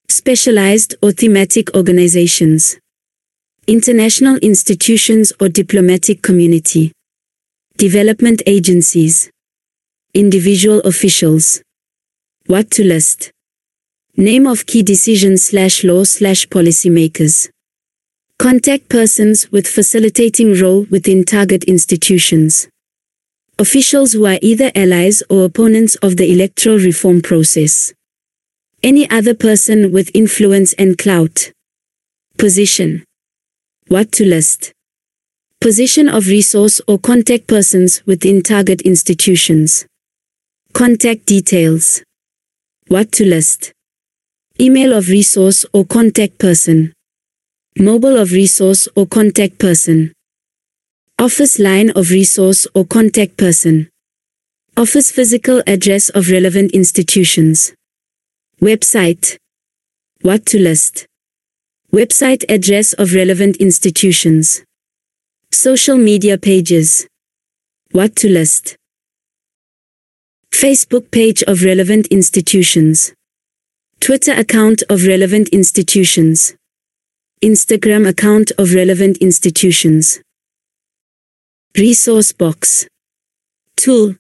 Specialized 0.08 0.94
or 1.02 1.12
thematic 1.12 1.76
organizations. 1.76 2.78
International 3.66 4.38
institutions 4.44 5.34
or 5.42 5.50
diplomatic 5.50 6.22
community. 6.22 6.92
Development 7.78 8.44
agencies. 8.46 9.32
Individual 10.14 10.82
officials. 10.82 11.64
What 12.46 12.70
to 12.70 12.84
list. 12.84 13.32
Name 14.16 14.46
of 14.46 14.68
key 14.68 14.84
decision 14.84 15.36
slash 15.36 15.84
law 15.84 16.04
slash 16.04 16.48
policymakers. 16.48 17.50
Contact 18.38 18.88
persons 18.88 19.52
with 19.52 19.66
facilitating 19.66 20.54
role 20.54 20.86
within 20.92 21.24
target 21.24 21.64
institutions. 21.64 22.68
Officials 23.60 24.14
who 24.14 24.26
are 24.26 24.40
either 24.42 24.72
allies 24.74 25.22
or 25.30 25.44
opponents 25.44 25.96
of 25.98 26.16
the 26.16 26.32
electoral 26.32 26.78
reform 26.78 27.22
process. 27.22 27.94
Any 28.82 29.10
other 29.10 29.34
person 29.34 29.92
with 29.92 30.16
influence 30.16 30.72
and 30.80 30.98
clout. 30.98 31.52
Position. 32.38 33.04
What 33.90 34.14
to 34.14 34.24
list. 34.26 34.72
Position 35.60 36.08
of 36.08 36.28
resource 36.28 36.80
or 36.88 36.98
contact 37.00 37.48
persons 37.48 38.02
within 38.06 38.42
target 38.44 38.82
institutions. 38.84 39.86
Contact 40.72 41.26
details. 41.26 42.02
What 42.88 43.12
to 43.12 43.26
list. 43.26 43.74
Email 44.58 44.94
of 44.94 45.10
resource 45.10 45.66
or 45.74 45.84
contact 45.84 46.40
person. 46.40 46.94
Mobile 47.78 48.16
of 48.16 48.32
resource 48.32 48.88
or 48.96 49.06
contact 49.06 49.60
person. 49.60 50.14
Office 51.20 51.60
line 51.60 51.90
of 51.98 52.12
resource 52.12 52.66
or 52.74 52.86
contact 52.86 53.36
person. 53.36 53.90
Office 54.78 55.12
physical 55.12 55.62
address 55.68 56.08
of 56.08 56.30
relevant 56.30 56.72
institutions. 56.72 57.74
Website. 58.62 59.36
What 60.22 60.46
to 60.46 60.58
list. 60.58 61.08
Website 61.92 62.46
address 62.48 62.94
of 62.94 63.14
relevant 63.14 63.58
institutions. 63.58 64.64
Social 65.52 65.98
media 65.98 66.38
pages. 66.38 67.06
What 67.92 68.16
to 68.16 68.30
list. 68.30 68.78
Facebook 70.52 71.12
page 71.12 71.44
of 71.44 71.66
relevant 71.66 72.08
institutions. 72.08 73.14
Twitter 74.00 74.32
account 74.32 74.84
of 74.90 75.06
relevant 75.06 75.50
institutions. 75.50 76.56
Instagram 77.44 78.08
account 78.08 78.54
of 78.58 78.74
relevant 78.74 79.18
institutions. 79.18 80.22
Resource 81.78 82.34
box. 82.34 82.88
Tool. 83.78 84.16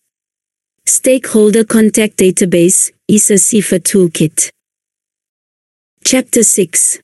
Stakeholder 0.86 1.64
Contact 1.64 2.16
Database, 2.16 2.91
EISA 3.10 3.38
CEFA 3.39 3.80
Toolkit. 3.80 4.52
Chapter 6.06 6.43
6. 6.43 7.00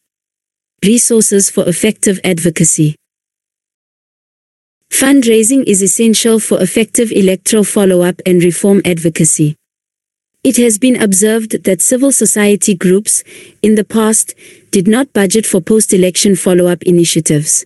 Resources 0.85 1.49
for 1.49 1.67
Effective 1.67 2.19
Advocacy. 2.23 2.95
Fundraising 4.91 5.63
is 5.65 5.81
essential 5.81 6.39
for 6.39 6.61
effective 6.61 7.11
electoral 7.11 7.63
follow-up 7.63 8.21
and 8.23 8.43
reform 8.43 8.83
advocacy. 8.85 9.55
It 10.43 10.57
has 10.57 10.77
been 10.77 11.01
observed 11.01 11.63
that 11.63 11.81
civil 11.81 12.11
society 12.11 12.75
groups, 12.75 13.23
in 13.63 13.73
the 13.73 13.83
past, 13.83 14.35
did 14.69 14.87
not 14.87 15.11
budget 15.11 15.47
for 15.47 15.59
post-election 15.59 16.35
follow-up 16.35 16.83
initiatives. 16.83 17.65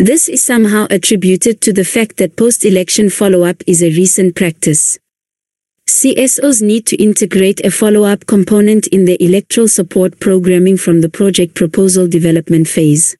This 0.00 0.28
is 0.28 0.46
somehow 0.46 0.86
attributed 0.90 1.60
to 1.62 1.72
the 1.72 1.84
fact 1.84 2.18
that 2.18 2.36
post-election 2.36 3.10
follow-up 3.10 3.64
is 3.66 3.82
a 3.82 3.90
recent 3.90 4.36
practice. 4.36 4.96
CSOs 5.88 6.62
need 6.62 6.86
to 6.86 7.02
integrate 7.02 7.64
a 7.66 7.72
follow-up 7.72 8.24
component 8.26 8.86
in 8.86 9.06
their 9.06 9.16
electoral 9.18 9.66
support 9.66 10.20
programming 10.20 10.76
from 10.76 11.00
the 11.00 11.08
project 11.08 11.56
proposal 11.56 12.06
development 12.06 12.68
phase. 12.68 13.16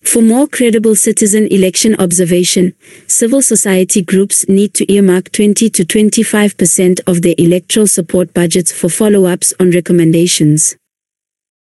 For 0.00 0.22
more 0.22 0.48
credible 0.48 0.96
citizen 0.96 1.46
election 1.48 1.94
observation, 1.96 2.72
civil 3.06 3.42
society 3.42 4.00
groups 4.00 4.48
need 4.48 4.72
to 4.76 4.90
earmark 4.90 5.30
20 5.32 5.68
to 5.68 5.84
25% 5.84 7.00
of 7.06 7.20
their 7.20 7.34
electoral 7.36 7.86
support 7.86 8.32
budgets 8.32 8.72
for 8.72 8.88
follow-ups 8.88 9.52
on 9.60 9.70
recommendations. 9.72 10.76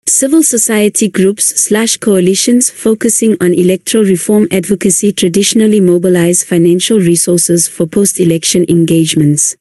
Civil 0.10 0.42
society 0.42 1.08
groups 1.08 1.46
slash 1.62 1.98
coalitions 1.98 2.72
focusing 2.72 3.38
on 3.40 3.54
electoral 3.54 4.04
reform 4.04 4.48
advocacy 4.50 5.14
traditionally 5.14 5.80
mobilize 5.80 6.44
financial 6.44 6.98
resources 6.98 7.68
for 7.68 7.86
post-election 7.86 8.66
engagements. 8.68 9.56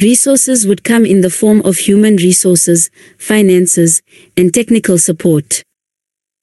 Resources 0.00 0.68
would 0.68 0.84
come 0.84 1.04
in 1.04 1.20
the 1.20 1.30
form 1.30 1.62
of 1.62 1.78
human 1.78 2.14
resources, 2.14 2.90
finances, 3.18 4.02
and 4.36 4.54
technical 4.54 4.98
support. 4.98 5.64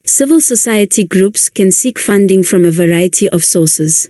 Civil 0.05 0.41
society 0.41 1.05
groups 1.05 1.47
can 1.47 1.71
seek 1.71 1.97
funding 1.97 2.43
from 2.43 2.65
a 2.65 2.71
variety 2.71 3.29
of 3.29 3.45
sources. 3.45 4.09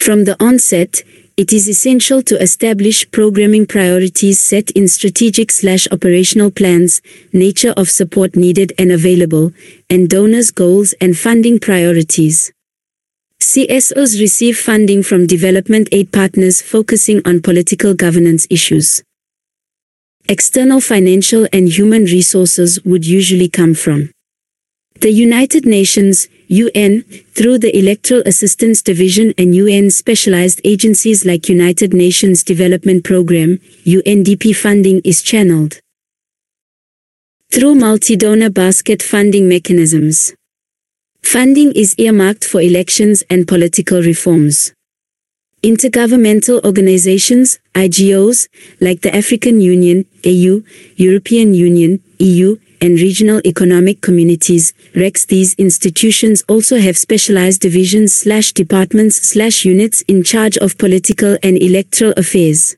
From 0.00 0.24
the 0.24 0.42
onset, 0.42 1.02
it 1.36 1.52
is 1.52 1.68
essential 1.68 2.22
to 2.22 2.40
establish 2.40 3.10
programming 3.10 3.66
priorities 3.66 4.40
set 4.40 4.70
in 4.70 4.86
strategic 4.86 5.50
slash 5.50 5.88
operational 5.90 6.48
plans, 6.48 7.02
nature 7.32 7.74
of 7.76 7.90
support 7.90 8.36
needed 8.36 8.72
and 8.78 8.92
available, 8.92 9.52
and 9.90 10.08
donors' 10.08 10.52
goals 10.52 10.94
and 11.00 11.18
funding 11.18 11.58
priorities. 11.58 12.52
CSOs 13.42 14.20
receive 14.20 14.56
funding 14.56 15.02
from 15.02 15.26
development 15.26 15.88
aid 15.90 16.12
partners 16.12 16.62
focusing 16.62 17.20
on 17.24 17.42
political 17.42 17.94
governance 17.94 18.46
issues. 18.48 19.02
External 20.28 20.80
financial 20.80 21.48
and 21.52 21.68
human 21.68 22.04
resources 22.04 22.82
would 22.84 23.04
usually 23.04 23.48
come 23.48 23.74
from 23.74 24.13
the 25.00 25.10
United 25.10 25.66
Nations, 25.66 26.28
UN, 26.48 27.02
through 27.34 27.58
the 27.58 27.76
Electoral 27.76 28.22
Assistance 28.26 28.80
Division 28.82 29.34
and 29.36 29.54
UN 29.54 29.90
specialized 29.90 30.60
agencies 30.64 31.24
like 31.24 31.48
United 31.48 31.92
Nations 31.92 32.44
Development 32.44 33.02
Programme, 33.02 33.58
UNDP 33.84 34.54
funding 34.54 35.00
is 35.04 35.22
channeled 35.22 35.80
through 37.50 37.74
multi-donor 37.74 38.50
basket 38.50 39.00
funding 39.00 39.48
mechanisms. 39.48 40.34
Funding 41.22 41.72
is 41.72 41.94
earmarked 41.98 42.44
for 42.44 42.60
elections 42.60 43.22
and 43.30 43.46
political 43.46 44.02
reforms. 44.02 44.72
Intergovernmental 45.62 46.64
organizations, 46.64 47.60
IGOs, 47.74 48.48
like 48.80 49.02
the 49.02 49.14
African 49.14 49.60
Union, 49.60 50.04
AU, 50.26 50.62
European 50.96 51.54
Union, 51.54 52.02
EU, 52.18 52.56
and 52.84 53.00
regional 53.00 53.40
economic 53.46 54.02
communities, 54.02 54.74
RECs. 54.94 55.26
These 55.26 55.54
institutions 55.54 56.44
also 56.48 56.76
have 56.78 56.98
specialized 56.98 57.62
divisions 57.62 58.14
slash 58.14 58.52
departments 58.52 59.16
slash 59.16 59.64
units 59.64 60.02
in 60.02 60.22
charge 60.22 60.58
of 60.58 60.76
political 60.76 61.38
and 61.42 61.56
electoral 61.56 62.12
affairs. 62.18 62.76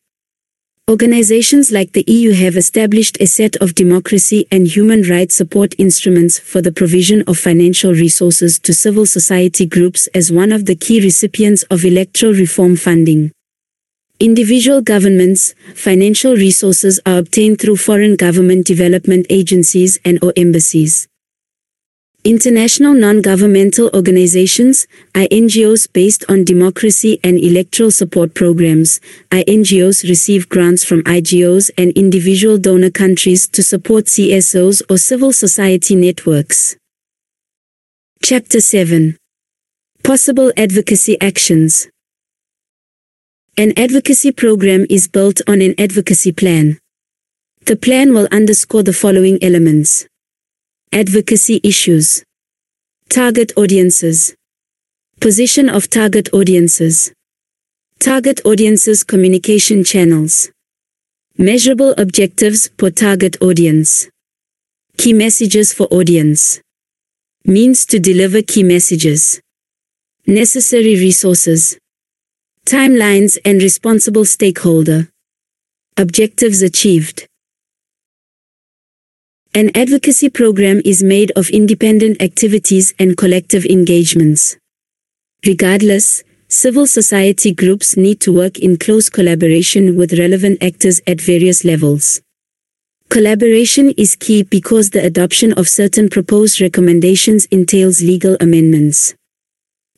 Organizations 0.88 1.72
like 1.72 1.90
the 1.90 2.04
EU 2.06 2.32
have 2.32 2.56
established 2.56 3.20
a 3.20 3.26
set 3.26 3.56
of 3.56 3.74
democracy 3.74 4.46
and 4.52 4.68
human 4.68 5.02
rights 5.02 5.34
support 5.34 5.74
instruments 5.78 6.38
for 6.38 6.62
the 6.62 6.70
provision 6.70 7.24
of 7.26 7.36
financial 7.36 7.90
resources 7.90 8.60
to 8.60 8.72
civil 8.72 9.06
society 9.06 9.66
groups 9.66 10.06
as 10.14 10.30
one 10.30 10.52
of 10.52 10.66
the 10.66 10.76
key 10.76 11.00
recipients 11.00 11.64
of 11.64 11.84
electoral 11.84 12.32
reform 12.32 12.76
funding. 12.76 13.32
Individual 14.18 14.80
governments, 14.80 15.54
financial 15.74 16.36
resources 16.36 16.98
are 17.04 17.18
obtained 17.18 17.60
through 17.60 17.76
foreign 17.76 18.16
government 18.16 18.66
development 18.66 19.26
agencies 19.28 19.98
and 20.06 20.18
or 20.22 20.32
embassies. 20.38 21.06
International 22.24 22.94
non-governmental 22.94 23.90
organizations, 23.92 24.86
INGOs 25.14 25.92
based 25.92 26.24
on 26.30 26.44
democracy 26.44 27.20
and 27.22 27.38
electoral 27.38 27.90
support 27.90 28.32
programs, 28.32 29.00
INGOs 29.30 30.08
receive 30.08 30.48
grants 30.48 30.82
from 30.82 31.02
IGOs 31.02 31.70
and 31.76 31.92
individual 31.92 32.56
donor 32.56 32.90
countries 32.90 33.46
to 33.46 33.62
support 33.62 34.06
CSOs 34.06 34.80
or 34.88 34.96
civil 34.96 35.30
society 35.30 35.94
networks. 35.94 36.74
Chapter 38.22 38.62
7 38.62 39.18
Possible 40.02 40.52
Advocacy 40.56 41.20
Actions 41.20 41.88
an 43.58 43.72
advocacy 43.78 44.32
program 44.32 44.84
is 44.90 45.08
built 45.08 45.40
on 45.48 45.62
an 45.62 45.74
advocacy 45.78 46.30
plan. 46.30 46.78
The 47.64 47.74
plan 47.74 48.12
will 48.12 48.28
underscore 48.30 48.82
the 48.82 48.92
following 48.92 49.42
elements. 49.42 50.06
Advocacy 50.92 51.62
issues. 51.64 52.22
Target 53.08 53.52
audiences. 53.56 54.34
Position 55.20 55.70
of 55.70 55.88
target 55.88 56.28
audiences. 56.34 57.14
Target 57.98 58.42
audiences 58.44 59.02
communication 59.02 59.84
channels. 59.84 60.50
Measurable 61.38 61.94
objectives 61.96 62.68
for 62.78 62.90
target 62.90 63.40
audience. 63.40 64.10
Key 64.98 65.14
messages 65.14 65.72
for 65.72 65.86
audience. 65.86 66.60
Means 67.46 67.86
to 67.86 67.98
deliver 67.98 68.42
key 68.42 68.64
messages. 68.64 69.40
Necessary 70.26 70.96
resources. 70.96 71.78
Timelines 72.66 73.38
and 73.44 73.62
responsible 73.62 74.24
stakeholder. 74.24 75.08
Objectives 75.96 76.62
achieved. 76.62 77.28
An 79.54 79.70
advocacy 79.76 80.30
program 80.30 80.82
is 80.84 81.00
made 81.00 81.30
of 81.36 81.48
independent 81.50 82.20
activities 82.20 82.92
and 82.98 83.16
collective 83.16 83.64
engagements. 83.66 84.56
Regardless, 85.46 86.24
civil 86.48 86.88
society 86.88 87.54
groups 87.54 87.96
need 87.96 88.18
to 88.22 88.32
work 88.32 88.58
in 88.58 88.78
close 88.78 89.08
collaboration 89.08 89.96
with 89.96 90.18
relevant 90.18 90.60
actors 90.60 91.00
at 91.06 91.20
various 91.20 91.64
levels. 91.64 92.20
Collaboration 93.10 93.94
is 93.96 94.16
key 94.16 94.42
because 94.42 94.90
the 94.90 95.06
adoption 95.06 95.52
of 95.52 95.68
certain 95.68 96.08
proposed 96.08 96.60
recommendations 96.60 97.44
entails 97.52 98.02
legal 98.02 98.36
amendments. 98.40 99.14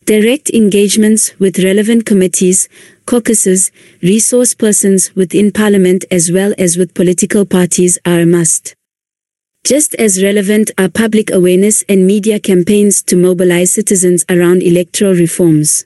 Direct 0.09 0.49
engagements 0.55 1.39
with 1.39 1.63
relevant 1.63 2.07
committees, 2.07 2.67
caucuses, 3.05 3.71
resource 4.03 4.55
persons 4.55 5.15
within 5.15 5.53
Parliament 5.53 6.07
as 6.11 6.33
well 6.33 6.55
as 6.57 6.79
with 6.79 6.95
political 6.95 7.45
parties 7.45 7.99
are 8.07 8.21
a 8.21 8.25
must. 8.25 8.75
Just 9.65 9.95
as 9.97 10.23
relevant 10.23 10.71
are 10.79 10.89
public 10.89 11.31
awareness 11.31 11.85
and 11.91 12.07
media 12.07 12.41
campaigns 12.41 13.03
to 13.03 13.17
mobilize 13.17 13.75
citizens 13.75 14.25
around 14.31 14.63
electoral 14.63 15.13
reforms. 15.13 15.85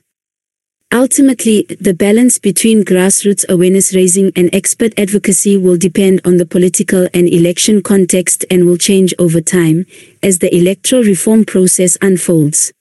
Ultimately, 0.93 1.65
the 1.81 1.93
balance 1.93 2.39
between 2.39 2.85
grassroots 2.85 3.43
awareness 3.49 3.93
raising 3.93 4.31
and 4.37 4.49
expert 4.55 4.97
advocacy 4.97 5.57
will 5.57 5.75
depend 5.75 6.21
on 6.23 6.37
the 6.37 6.45
political 6.45 7.09
and 7.13 7.27
election 7.27 7.81
context 7.83 8.45
and 8.49 8.65
will 8.65 8.77
change 8.77 9.13
over 9.19 9.41
time 9.41 9.85
as 10.21 10.39
the 10.39 10.55
electoral 10.55 11.03
reform 11.03 11.43
process 11.43 11.97
unfolds. 12.01 12.71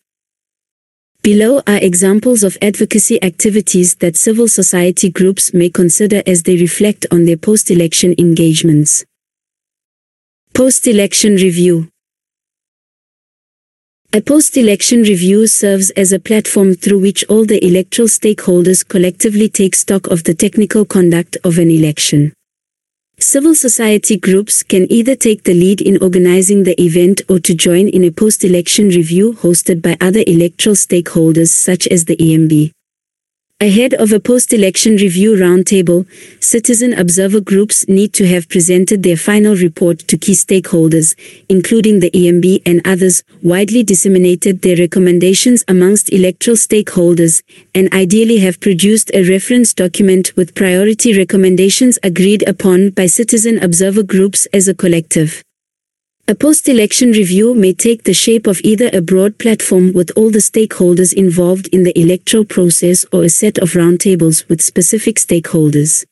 Below 1.23 1.63
are 1.69 1.77
examples 1.77 2.43
of 2.43 2.59
advocacy 2.61 3.23
activities 3.23 3.95
that 4.01 4.17
civil 4.17 4.49
society 4.49 5.09
groups 5.09 5.55
may 5.55 5.71
consider 5.71 6.21
as 6.27 6.43
they 6.43 6.57
reflect 6.57 7.07
on 7.13 7.27
their 7.27 7.37
post-election 7.37 8.17
engagements. 8.19 9.05
Post-election 10.53 11.37
review 11.37 11.87
A 14.13 14.21
post-election 14.21 15.03
review 15.03 15.47
serves 15.47 15.91
as 15.91 16.11
a 16.11 16.19
platform 16.19 16.75
through 16.75 16.99
which 16.99 17.25
all 17.29 17.45
the 17.45 17.65
electoral 17.65 18.09
stakeholders 18.09 18.83
collectively 18.87 19.49
take 19.49 19.77
stock 19.77 20.09
of 20.09 20.25
the 20.25 20.35
technical 20.35 20.85
conduct 20.85 21.37
of 21.45 21.57
an 21.59 21.71
election. 21.71 22.33
Civil 23.23 23.55
society 23.55 24.17
groups 24.17 24.65
can 24.65 24.91
either 24.91 25.15
take 25.15 25.45
the 25.45 25.55
lead 25.55 25.81
in 25.81 25.97
organizing 26.03 26.65
the 26.65 26.75
event 26.83 27.23
or 27.29 27.39
to 27.39 27.55
join 27.55 27.87
in 27.87 28.03
a 28.03 28.11
post-election 28.11 28.89
review 28.89 29.35
hosted 29.35 29.81
by 29.81 29.97
other 30.01 30.25
electoral 30.27 30.75
stakeholders 30.75 31.51
such 31.51 31.87
as 31.87 32.07
the 32.07 32.17
EMB. 32.17 32.73
Ahead 33.63 33.95
of 33.95 34.11
a 34.11 34.19
post-election 34.19 34.97
review 34.97 35.37
roundtable, 35.37 36.05
citizen 36.43 36.93
observer 36.95 37.41
groups 37.41 37.87
need 37.87 38.13
to 38.15 38.27
have 38.27 38.49
presented 38.49 39.05
their 39.05 39.17
final 39.17 39.55
report 39.55 40.01
to 40.09 40.19
key 40.19 40.33
stakeholders, 40.33 41.15
including 41.49 42.01
the 42.01 42.11
EMB 42.11 42.63
and 42.67 42.83
others, 42.85 43.23
widely 43.41 43.85
disseminated 43.85 44.63
their 44.63 44.77
recommendations 44.77 45.63
amongst 45.69 46.13
electoral 46.13 46.57
stakeholders, 46.57 47.41
and 47.73 47.87
ideally 47.95 48.39
have 48.39 48.59
produced 48.59 49.13
a 49.15 49.23
reference 49.31 49.73
document 49.73 50.33
with 50.35 50.57
priority 50.57 51.17
recommendations 51.17 52.01
agreed 52.03 52.43
upon 52.49 52.91
by 52.91 53.07
citizen 53.07 53.63
observer 53.63 54.03
groups 54.03 54.47
as 54.47 54.67
a 54.67 54.75
collective. 54.75 55.45
A 56.33 56.35
post-election 56.35 57.13
review 57.13 57.55
may 57.55 57.75
take 57.75 58.05
the 58.05 58.15
shape 58.15 58.47
of 58.47 58.59
either 58.65 58.89
a 58.95 59.03
broad 59.03 59.37
platform 59.37 59.93
with 59.93 60.11
all 60.17 60.31
the 60.31 60.39
stakeholders 60.39 61.13
involved 61.13 61.67
in 61.75 61.83
the 61.83 61.93
electoral 62.01 62.47
process 62.47 63.05
or 63.13 63.23
a 63.23 63.29
set 63.29 63.59
of 63.59 63.73
roundtables 63.73 64.49
with 64.49 64.63
specific 64.63 65.17
stakeholders. 65.17 66.07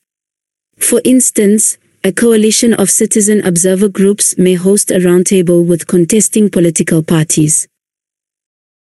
For 0.77 1.01
instance, 1.07 1.79
a 2.05 2.13
coalition 2.13 2.75
of 2.75 2.91
citizen 2.91 3.41
observer 3.47 3.89
groups 3.89 4.37
may 4.37 4.57
host 4.57 4.91
a 4.91 4.99
roundtable 4.99 5.67
with 5.67 5.87
contesting 5.87 6.51
political 6.51 7.03
parties 7.03 7.67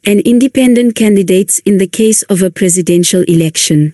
and 0.07 0.21
independent 0.21 0.95
candidates 0.95 1.59
in 1.59 1.77
the 1.77 1.89
case 1.89 2.23
of 2.23 2.41
a 2.41 2.51
presidential 2.51 3.21
election. 3.29 3.93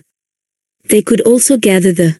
They 0.85 1.01
could 1.01 1.19
also 1.19 1.57
gather 1.57 1.91
the 1.91 2.17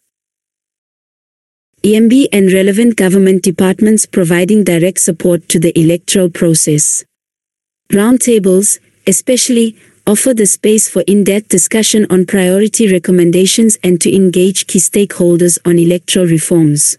EMB 1.86 2.26
and 2.32 2.52
relevant 2.52 2.96
government 2.96 3.44
departments 3.44 4.06
providing 4.06 4.64
direct 4.64 4.98
support 4.98 5.48
to 5.48 5.60
the 5.60 5.72
electoral 5.78 6.28
process. 6.28 7.04
Roundtables, 7.90 8.80
especially, 9.06 9.76
offer 10.04 10.34
the 10.34 10.46
space 10.46 10.88
for 10.88 11.02
in-depth 11.06 11.46
discussion 11.46 12.04
on 12.10 12.26
priority 12.26 12.90
recommendations 12.90 13.78
and 13.84 14.00
to 14.00 14.12
engage 14.12 14.66
key 14.66 14.80
stakeholders 14.80 15.58
on 15.64 15.78
electoral 15.78 16.26
reforms. 16.26 16.98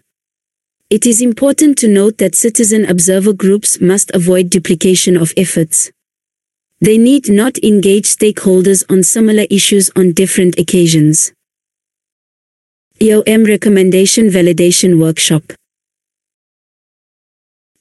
It 0.88 1.04
is 1.04 1.20
important 1.20 1.76
to 1.78 1.88
note 1.88 2.16
that 2.16 2.34
citizen 2.34 2.86
observer 2.86 3.34
groups 3.34 3.82
must 3.82 4.10
avoid 4.14 4.48
duplication 4.48 5.18
of 5.18 5.34
efforts. 5.36 5.92
They 6.80 6.96
need 6.96 7.28
not 7.28 7.58
engage 7.62 8.06
stakeholders 8.06 8.84
on 8.88 9.02
similar 9.02 9.44
issues 9.50 9.90
on 9.94 10.12
different 10.12 10.58
occasions. 10.58 11.34
EOM 13.00 13.46
Recommendation 13.46 14.28
Validation 14.28 14.98
Workshop 14.98 15.44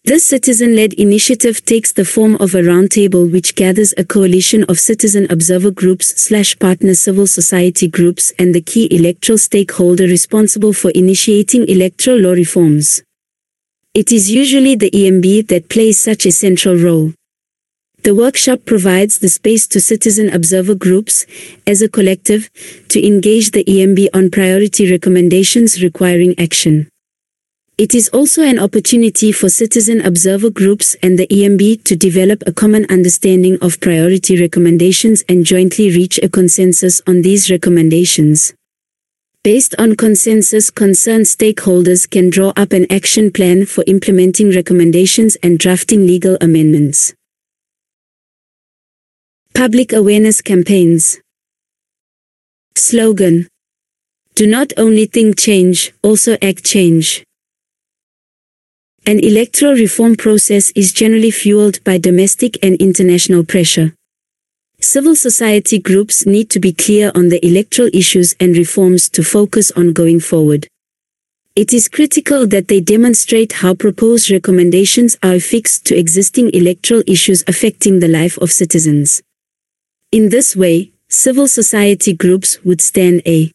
This 0.05 0.24
citizen-led 0.28 0.93
initiative 0.93 1.65
takes 1.65 1.91
the 1.91 2.05
form 2.05 2.36
of 2.36 2.53
a 2.53 2.61
roundtable 2.61 3.32
which 3.32 3.55
gathers 3.55 3.95
a 3.97 4.05
coalition 4.05 4.63
of 4.65 4.80
citizen 4.80 5.26
observer 5.32 5.72
groups 5.72 6.22
slash 6.22 6.59
partner 6.59 6.93
civil 6.93 7.26
society 7.26 7.88
groups 7.88 8.32
and 8.38 8.53
the 8.53 8.61
key 8.61 8.88
electoral 8.91 9.39
stakeholder 9.39 10.03
responsible 10.03 10.72
for 10.72 10.91
initiating 10.91 11.68
electoral 11.68 12.20
law 12.20 12.34
reforms. 12.34 13.01
It 13.95 14.11
is 14.11 14.30
usually 14.30 14.76
the 14.76 14.91
EMB 14.91 15.47
that 15.47 15.68
plays 15.68 15.99
such 15.99 16.28
a 16.28 16.32
central 16.32 16.76
role. 16.76 17.16
The 18.07 18.15
workshop 18.15 18.63
provides 18.63 19.19
the 19.19 19.27
space 19.27 19.67
to 19.67 19.81
citizen 19.81 20.29
observer 20.29 20.75
groups, 20.75 21.25
as 21.67 21.81
a 21.81 21.89
collective, 21.89 22.49
to 22.87 23.05
engage 23.05 23.51
the 23.51 23.65
EMB 23.65 24.07
on 24.13 24.31
priority 24.31 24.89
recommendations 24.89 25.83
requiring 25.83 26.33
action. 26.39 26.87
It 27.77 27.93
is 27.93 28.07
also 28.13 28.43
an 28.43 28.59
opportunity 28.59 29.33
for 29.33 29.49
citizen 29.49 29.99
observer 29.99 30.49
groups 30.49 30.95
and 31.03 31.19
the 31.19 31.27
EMB 31.27 31.83
to 31.83 31.97
develop 31.97 32.43
a 32.47 32.53
common 32.53 32.85
understanding 32.89 33.57
of 33.61 33.81
priority 33.81 34.39
recommendations 34.39 35.25
and 35.27 35.43
jointly 35.43 35.89
reach 35.89 36.17
a 36.23 36.29
consensus 36.29 37.01
on 37.07 37.23
these 37.23 37.51
recommendations. 37.51 38.53
Based 39.43 39.75
on 39.77 39.97
consensus 39.97 40.69
concerned 40.69 41.25
stakeholders 41.25 42.09
can 42.09 42.29
draw 42.29 42.53
up 42.55 42.71
an 42.71 42.89
action 42.89 43.33
plan 43.33 43.65
for 43.65 43.83
implementing 43.85 44.55
recommendations 44.55 45.35
and 45.43 45.59
drafting 45.59 46.07
legal 46.07 46.37
amendments. 46.39 47.13
Public 49.57 49.91
awareness 49.91 50.39
campaigns. 50.39 51.19
Slogan. 52.75 53.47
Do 54.35 54.45
not 54.45 54.71
only 54.77 55.07
think 55.07 55.35
change, 55.39 55.95
also 56.03 56.37
act 56.43 56.63
change. 56.63 57.23
An 59.07 59.19
electoral 59.19 59.73
reform 59.73 60.15
process 60.15 60.69
is 60.75 60.93
generally 60.93 61.31
fueled 61.31 61.83
by 61.83 61.97
domestic 61.97 62.63
and 62.63 62.75
international 62.75 63.43
pressure. 63.43 63.95
Civil 64.79 65.15
society 65.15 65.79
groups 65.79 66.27
need 66.27 66.51
to 66.51 66.59
be 66.59 66.71
clear 66.71 67.11
on 67.15 67.29
the 67.29 67.43
electoral 67.43 67.89
issues 67.93 68.35
and 68.39 68.55
reforms 68.55 69.09
to 69.09 69.23
focus 69.23 69.71
on 69.71 69.91
going 69.91 70.19
forward. 70.19 70.67
It 71.55 71.73
is 71.73 71.89
critical 71.89 72.45
that 72.45 72.67
they 72.67 72.79
demonstrate 72.79 73.53
how 73.53 73.73
proposed 73.73 74.29
recommendations 74.29 75.17
are 75.23 75.33
affixed 75.33 75.83
to 75.87 75.97
existing 75.97 76.51
electoral 76.53 77.01
issues 77.07 77.43
affecting 77.47 78.01
the 78.01 78.07
life 78.07 78.37
of 78.37 78.51
citizens. 78.51 79.23
In 80.13 80.29
this 80.29 80.55
way, 80.55 80.93
civil 81.09 81.49
society 81.49 82.13
groups 82.13 82.63
would 82.63 82.79
stand 82.79 83.21
a 83.25 83.51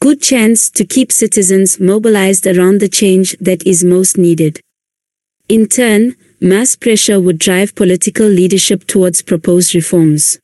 good 0.00 0.20
chance 0.20 0.68
to 0.70 0.84
keep 0.84 1.12
citizens 1.12 1.78
mobilized 1.78 2.48
around 2.48 2.80
the 2.80 2.88
change 2.88 3.36
that 3.38 3.64
is 3.64 3.84
most 3.84 4.18
needed. 4.18 4.58
In 5.48 5.66
turn, 5.68 6.16
mass 6.40 6.74
pressure 6.74 7.20
would 7.20 7.38
drive 7.38 7.76
political 7.76 8.26
leadership 8.26 8.84
towards 8.88 9.22
proposed 9.22 9.72
reforms. 9.72 10.40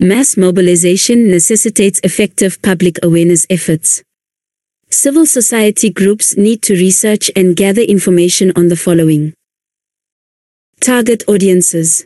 Mass 0.00 0.36
mobilization 0.36 1.28
necessitates 1.28 2.00
effective 2.02 2.60
public 2.60 2.98
awareness 3.04 3.46
efforts. 3.48 4.02
Civil 4.90 5.26
society 5.26 5.90
groups 5.90 6.36
need 6.36 6.60
to 6.62 6.74
research 6.74 7.30
and 7.36 7.54
gather 7.54 7.82
information 7.82 8.52
on 8.56 8.66
the 8.66 8.76
following. 8.76 9.32
Target 10.80 11.22
audiences. 11.28 12.04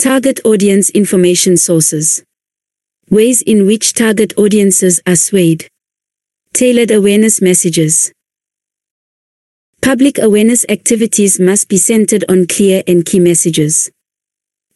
Target 0.00 0.40
audience 0.46 0.88
information 0.88 1.58
sources. 1.58 2.24
Ways 3.10 3.42
in 3.42 3.66
which 3.66 3.92
target 3.92 4.32
audiences 4.38 4.98
are 5.06 5.14
swayed. 5.14 5.68
Tailored 6.54 6.90
awareness 6.90 7.42
messages. 7.42 8.10
Public 9.82 10.18
awareness 10.18 10.64
activities 10.70 11.38
must 11.38 11.68
be 11.68 11.76
centered 11.76 12.24
on 12.30 12.46
clear 12.46 12.82
and 12.86 13.04
key 13.04 13.20
messages. 13.20 13.90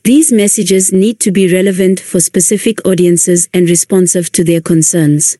These 0.02 0.30
messages 0.30 0.92
need 0.92 1.20
to 1.20 1.32
be 1.32 1.50
relevant 1.50 2.00
for 2.00 2.20
specific 2.20 2.86
audiences 2.86 3.48
and 3.54 3.66
responsive 3.66 4.30
to 4.32 4.44
their 4.44 4.60
concerns. 4.60 5.38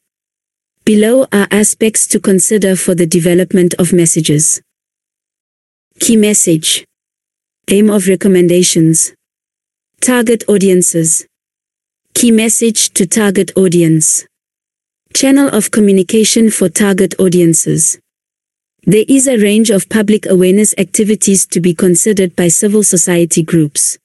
Below 0.86 1.26
are 1.30 1.48
aspects 1.50 2.06
to 2.06 2.18
consider 2.18 2.74
for 2.74 2.94
the 2.94 3.06
development 3.06 3.74
of 3.78 3.92
messages. 3.92 4.62
Key 6.00 6.16
message. 6.16 6.86
Aim 7.68 7.90
of 7.90 8.08
recommendations. 8.08 9.12
Target 10.00 10.44
audiences. 10.48 11.26
Key 12.14 12.30
message 12.30 12.90
to 12.94 13.06
target 13.06 13.52
audience. 13.56 14.26
Channel 15.14 15.48
of 15.48 15.70
communication 15.70 16.50
for 16.50 16.68
target 16.68 17.14
audiences. 17.18 17.98
There 18.84 19.04
is 19.08 19.26
a 19.26 19.38
range 19.38 19.70
of 19.70 19.88
public 19.88 20.26
awareness 20.26 20.74
activities 20.76 21.46
to 21.46 21.60
be 21.60 21.74
considered 21.74 22.36
by 22.36 22.48
civil 22.48 22.82
society 22.82 23.42
groups. 23.42 23.96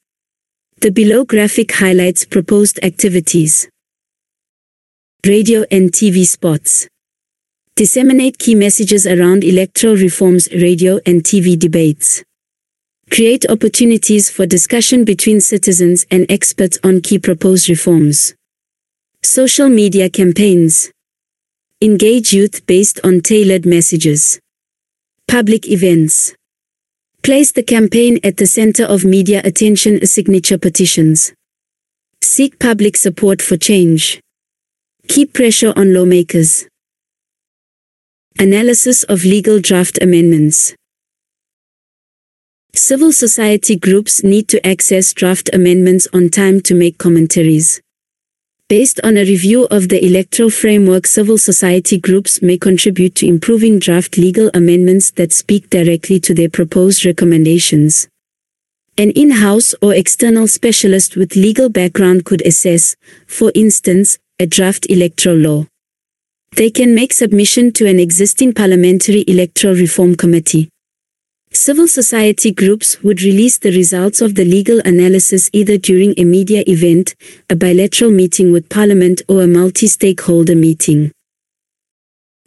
The 0.79 0.91
below 0.91 1.25
graphic 1.25 1.73
highlights 1.73 2.23
proposed 2.23 2.79
activities. 2.81 3.67
Radio 5.25 5.65
and 5.69 5.91
TV 5.91 6.25
spots. 6.25 6.87
Disseminate 7.75 8.39
key 8.39 8.55
messages 8.55 9.05
around 9.05 9.43
electoral 9.43 9.95
reforms 9.95 10.47
radio 10.53 11.01
and 11.05 11.23
TV 11.23 11.59
debates. 11.59 12.23
Create 13.11 13.49
opportunities 13.49 14.29
for 14.29 14.45
discussion 14.45 15.03
between 15.03 15.41
citizens 15.41 16.05
and 16.11 16.27
experts 16.29 16.77
on 16.83 17.01
key 17.01 17.17
proposed 17.17 17.67
reforms. 17.67 18.35
Social 19.23 19.67
media 19.67 20.09
campaigns. 20.09 20.91
Engage 21.81 22.33
youth 22.33 22.65
based 22.67 22.99
on 23.03 23.21
tailored 23.21 23.65
messages. 23.65 24.39
Public 25.27 25.67
events. 25.67 26.35
Place 27.23 27.51
the 27.51 27.63
campaign 27.63 28.19
at 28.23 28.37
the 28.37 28.45
center 28.45 28.83
of 28.83 29.03
media 29.03 29.41
attention 29.43 30.05
signature 30.05 30.59
petitions. 30.59 31.33
Seek 32.21 32.59
public 32.59 32.95
support 32.95 33.41
for 33.41 33.57
change. 33.57 34.21
Keep 35.07 35.33
pressure 35.33 35.73
on 35.75 35.95
lawmakers. 35.95 36.67
Analysis 38.37 39.03
of 39.03 39.25
legal 39.25 39.59
draft 39.59 39.97
amendments. 39.99 40.75
Civil 42.81 43.11
society 43.11 43.75
groups 43.75 44.23
need 44.23 44.47
to 44.47 44.65
access 44.65 45.11
draft 45.13 45.49
amendments 45.51 46.07
on 46.13 46.29
time 46.29 46.61
to 46.61 46.73
make 46.73 46.97
commentaries. 46.97 47.81
Based 48.69 49.01
on 49.03 49.17
a 49.17 49.25
review 49.25 49.65
of 49.65 49.89
the 49.89 50.03
electoral 50.03 50.49
framework 50.49 51.05
civil 51.05 51.37
society 51.37 51.97
groups 51.99 52.41
may 52.41 52.57
contribute 52.57 53.15
to 53.15 53.27
improving 53.27 53.79
draft 53.79 54.17
legal 54.17 54.49
amendments 54.53 55.11
that 55.11 55.33
speak 55.33 55.69
directly 55.69 56.21
to 56.21 56.33
their 56.33 56.47
proposed 56.47 57.03
recommendations. 57.03 58.07
An 58.97 59.11
in-house 59.11 59.75
or 59.81 59.93
external 59.93 60.47
specialist 60.47 61.17
with 61.17 61.35
legal 61.35 61.67
background 61.67 62.23
could 62.23 62.41
assess, 62.47 62.95
for 63.27 63.51
instance, 63.55 64.17
a 64.39 64.47
draft 64.47 64.89
electoral 64.89 65.35
law. 65.35 65.65
They 66.55 66.69
can 66.69 66.95
make 66.95 67.11
submission 67.11 67.73
to 67.73 67.87
an 67.87 67.99
existing 67.99 68.53
parliamentary 68.53 69.25
electoral 69.27 69.75
reform 69.75 70.15
committee. 70.15 70.69
Civil 71.51 71.87
society 71.87 72.51
groups 72.51 73.01
would 73.01 73.23
release 73.23 73.57
the 73.57 73.71
results 73.71 74.21
of 74.21 74.35
the 74.35 74.45
legal 74.45 74.79
analysis 74.85 75.49
either 75.51 75.77
during 75.77 76.13
a 76.15 76.23
media 76.23 76.63
event, 76.67 77.15
a 77.49 77.55
bilateral 77.55 78.11
meeting 78.11 78.51
with 78.51 78.69
Parliament 78.69 79.23
or 79.27 79.41
a 79.41 79.47
multi-stakeholder 79.47 80.55
meeting. 80.55 81.11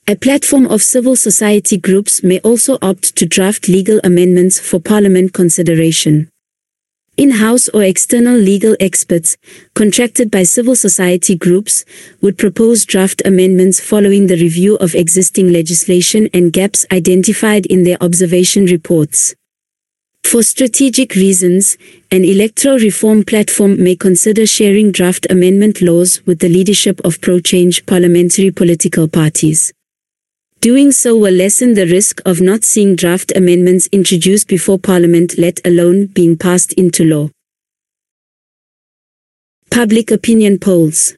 A 0.06 0.14
platform 0.14 0.66
of 0.66 0.82
civil 0.82 1.16
society 1.16 1.76
groups 1.76 2.22
may 2.22 2.38
also 2.40 2.78
opt 2.80 3.16
to 3.16 3.26
draft 3.26 3.68
legal 3.68 4.00
amendments 4.04 4.60
for 4.60 4.78
Parliament 4.78 5.32
consideration. 5.32 6.31
In-house 7.18 7.68
or 7.68 7.82
external 7.82 8.38
legal 8.38 8.74
experts, 8.80 9.36
contracted 9.74 10.30
by 10.30 10.44
civil 10.44 10.74
society 10.74 11.36
groups, 11.36 11.84
would 12.22 12.38
propose 12.38 12.86
draft 12.86 13.20
amendments 13.26 13.80
following 13.80 14.28
the 14.28 14.36
review 14.38 14.76
of 14.76 14.94
existing 14.94 15.52
legislation 15.52 16.30
and 16.32 16.54
gaps 16.54 16.86
identified 16.90 17.66
in 17.66 17.84
their 17.84 18.02
observation 18.02 18.64
reports. 18.64 19.34
For 20.24 20.42
strategic 20.42 21.14
reasons, 21.14 21.76
an 22.10 22.24
electoral 22.24 22.78
reform 22.78 23.24
platform 23.24 23.82
may 23.82 23.94
consider 23.94 24.46
sharing 24.46 24.90
draft 24.90 25.26
amendment 25.28 25.82
laws 25.82 26.24
with 26.24 26.38
the 26.38 26.48
leadership 26.48 26.98
of 27.04 27.20
pro-change 27.20 27.84
parliamentary 27.84 28.50
political 28.50 29.06
parties. 29.06 29.70
Doing 30.62 30.92
so 30.92 31.16
will 31.16 31.34
lessen 31.34 31.74
the 31.74 31.88
risk 31.88 32.20
of 32.24 32.40
not 32.40 32.62
seeing 32.62 32.94
draft 32.94 33.32
amendments 33.34 33.88
introduced 33.90 34.46
before 34.46 34.78
Parliament 34.78 35.36
let 35.36 35.58
alone 35.66 36.06
being 36.06 36.38
passed 36.38 36.72
into 36.74 37.04
law. 37.04 37.30
Public 39.72 40.12
opinion 40.12 40.60
polls 40.60 41.16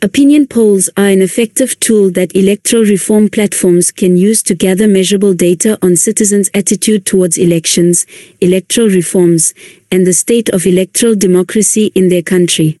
Opinion 0.00 0.46
polls 0.46 0.88
are 0.96 1.08
an 1.08 1.20
effective 1.20 1.78
tool 1.80 2.10
that 2.12 2.34
electoral 2.34 2.84
reform 2.84 3.28
platforms 3.28 3.90
can 3.90 4.16
use 4.16 4.42
to 4.44 4.54
gather 4.54 4.88
measurable 4.88 5.34
data 5.34 5.78
on 5.82 5.96
citizens' 5.96 6.48
attitude 6.54 7.04
towards 7.04 7.36
elections, 7.36 8.06
electoral 8.40 8.88
reforms, 8.88 9.52
and 9.92 10.06
the 10.06 10.14
state 10.14 10.48
of 10.48 10.64
electoral 10.66 11.14
democracy 11.14 11.92
in 11.94 12.08
their 12.08 12.22
country. 12.22 12.79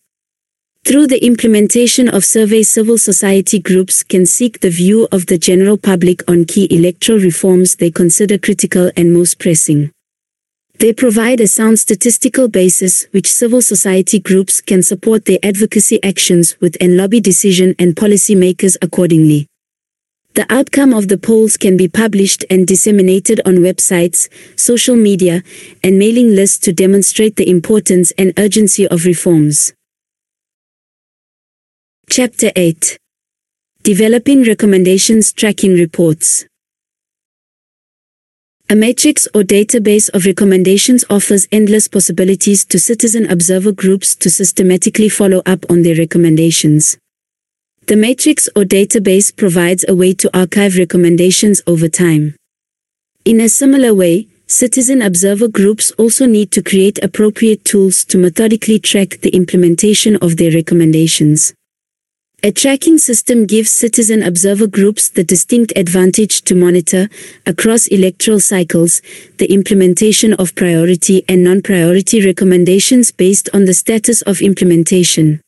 Through 0.84 1.06
the 1.08 1.24
implementation 1.24 2.08
of 2.08 2.24
survey 2.24 2.62
civil 2.62 2.98
society 2.98 3.58
groups 3.60 4.02
can 4.02 4.26
seek 4.26 4.60
the 4.60 4.70
view 4.70 5.06
of 5.12 5.26
the 5.26 5.38
general 5.38 5.76
public 5.76 6.28
on 6.28 6.46
key 6.46 6.66
electoral 6.70 7.18
reforms 7.18 7.76
they 7.76 7.90
consider 7.90 8.38
critical 8.38 8.90
and 8.96 9.12
most 9.12 9.38
pressing. 9.38 9.92
They 10.78 10.94
provide 10.94 11.40
a 11.40 11.46
sound 11.46 11.78
statistical 11.78 12.48
basis 12.48 13.06
which 13.10 13.30
civil 13.30 13.60
society 13.60 14.18
groups 14.18 14.62
can 14.62 14.82
support 14.82 15.26
their 15.26 15.38
advocacy 15.42 16.02
actions 16.02 16.58
with 16.60 16.76
and 16.80 16.96
lobby 16.96 17.20
decision 17.20 17.74
and 17.78 17.94
policy 17.94 18.34
makers 18.34 18.78
accordingly. 18.80 19.46
The 20.34 20.46
outcome 20.48 20.94
of 20.94 21.08
the 21.08 21.18
polls 21.18 21.56
can 21.56 21.76
be 21.76 21.88
published 21.88 22.44
and 22.48 22.66
disseminated 22.66 23.40
on 23.44 23.56
websites, 23.56 24.28
social 24.58 24.96
media, 24.96 25.42
and 25.84 25.98
mailing 25.98 26.34
lists 26.34 26.58
to 26.60 26.72
demonstrate 26.72 27.36
the 27.36 27.50
importance 27.50 28.10
and 28.16 28.32
urgency 28.38 28.88
of 28.88 29.04
reforms. 29.04 29.74
Chapter 32.12 32.50
8 32.56 32.98
Developing 33.84 34.42
Recommendations 34.42 35.32
Tracking 35.32 35.74
Reports 35.74 36.44
A 38.68 38.74
matrix 38.74 39.28
or 39.32 39.42
database 39.42 40.10
of 40.12 40.26
recommendations 40.26 41.04
offers 41.08 41.46
endless 41.52 41.86
possibilities 41.86 42.64
to 42.64 42.80
citizen 42.80 43.30
observer 43.30 43.70
groups 43.70 44.16
to 44.16 44.28
systematically 44.28 45.08
follow 45.08 45.40
up 45.46 45.64
on 45.70 45.82
their 45.82 45.94
recommendations. 45.94 46.98
The 47.86 47.94
matrix 47.94 48.48
or 48.56 48.64
database 48.64 49.30
provides 49.36 49.84
a 49.86 49.94
way 49.94 50.12
to 50.14 50.36
archive 50.36 50.78
recommendations 50.78 51.62
over 51.64 51.88
time. 51.88 52.34
In 53.24 53.38
a 53.38 53.48
similar 53.48 53.94
way, 53.94 54.26
citizen 54.48 55.00
observer 55.00 55.46
groups 55.46 55.92
also 55.92 56.26
need 56.26 56.50
to 56.50 56.60
create 56.60 56.98
appropriate 57.04 57.64
tools 57.64 58.04
to 58.06 58.18
methodically 58.18 58.80
track 58.80 59.20
the 59.20 59.30
implementation 59.30 60.16
of 60.16 60.38
their 60.38 60.50
recommendations. 60.50 61.54
A 62.42 62.50
tracking 62.50 62.96
system 62.96 63.44
gives 63.44 63.70
citizen 63.70 64.22
observer 64.22 64.66
groups 64.66 65.10
the 65.10 65.22
distinct 65.22 65.74
advantage 65.76 66.40
to 66.42 66.54
monitor, 66.54 67.10
across 67.44 67.86
electoral 67.88 68.40
cycles, 68.40 69.02
the 69.36 69.52
implementation 69.52 70.32
of 70.32 70.54
priority 70.54 71.22
and 71.28 71.44
non-priority 71.44 72.24
recommendations 72.24 73.12
based 73.12 73.50
on 73.52 73.66
the 73.66 73.74
status 73.74 74.22
of 74.22 74.40
implementation. 74.40 75.42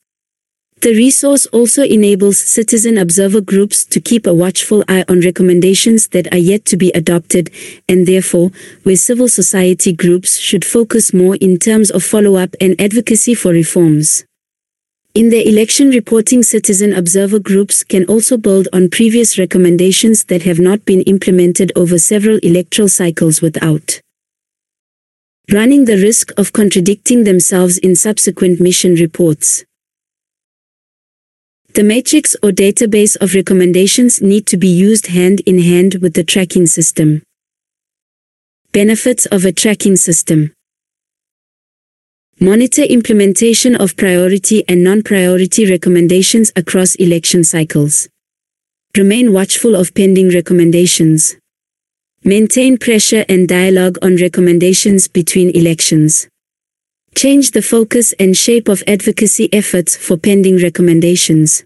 The 0.82 0.92
resource 0.92 1.46
also 1.46 1.82
enables 1.82 2.38
citizen 2.38 2.98
observer 2.98 3.40
groups 3.40 3.86
to 3.86 3.98
keep 3.98 4.26
a 4.26 4.34
watchful 4.34 4.84
eye 4.86 5.06
on 5.08 5.20
recommendations 5.20 6.08
that 6.08 6.30
are 6.30 6.44
yet 6.52 6.66
to 6.66 6.76
be 6.76 6.90
adopted, 6.92 7.50
and 7.88 8.06
therefore, 8.06 8.50
where 8.82 8.96
civil 8.96 9.28
society 9.28 9.94
groups 9.94 10.36
should 10.36 10.62
focus 10.62 11.14
more 11.14 11.36
in 11.36 11.58
terms 11.58 11.90
of 11.90 12.04
follow-up 12.04 12.54
and 12.60 12.78
advocacy 12.78 13.34
for 13.34 13.50
reforms. 13.50 14.26
In 15.14 15.28
the 15.28 15.46
election 15.46 15.90
reporting 15.90 16.42
citizen 16.42 16.94
observer 16.94 17.38
groups 17.38 17.84
can 17.84 18.06
also 18.06 18.38
build 18.38 18.66
on 18.72 18.88
previous 18.88 19.38
recommendations 19.38 20.24
that 20.24 20.44
have 20.44 20.58
not 20.58 20.86
been 20.86 21.02
implemented 21.02 21.70
over 21.76 21.98
several 21.98 22.38
electoral 22.38 22.88
cycles 22.88 23.42
without 23.42 24.00
running 25.52 25.84
the 25.84 25.98
risk 25.98 26.32
of 26.38 26.54
contradicting 26.54 27.24
themselves 27.24 27.76
in 27.76 27.94
subsequent 27.94 28.58
mission 28.58 28.94
reports. 28.94 29.64
The 31.74 31.82
matrix 31.82 32.34
or 32.42 32.50
database 32.50 33.14
of 33.20 33.34
recommendations 33.34 34.22
need 34.22 34.46
to 34.46 34.56
be 34.56 34.68
used 34.68 35.08
hand 35.08 35.40
in 35.40 35.58
hand 35.58 35.96
with 36.00 36.14
the 36.14 36.24
tracking 36.24 36.66
system. 36.66 37.22
Benefits 38.72 39.26
of 39.26 39.44
a 39.44 39.52
tracking 39.52 39.96
system 39.96 40.54
Monitor 42.42 42.82
implementation 42.82 43.76
of 43.76 43.96
priority 43.96 44.64
and 44.68 44.82
non-priority 44.82 45.70
recommendations 45.70 46.50
across 46.56 46.96
election 46.96 47.44
cycles. 47.44 48.08
Remain 48.96 49.32
watchful 49.32 49.76
of 49.76 49.94
pending 49.94 50.30
recommendations. 50.30 51.36
Maintain 52.24 52.78
pressure 52.78 53.24
and 53.28 53.48
dialogue 53.48 53.96
on 54.02 54.16
recommendations 54.16 55.06
between 55.06 55.50
elections. 55.50 56.26
Change 57.14 57.52
the 57.52 57.62
focus 57.62 58.12
and 58.18 58.36
shape 58.36 58.66
of 58.66 58.82
advocacy 58.88 59.48
efforts 59.54 59.94
for 59.94 60.16
pending 60.16 60.60
recommendations. 60.60 61.62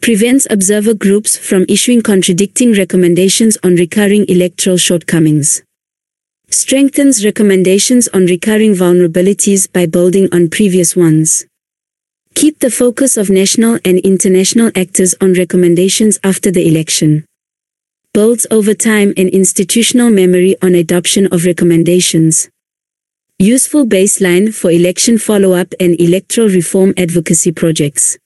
Prevents 0.00 0.46
observer 0.48 0.94
groups 0.94 1.36
from 1.36 1.66
issuing 1.68 2.00
contradicting 2.00 2.72
recommendations 2.72 3.58
on 3.62 3.74
recurring 3.74 4.24
electoral 4.30 4.78
shortcomings 4.78 5.62
strengthens 6.52 7.24
recommendations 7.24 8.08
on 8.08 8.26
recurring 8.26 8.74
vulnerabilities 8.74 9.72
by 9.72 9.86
building 9.86 10.28
on 10.32 10.48
previous 10.48 10.94
ones. 10.94 11.46
Keep 12.34 12.60
the 12.60 12.70
focus 12.70 13.16
of 13.16 13.30
national 13.30 13.78
and 13.84 13.98
international 13.98 14.70
actors 14.74 15.14
on 15.20 15.34
recommendations 15.34 16.18
after 16.24 16.50
the 16.50 16.66
election. 16.66 17.24
Builds 18.14 18.46
over 18.50 18.74
time 18.74 19.14
an 19.16 19.28
institutional 19.28 20.10
memory 20.10 20.54
on 20.62 20.74
adoption 20.74 21.26
of 21.26 21.44
recommendations. 21.44 22.48
Useful 23.38 23.86
baseline 23.86 24.54
for 24.54 24.70
election 24.70 25.18
follow-up 25.18 25.74
and 25.80 25.98
electoral 26.00 26.48
reform 26.48 26.94
advocacy 26.96 27.52
projects. 27.52 28.18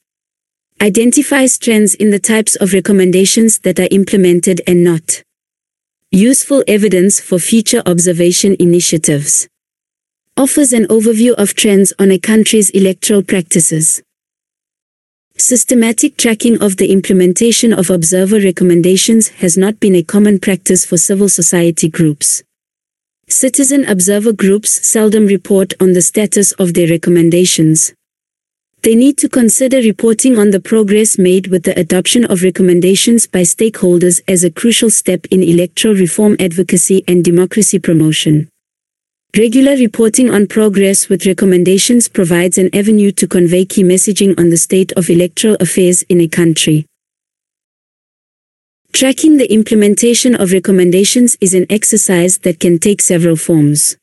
Identifies 0.81 1.59
trends 1.59 1.95
in 1.95 2.11
the 2.11 2.19
types 2.19 2.55
of 2.57 2.73
recommendations 2.73 3.61
that 3.61 3.81
are 3.81 3.89
implemented 3.91 4.61
and 4.67 4.85
not. 4.85 5.23
Useful 6.17 6.65
evidence 6.67 7.21
for 7.21 7.39
future 7.39 7.83
observation 7.85 8.57
initiatives. 8.59 9.47
Offers 10.35 10.73
an 10.73 10.87
overview 10.87 11.35
of 11.35 11.55
trends 11.55 11.93
on 11.99 12.11
a 12.11 12.19
country's 12.19 12.71
electoral 12.71 13.23
practices. 13.23 14.03
Systematic 15.37 16.17
tracking 16.17 16.63
of 16.63 16.79
the 16.79 16.91
implementation 16.91 17.75
of 17.75 17.91
observer 17.91 18.41
recommendations 18.41 19.29
has 19.45 19.59
not 19.59 19.79
been 19.79 19.95
a 19.95 20.03
common 20.03 20.39
practice 20.39 20.87
for 20.87 20.97
civil 20.97 21.29
society 21.29 21.91
groups. 21.91 22.43
Citizen 23.29 23.85
observer 23.85 24.33
groups 24.33 24.89
seldom 24.89 25.27
report 25.27 25.75
on 25.81 25.93
the 25.93 26.01
status 26.01 26.53
of 26.53 26.73
their 26.73 26.89
recommendations. 26.89 27.93
They 28.83 28.95
need 28.95 29.19
to 29.19 29.29
consider 29.29 29.79
reporting 29.79 30.39
on 30.39 30.51
the 30.51 30.61
progress 30.61 31.19
made 31.19 31.49
with 31.49 31.65
the 31.65 31.79
adoption 31.79 32.25
of 32.25 32.43
recommendations 32.43 33.27
by 33.27 33.43
stakeholders 33.43 34.21
as 34.29 34.45
a 34.45 34.51
crucial 34.51 34.91
step 34.91 35.27
in 35.31 35.43
electoral 35.43 35.95
reform 35.95 36.37
advocacy 36.39 37.03
and 37.09 37.25
democracy 37.25 37.79
promotion. 37.79 38.49
Regular 39.37 39.77
reporting 39.77 40.31
on 40.31 40.47
progress 40.47 41.09
with 41.09 41.27
recommendations 41.27 42.09
provides 42.09 42.59
an 42.59 42.71
avenue 42.75 43.13
to 43.13 43.27
convey 43.27 43.65
key 43.65 43.83
messaging 43.83 44.39
on 44.39 44.51
the 44.51 44.57
state 44.57 44.93
of 44.93 45.11
electoral 45.11 45.57
affairs 45.61 46.03
in 46.09 46.21
a 46.21 46.29
country. 46.29 46.87
Tracking 48.93 49.37
the 49.37 49.53
implementation 49.53 50.35
of 50.35 50.53
recommendations 50.53 51.37
is 51.41 51.53
an 51.53 51.67
exercise 51.69 52.39
that 52.39 52.61
can 52.61 52.79
take 52.79 53.03
several 53.03 53.37
forms. 53.37 53.99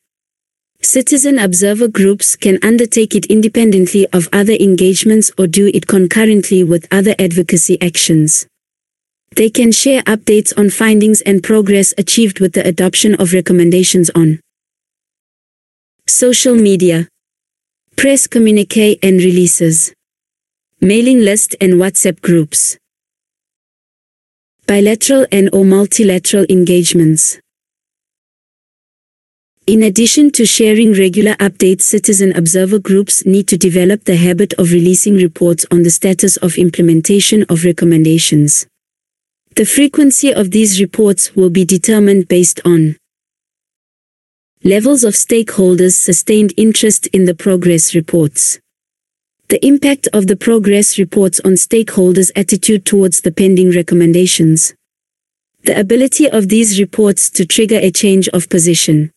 Citizen 0.84 1.38
observer 1.38 1.88
groups 1.88 2.36
can 2.36 2.58
undertake 2.62 3.14
it 3.14 3.24
independently 3.26 4.06
of 4.12 4.28
other 4.34 4.52
engagements 4.52 5.32
or 5.38 5.46
do 5.46 5.70
it 5.72 5.86
concurrently 5.86 6.62
with 6.62 6.86
other 6.92 7.14
advocacy 7.18 7.80
actions. 7.80 8.46
They 9.34 9.48
can 9.48 9.72
share 9.72 10.02
updates 10.02 10.52
on 10.58 10.68
findings 10.68 11.22
and 11.22 11.42
progress 11.42 11.94
achieved 11.96 12.38
with 12.38 12.52
the 12.52 12.68
adoption 12.68 13.14
of 13.14 13.32
recommendations 13.32 14.10
on 14.14 14.40
social 16.06 16.54
media, 16.54 17.08
press 17.96 18.26
communique 18.26 18.98
and 19.02 19.16
releases, 19.16 19.94
mailing 20.82 21.20
list 21.20 21.56
and 21.62 21.80
WhatsApp 21.80 22.20
groups, 22.20 22.76
bilateral 24.66 25.26
and 25.32 25.48
or 25.54 25.64
multilateral 25.64 26.44
engagements. 26.50 27.40
In 29.66 29.82
addition 29.82 30.30
to 30.32 30.44
sharing 30.44 30.92
regular 30.92 31.32
updates 31.36 31.82
citizen 31.82 32.36
observer 32.36 32.78
groups 32.78 33.24
need 33.24 33.48
to 33.48 33.56
develop 33.56 34.04
the 34.04 34.16
habit 34.16 34.52
of 34.58 34.72
releasing 34.72 35.14
reports 35.14 35.64
on 35.70 35.82
the 35.84 35.90
status 35.90 36.36
of 36.36 36.58
implementation 36.58 37.46
of 37.48 37.64
recommendations. 37.64 38.66
The 39.56 39.64
frequency 39.64 40.34
of 40.34 40.50
these 40.50 40.82
reports 40.82 41.34
will 41.34 41.48
be 41.48 41.64
determined 41.64 42.28
based 42.28 42.60
on 42.66 42.96
levels 44.62 45.02
of 45.02 45.14
stakeholders' 45.14 45.94
sustained 45.94 46.52
interest 46.58 47.06
in 47.06 47.24
the 47.24 47.34
progress 47.34 47.94
reports. 47.94 48.58
The 49.48 49.64
impact 49.64 50.08
of 50.12 50.26
the 50.26 50.36
progress 50.36 50.98
reports 50.98 51.40
on 51.40 51.52
stakeholders' 51.52 52.30
attitude 52.36 52.84
towards 52.84 53.22
the 53.22 53.32
pending 53.32 53.70
recommendations. 53.70 54.74
The 55.62 55.80
ability 55.80 56.28
of 56.28 56.50
these 56.50 56.78
reports 56.78 57.30
to 57.30 57.46
trigger 57.46 57.78
a 57.78 57.90
change 57.90 58.28
of 58.28 58.50
position. 58.50 59.10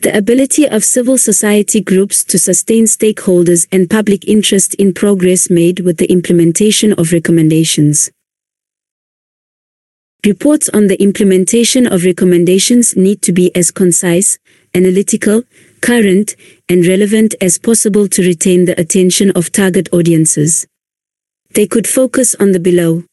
The 0.00 0.16
ability 0.16 0.68
of 0.68 0.84
civil 0.84 1.16
society 1.16 1.80
groups 1.80 2.22
to 2.24 2.38
sustain 2.38 2.84
stakeholders 2.84 3.66
and 3.72 3.88
public 3.88 4.28
interest 4.28 4.74
in 4.74 4.92
progress 4.92 5.48
made 5.48 5.80
with 5.80 5.96
the 5.96 6.10
implementation 6.12 6.92
of 6.92 7.12
recommendations. 7.12 8.10
Reports 10.24 10.68
on 10.68 10.88
the 10.88 11.00
implementation 11.00 11.86
of 11.86 12.04
recommendations 12.04 12.94
need 12.94 13.22
to 13.22 13.32
be 13.32 13.54
as 13.56 13.70
concise, 13.70 14.38
analytical, 14.74 15.44
current, 15.80 16.36
and 16.68 16.84
relevant 16.84 17.34
as 17.40 17.58
possible 17.58 18.06
to 18.08 18.22
retain 18.22 18.66
the 18.66 18.78
attention 18.78 19.30
of 19.30 19.50
target 19.50 19.88
audiences. 19.92 20.66
They 21.54 21.66
could 21.66 21.86
focus 21.86 22.34
on 22.34 22.52
the 22.52 22.60
below. 22.60 23.04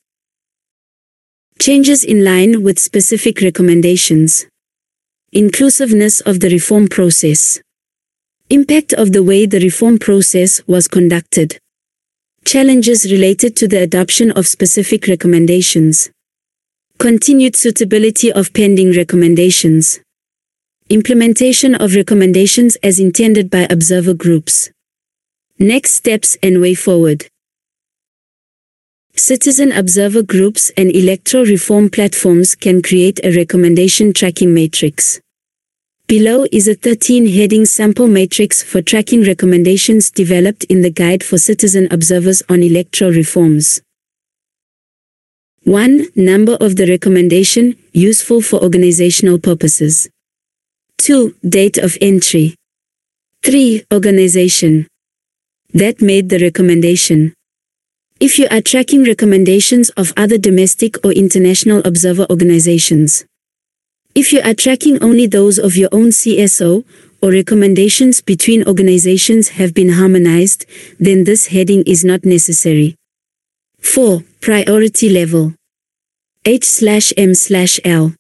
Changes 1.59 2.03
in 2.03 2.23
line 2.25 2.61
with 2.61 2.77
specific 2.77 3.41
recommendations. 3.41 4.47
Inclusiveness 5.36 6.21
of 6.21 6.41
the 6.41 6.49
reform 6.49 6.88
process. 6.88 7.59
Impact 8.51 8.93
of 8.93 9.13
the 9.13 9.23
way 9.23 9.47
the 9.47 9.59
reform 9.59 9.97
process 9.97 10.61
was 10.67 10.88
conducted. 10.88 11.57
Challenges 12.45 13.11
related 13.11 13.55
to 13.55 13.67
the 13.67 13.81
adoption 13.81 14.29
of 14.29 14.45
specific 14.45 15.07
recommendations. 15.07 16.11
Continued 16.99 17.55
suitability 17.55 18.31
of 18.31 18.53
pending 18.53 18.91
recommendations. 18.91 19.99
Implementation 20.91 21.73
of 21.73 21.95
recommendations 21.95 22.75
as 22.84 22.99
intended 22.99 23.49
by 23.49 23.65
observer 23.71 24.13
groups. 24.13 24.69
Next 25.57 25.93
steps 25.93 26.38
and 26.43 26.61
way 26.61 26.75
forward. 26.75 27.25
Citizen 29.16 29.72
observer 29.72 30.24
groups 30.24 30.72
and 30.76 30.89
electoral 30.95 31.45
reform 31.45 31.88
platforms 31.88 32.55
can 32.55 32.82
create 32.82 33.20
a 33.24 33.32
recommendation 33.32 34.11
tracking 34.11 34.55
matrix. 34.55 35.22
Below 36.07 36.47
is 36.51 36.68
a 36.68 36.76
13-heading 36.76 37.66
sample 37.66 38.07
matrix 38.07 38.64
for 38.64 38.82
tracking 38.82 39.24
recommendations 39.24 40.09
developed 40.09 40.64
in 40.64 40.82
the 40.82 40.89
Guide 40.89 41.24
for 41.24 41.38
Citizen 41.38 41.88
Observers 41.91 42.41
on 42.49 42.64
Electoral 42.64 43.11
Reforms. 43.11 43.82
1. 45.64 46.07
Number 46.16 46.53
of 46.59 46.76
the 46.76 46.88
recommendation, 46.88 47.78
useful 47.93 48.41
for 48.41 48.64
organizational 48.64 49.38
purposes. 49.38 50.09
2. 50.97 51.36
Date 51.47 51.78
of 51.78 51.99
entry. 52.01 52.55
3. 53.43 53.86
Organization. 53.93 54.88
That 55.72 56.01
made 56.01 56.30
the 56.30 56.39
recommendation. 56.39 57.36
If 58.24 58.39
you 58.39 58.47
are 58.49 58.61
tracking 58.61 59.03
recommendations 59.03 59.89
of 59.97 60.13
other 60.15 60.38
domestic 60.38 60.95
or 61.03 61.11
international 61.11 61.82
observer 61.84 62.26
organizations. 62.30 63.26
If 64.15 64.32
you 64.32 64.39
are 64.39 64.53
tracking 64.53 65.03
only 65.03 65.28
those 65.28 65.59
of 65.59 65.76
your 65.76 65.89
own 65.91 66.11
CSO, 66.11 66.86
or 67.21 67.32
recommendations 67.32 68.21
between 68.21 68.65
organizations 68.65 69.49
have 69.59 69.74
been 69.74 69.89
harmonized, 69.89 70.65
then 71.01 71.26
this 71.26 71.47
heading 71.47 71.84
is 71.86 72.05
not 72.05 72.24
necessary. 72.24 72.95
4. 73.82 74.24
Priority 74.39 75.09
level. 75.09 75.55
H/M/L. 76.45 78.15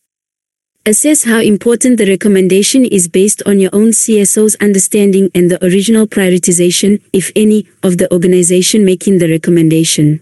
Assess 0.85 1.23
how 1.23 1.39
important 1.39 1.97
the 1.97 2.05
recommendation 2.05 2.83
is 2.83 3.07
based 3.07 3.41
on 3.45 3.57
your 3.57 3.69
own 3.71 3.91
CSO's 3.91 4.57
understanding 4.59 5.31
and 5.33 5.49
the 5.49 5.63
original 5.65 6.05
prioritization, 6.05 7.01
if 7.13 7.31
any, 7.37 7.65
of 7.83 7.99
the 7.99 8.11
organization 8.11 8.83
making 8.83 9.19
the 9.19 9.29
recommendation. 9.29 10.19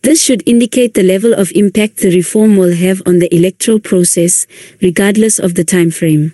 This 0.00 0.22
should 0.22 0.42
indicate 0.48 0.94
the 0.94 1.02
level 1.02 1.34
of 1.34 1.52
impact 1.54 1.98
the 1.98 2.08
reform 2.16 2.56
will 2.56 2.74
have 2.74 3.02
on 3.04 3.18
the 3.18 3.28
electoral 3.34 3.78
process, 3.78 4.46
regardless 4.80 5.38
of 5.38 5.56
the 5.56 5.64
time 5.64 5.90
frame. 5.90 6.32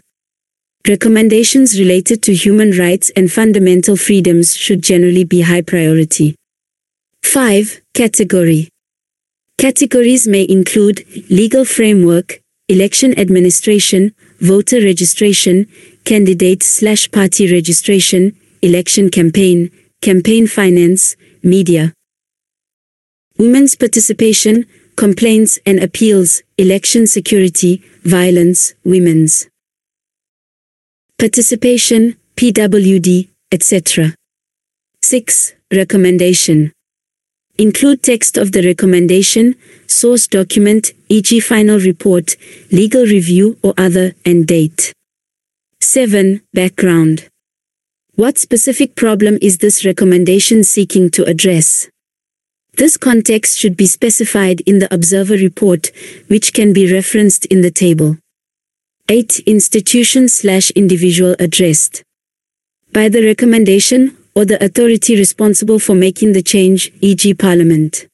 Recommendations 0.86 1.80
related 1.80 2.22
to 2.22 2.34
human 2.34 2.78
rights 2.78 3.10
and 3.16 3.32
fundamental 3.32 3.96
freedoms 3.96 4.54
should 4.54 4.84
generally 4.84 5.24
be 5.24 5.40
high 5.40 5.62
priority. 5.62 6.36
5. 7.24 7.80
Category 7.92 8.68
Categories 9.58 10.28
may 10.28 10.46
include 10.48 11.04
legal 11.28 11.64
framework, 11.64 12.41
election 12.72 13.10
administration, 13.18 14.14
voter 14.40 14.80
registration, 14.80 15.66
candidate 16.04 16.62
slash 16.62 17.10
party 17.10 17.44
registration, 17.52 18.34
election 18.62 19.10
campaign, 19.10 19.70
campaign 20.00 20.46
finance, 20.46 21.14
media. 21.42 21.92
Women's 23.36 23.74
participation, 23.76 24.64
complaints 24.96 25.58
and 25.66 25.82
appeals, 25.82 26.42
election 26.56 27.06
security, 27.06 27.82
violence, 28.04 28.72
women's 28.84 29.48
participation, 31.18 32.16
PWD, 32.36 33.28
etc. 33.52 34.14
6. 35.02 35.54
Recommendation 35.70 36.72
Include 37.58 38.02
text 38.02 38.38
of 38.38 38.52
the 38.52 38.62
recommendation, 38.62 39.56
source 39.86 40.26
document, 40.26 40.92
e.g. 41.08 41.38
final 41.40 41.78
report, 41.78 42.36
legal 42.70 43.04
review 43.04 43.58
or 43.62 43.74
other, 43.76 44.14
and 44.24 44.46
date. 44.46 44.94
7. 45.80 46.40
Background. 46.54 47.28
What 48.14 48.38
specific 48.38 48.94
problem 48.94 49.36
is 49.42 49.58
this 49.58 49.84
recommendation 49.84 50.64
seeking 50.64 51.10
to 51.10 51.24
address? 51.24 51.88
This 52.78 52.96
context 52.96 53.58
should 53.58 53.76
be 53.76 53.86
specified 53.86 54.62
in 54.62 54.78
the 54.78 54.92
observer 54.92 55.34
report, 55.34 55.90
which 56.28 56.54
can 56.54 56.72
be 56.72 56.90
referenced 56.90 57.44
in 57.46 57.60
the 57.60 57.70
table. 57.70 58.16
8. 59.10 59.40
Institution 59.40 60.26
slash 60.28 60.70
individual 60.70 61.36
addressed. 61.38 62.02
By 62.92 63.10
the 63.10 63.22
recommendation, 63.22 64.16
or 64.34 64.44
the 64.44 64.62
authority 64.64 65.16
responsible 65.16 65.78
for 65.78 65.94
making 65.94 66.32
the 66.32 66.42
change, 66.42 66.92
e.g. 67.00 67.34
Parliament. 67.34 68.06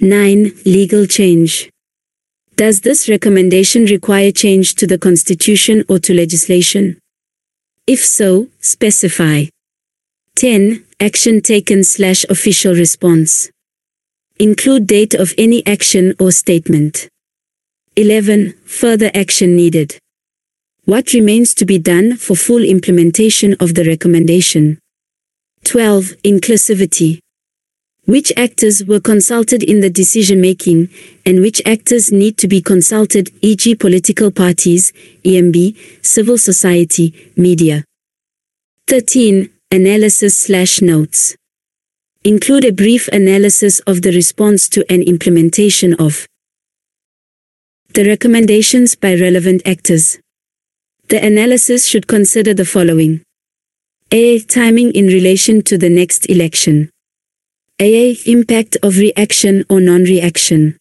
9. 0.00 0.52
Legal 0.64 1.06
change. 1.06 1.70
Does 2.56 2.80
this 2.80 3.08
recommendation 3.08 3.84
require 3.84 4.32
change 4.32 4.74
to 4.76 4.86
the 4.86 4.98
Constitution 4.98 5.84
or 5.88 5.98
to 6.00 6.12
legislation? 6.14 6.98
If 7.86 8.04
so, 8.04 8.48
specify. 8.60 9.44
10. 10.36 10.84
Action 11.00 11.40
taken 11.40 11.84
slash 11.84 12.24
official 12.28 12.74
response. 12.74 13.50
Include 14.38 14.86
date 14.86 15.14
of 15.14 15.34
any 15.38 15.64
action 15.66 16.14
or 16.20 16.30
statement. 16.32 17.08
11. 17.96 18.54
Further 18.64 19.10
action 19.14 19.56
needed. 19.56 19.98
What 20.84 21.12
remains 21.12 21.54
to 21.54 21.64
be 21.64 21.78
done 21.78 22.16
for 22.16 22.36
full 22.36 22.62
implementation 22.62 23.54
of 23.60 23.74
the 23.74 23.84
recommendation? 23.84 24.78
12. 25.64 26.16
Inclusivity. 26.24 27.20
which 28.08 28.32
actors 28.38 28.82
were 28.86 29.00
consulted 29.00 29.62
in 29.62 29.80
the 29.80 29.90
decision-making, 29.90 30.88
and 31.26 31.40
which 31.40 31.60
actors 31.66 32.10
need 32.10 32.38
to 32.38 32.48
be 32.48 32.62
consulted, 32.62 33.30
e.g. 33.42 33.74
political 33.74 34.30
parties, 34.30 34.94
EMB, 35.24 35.76
civil 36.02 36.38
society, 36.38 37.30
media. 37.36 37.84
13. 38.86 39.50
Analysis 39.70 40.34
slash 40.34 40.80
notes. 40.80 41.36
Include 42.24 42.64
a 42.64 42.72
brief 42.72 43.08
analysis 43.08 43.80
of 43.80 44.00
the 44.00 44.12
response 44.12 44.70
to 44.70 44.90
an 44.90 45.02
implementation 45.02 45.92
of 46.00 46.26
the 47.92 48.06
recommendations 48.06 48.94
by 48.94 49.14
relevant 49.14 49.60
actors. 49.66 50.18
The 51.10 51.22
analysis 51.22 51.84
should 51.84 52.06
consider 52.06 52.54
the 52.54 52.64
following. 52.64 53.20
A. 54.10 54.40
Timing 54.40 54.92
in 54.92 55.08
relation 55.08 55.60
to 55.64 55.76
the 55.76 55.90
next 55.90 56.30
election. 56.30 56.88
A. 57.78 58.16
Impact 58.24 58.78
of 58.82 58.96
reaction 58.96 59.66
or 59.68 59.82
non-reaction. 59.82 60.78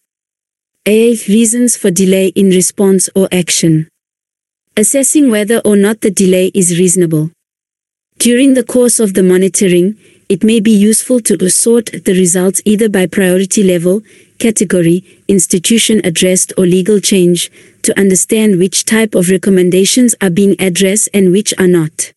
A. 0.86 1.10
Reasons 1.28 1.76
for 1.76 1.92
delay 1.92 2.28
in 2.28 2.52
response 2.52 3.10
or 3.16 3.28
action. 3.30 3.90
Assessing 4.78 5.30
whether 5.30 5.60
or 5.66 5.76
not 5.76 6.00
the 6.00 6.10
delay 6.10 6.52
is 6.54 6.80
reasonable. 6.80 7.30
During 8.18 8.54
the 8.54 8.64
course 8.64 8.98
of 8.98 9.14
the 9.14 9.24
monitoring, 9.24 9.98
it 10.30 10.46
may 10.46 10.62
be 10.62 10.72
useful 10.72 11.20
to 11.20 11.50
sort 11.50 11.88
the 12.06 12.14
results 12.14 12.62
either 12.64 12.88
by 12.88 13.08
priority 13.08 13.62
level, 13.62 14.04
category, 14.40 15.04
institution 15.28 16.00
addressed 16.06 16.54
or 16.58 16.66
legal 16.66 17.02
change, 17.02 17.52
to 17.82 18.00
understand 18.00 18.58
which 18.58 18.86
type 18.86 19.16
of 19.16 19.30
recommendations 19.30 20.16
are 20.22 20.30
being 20.30 20.56
addressed 20.60 21.10
and 21.14 21.34
which 21.34 21.54
are 21.60 21.68
not. 21.68 22.14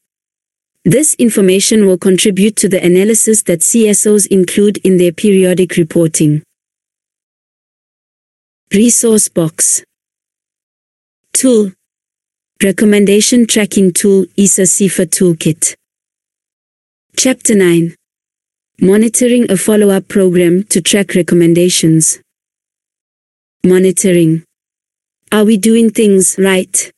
This 0.84 1.14
information 1.18 1.86
will 1.86 1.98
contribute 1.98 2.56
to 2.56 2.68
the 2.68 2.82
analysis 2.82 3.42
that 3.42 3.60
CSOs 3.60 4.26
include 4.28 4.78
in 4.78 4.96
their 4.96 5.12
periodic 5.12 5.76
reporting. 5.76 6.42
Resource 8.72 9.28
Box 9.28 9.84
Tool 11.34 11.72
Recommendation 12.62 13.46
Tracking 13.46 13.92
Tool 13.92 14.24
EISA 14.38 14.66
CEFA 14.66 15.06
Toolkit 15.06 15.74
Chapter 17.14 17.54
9 17.54 17.94
Monitoring 18.80 19.50
a 19.50 19.58
follow-up 19.58 20.08
program 20.08 20.62
to 20.64 20.80
track 20.80 21.14
recommendations. 21.14 22.18
Monitoring. 23.62 24.44
Are 25.30 25.44
we 25.44 25.58
doing 25.58 25.90
things 25.90 26.36
right? 26.38 26.90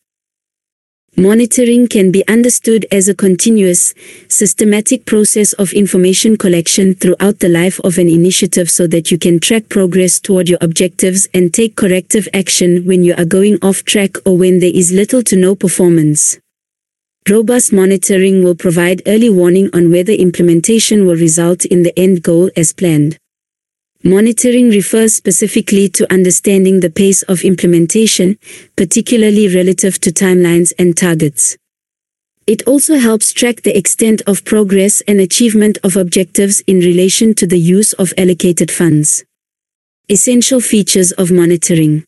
Monitoring 1.16 1.88
can 1.88 2.10
be 2.10 2.26
understood 2.26 2.86
as 2.90 3.06
a 3.06 3.14
continuous, 3.14 3.92
systematic 4.28 5.04
process 5.04 5.52
of 5.52 5.74
information 5.74 6.38
collection 6.38 6.94
throughout 6.94 7.38
the 7.40 7.50
life 7.50 7.78
of 7.84 7.98
an 7.98 8.08
initiative 8.08 8.70
so 8.70 8.86
that 8.86 9.10
you 9.10 9.18
can 9.18 9.38
track 9.38 9.68
progress 9.68 10.18
toward 10.18 10.48
your 10.48 10.58
objectives 10.62 11.28
and 11.34 11.52
take 11.52 11.76
corrective 11.76 12.26
action 12.32 12.86
when 12.86 13.04
you 13.04 13.14
are 13.18 13.26
going 13.26 13.58
off 13.60 13.84
track 13.84 14.16
or 14.24 14.38
when 14.38 14.60
there 14.60 14.72
is 14.74 14.90
little 14.90 15.22
to 15.22 15.36
no 15.36 15.54
performance. 15.54 16.38
Robust 17.28 17.74
monitoring 17.74 18.42
will 18.42 18.54
provide 18.54 19.02
early 19.06 19.28
warning 19.28 19.68
on 19.74 19.92
whether 19.92 20.12
implementation 20.12 21.06
will 21.06 21.16
result 21.16 21.66
in 21.66 21.82
the 21.82 21.96
end 21.98 22.22
goal 22.22 22.50
as 22.56 22.72
planned. 22.72 23.18
Monitoring 24.04 24.70
refers 24.70 25.14
specifically 25.14 25.88
to 25.88 26.12
understanding 26.12 26.80
the 26.80 26.90
pace 26.90 27.22
of 27.22 27.44
implementation, 27.44 28.36
particularly 28.76 29.54
relative 29.54 30.00
to 30.00 30.10
timelines 30.10 30.72
and 30.76 30.96
targets. 30.96 31.56
It 32.44 32.66
also 32.66 32.98
helps 32.98 33.32
track 33.32 33.62
the 33.62 33.76
extent 33.78 34.20
of 34.26 34.44
progress 34.44 35.02
and 35.02 35.20
achievement 35.20 35.78
of 35.84 35.96
objectives 35.96 36.60
in 36.66 36.80
relation 36.80 37.32
to 37.34 37.46
the 37.46 37.60
use 37.60 37.92
of 37.92 38.12
allocated 38.18 38.72
funds. 38.72 39.24
Essential 40.08 40.60
features 40.60 41.12
of 41.12 41.30
monitoring 41.30 42.04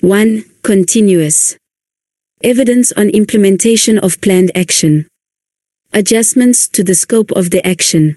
1. 0.00 0.44
Continuous 0.64 1.56
Evidence 2.42 2.90
on 2.92 3.10
implementation 3.10 3.98
of 4.00 4.20
planned 4.20 4.50
action. 4.56 5.06
Adjustments 5.92 6.66
to 6.66 6.82
the 6.82 6.96
scope 6.96 7.30
of 7.32 7.50
the 7.50 7.64
action. 7.64 8.16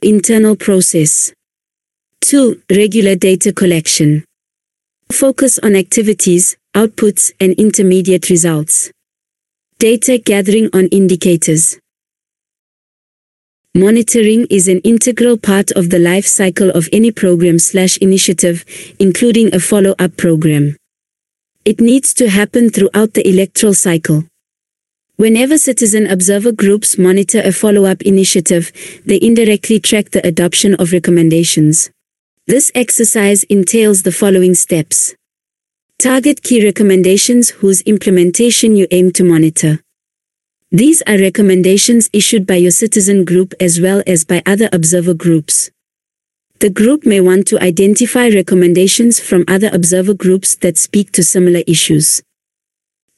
Internal 0.00 0.56
process. 0.56 1.34
2. 2.22 2.62
Regular 2.70 3.16
data 3.16 3.52
collection. 3.52 4.24
Focus 5.10 5.58
on 5.58 5.74
activities, 5.74 6.56
outputs, 6.72 7.32
and 7.40 7.52
intermediate 7.54 8.30
results. 8.30 8.92
Data 9.78 10.18
gathering 10.18 10.70
on 10.72 10.86
indicators. 10.86 11.78
Monitoring 13.74 14.46
is 14.50 14.68
an 14.68 14.78
integral 14.84 15.36
part 15.36 15.72
of 15.72 15.90
the 15.90 15.98
life 15.98 16.24
cycle 16.24 16.70
of 16.70 16.88
any 16.92 17.10
program 17.10 17.58
slash 17.58 17.98
initiative, 17.98 18.64
including 19.00 19.52
a 19.52 19.58
follow-up 19.58 20.16
program. 20.16 20.76
It 21.64 21.80
needs 21.80 22.14
to 22.14 22.30
happen 22.30 22.70
throughout 22.70 23.14
the 23.14 23.28
electoral 23.28 23.74
cycle. 23.74 24.24
Whenever 25.16 25.58
citizen 25.58 26.06
observer 26.06 26.52
groups 26.52 26.96
monitor 26.96 27.40
a 27.44 27.50
follow-up 27.50 28.02
initiative, 28.02 28.70
they 29.04 29.18
indirectly 29.20 29.80
track 29.80 30.10
the 30.10 30.24
adoption 30.24 30.74
of 30.76 30.92
recommendations. 30.92 31.90
This 32.48 32.72
exercise 32.74 33.44
entails 33.44 34.02
the 34.02 34.10
following 34.10 34.56
steps. 34.56 35.14
Target 36.00 36.42
key 36.42 36.64
recommendations 36.64 37.50
whose 37.50 37.82
implementation 37.82 38.74
you 38.74 38.88
aim 38.90 39.12
to 39.12 39.22
monitor. 39.22 39.78
These 40.72 41.02
are 41.06 41.18
recommendations 41.18 42.10
issued 42.12 42.44
by 42.44 42.56
your 42.56 42.72
citizen 42.72 43.24
group 43.24 43.54
as 43.60 43.80
well 43.80 44.02
as 44.08 44.24
by 44.24 44.42
other 44.44 44.68
observer 44.72 45.14
groups. 45.14 45.70
The 46.58 46.68
group 46.68 47.06
may 47.06 47.20
want 47.20 47.46
to 47.46 47.62
identify 47.62 48.28
recommendations 48.28 49.20
from 49.20 49.44
other 49.46 49.70
observer 49.72 50.14
groups 50.14 50.56
that 50.56 50.76
speak 50.76 51.12
to 51.12 51.22
similar 51.22 51.62
issues. 51.68 52.24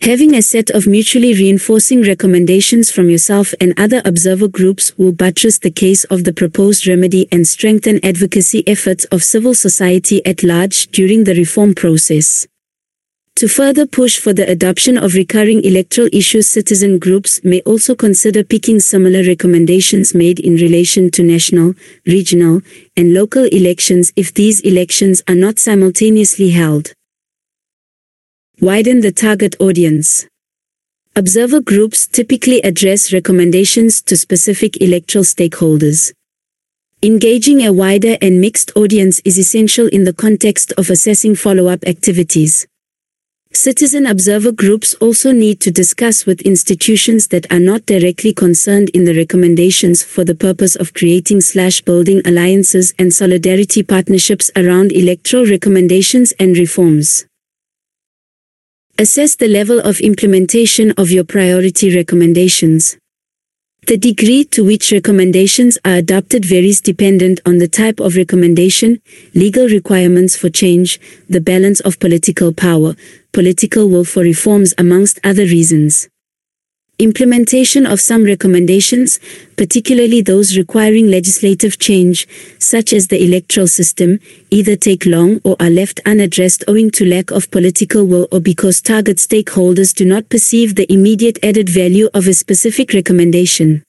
Having 0.04 0.34
a 0.34 0.42
set 0.42 0.68
of 0.68 0.86
mutually 0.86 1.32
reinforcing 1.32 2.02
recommendations 2.02 2.90
from 2.90 3.08
yourself 3.08 3.54
and 3.58 3.72
other 3.80 4.02
observer 4.04 4.48
groups 4.48 4.92
will 4.98 5.12
buttress 5.12 5.58
the 5.58 5.70
case 5.70 6.04
of 6.04 6.24
the 6.24 6.32
proposed 6.34 6.86
remedy 6.86 7.26
and 7.32 7.48
strengthen 7.48 8.04
advocacy 8.04 8.62
efforts 8.68 9.06
of 9.06 9.24
civil 9.24 9.54
society 9.54 10.20
at 10.26 10.42
large 10.42 10.88
during 10.88 11.24
the 11.24 11.34
reform 11.34 11.74
process. 11.74 12.46
To 13.36 13.48
further 13.48 13.86
push 13.86 14.18
for 14.18 14.34
the 14.34 14.46
adoption 14.46 14.98
of 14.98 15.14
recurring 15.14 15.64
electoral 15.64 16.10
issues 16.12 16.48
citizen 16.48 16.98
groups 16.98 17.42
may 17.42 17.62
also 17.62 17.94
consider 17.94 18.44
picking 18.44 18.80
similar 18.80 19.22
recommendations 19.22 20.14
made 20.14 20.38
in 20.38 20.56
relation 20.56 21.10
to 21.12 21.22
national, 21.22 21.72
regional, 22.04 22.60
and 22.94 23.14
local 23.14 23.44
elections 23.44 24.12
if 24.16 24.34
these 24.34 24.60
elections 24.60 25.22
are 25.26 25.34
not 25.34 25.58
simultaneously 25.58 26.50
held. 26.50 26.92
Widen 28.60 29.00
the 29.00 29.10
target 29.10 29.56
audience. 29.58 30.28
Observer 31.16 31.60
groups 31.60 32.06
typically 32.06 32.62
address 32.62 33.12
recommendations 33.12 34.00
to 34.02 34.16
specific 34.16 34.80
electoral 34.80 35.24
stakeholders. 35.24 36.12
Engaging 37.02 37.66
a 37.66 37.72
wider 37.72 38.16
and 38.22 38.40
mixed 38.40 38.70
audience 38.76 39.20
is 39.24 39.40
essential 39.40 39.88
in 39.88 40.04
the 40.04 40.12
context 40.12 40.72
of 40.78 40.88
assessing 40.88 41.34
follow-up 41.34 41.84
activities. 41.84 42.64
Citizen 43.52 44.06
observer 44.06 44.52
groups 44.52 44.94
also 44.94 45.32
need 45.32 45.60
to 45.60 45.72
discuss 45.72 46.24
with 46.24 46.40
institutions 46.42 47.26
that 47.28 47.50
are 47.52 47.58
not 47.58 47.84
directly 47.86 48.32
concerned 48.32 48.88
in 48.90 49.04
the 49.04 49.16
recommendations 49.16 50.04
for 50.04 50.24
the 50.24 50.34
purpose 50.34 50.76
of 50.76 50.94
creating 50.94 51.40
slash 51.40 51.80
building 51.80 52.22
alliances 52.24 52.94
and 53.00 53.12
solidarity 53.12 53.82
partnerships 53.82 54.48
around 54.54 54.92
electoral 54.92 55.44
recommendations 55.44 56.32
and 56.38 56.56
reforms. 56.56 57.26
Assess 58.96 59.34
the 59.34 59.48
level 59.48 59.80
of 59.80 59.98
implementation 59.98 60.92
of 60.92 61.10
your 61.10 61.24
priority 61.24 61.92
recommendations. 61.92 62.96
The 63.88 63.96
degree 63.96 64.44
to 64.44 64.64
which 64.64 64.92
recommendations 64.92 65.76
are 65.84 65.96
adopted 65.96 66.44
varies 66.44 66.80
dependent 66.80 67.40
on 67.44 67.58
the 67.58 67.66
type 67.66 67.98
of 67.98 68.14
recommendation, 68.14 69.02
legal 69.34 69.66
requirements 69.66 70.36
for 70.36 70.48
change, 70.48 71.00
the 71.28 71.40
balance 71.40 71.80
of 71.80 71.98
political 71.98 72.52
power, 72.52 72.94
political 73.32 73.88
will 73.88 74.04
for 74.04 74.22
reforms 74.22 74.74
amongst 74.78 75.18
other 75.24 75.42
reasons. 75.42 76.08
Implementation 77.00 77.86
of 77.86 78.00
some 78.00 78.22
recommendations, 78.22 79.18
particularly 79.56 80.20
those 80.20 80.56
requiring 80.56 81.10
legislative 81.10 81.76
change, 81.80 82.28
such 82.60 82.92
as 82.92 83.08
the 83.08 83.20
electoral 83.20 83.66
system, 83.66 84.20
either 84.50 84.76
take 84.76 85.04
long 85.04 85.40
or 85.42 85.56
are 85.58 85.70
left 85.70 85.98
unaddressed 86.06 86.62
owing 86.68 86.92
to 86.92 87.04
lack 87.04 87.32
of 87.32 87.50
political 87.50 88.06
will 88.06 88.28
or 88.30 88.38
because 88.38 88.80
target 88.80 89.16
stakeholders 89.16 89.92
do 89.92 90.04
not 90.04 90.28
perceive 90.28 90.76
the 90.76 90.90
immediate 90.92 91.36
added 91.42 91.68
value 91.68 92.08
of 92.14 92.28
a 92.28 92.32
specific 92.32 92.92
recommendation. 92.92 93.82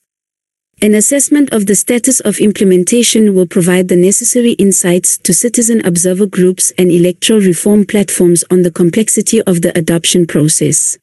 An 0.81 0.95
assessment 0.95 1.53
of 1.53 1.67
the 1.67 1.75
status 1.75 2.19
of 2.21 2.39
implementation 2.39 3.35
will 3.35 3.45
provide 3.45 3.87
the 3.87 3.95
necessary 3.95 4.53
insights 4.53 5.15
to 5.19 5.31
citizen 5.31 5.85
observer 5.85 6.25
groups 6.25 6.73
and 6.75 6.91
electoral 6.91 7.39
reform 7.39 7.85
platforms 7.85 8.43
on 8.49 8.63
the 8.63 8.71
complexity 8.71 9.43
of 9.43 9.61
the 9.61 9.77
adoption 9.77 10.25
process. 10.25 10.97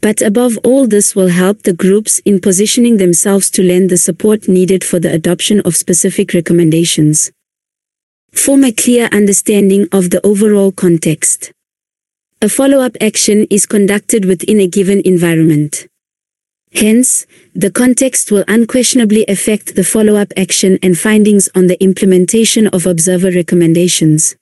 But 0.00 0.22
above 0.22 0.58
all 0.64 0.86
this 0.86 1.14
will 1.16 1.28
help 1.28 1.62
the 1.62 1.72
groups 1.72 2.20
in 2.20 2.40
positioning 2.40 2.98
themselves 2.98 3.50
to 3.50 3.62
lend 3.62 3.90
the 3.90 3.96
support 3.96 4.48
needed 4.48 4.84
for 4.84 5.00
the 5.00 5.12
adoption 5.12 5.60
of 5.60 5.76
specific 5.76 6.34
recommendations. 6.34 7.32
Form 8.32 8.64
a 8.64 8.72
clear 8.72 9.08
understanding 9.10 9.88
of 9.90 10.10
the 10.10 10.24
overall 10.24 10.70
context. 10.70 11.52
A 12.40 12.48
follow-up 12.48 12.96
action 13.00 13.46
is 13.50 13.66
conducted 13.66 14.24
within 14.24 14.60
a 14.60 14.68
given 14.68 15.02
environment. 15.04 15.88
Hence, 16.72 17.26
the 17.54 17.70
context 17.70 18.30
will 18.30 18.44
unquestionably 18.46 19.24
affect 19.26 19.74
the 19.74 19.82
follow-up 19.82 20.32
action 20.36 20.78
and 20.82 20.96
findings 20.96 21.48
on 21.56 21.66
the 21.66 21.82
implementation 21.82 22.68
of 22.68 22.86
observer 22.86 23.32
recommendations. 23.32 24.36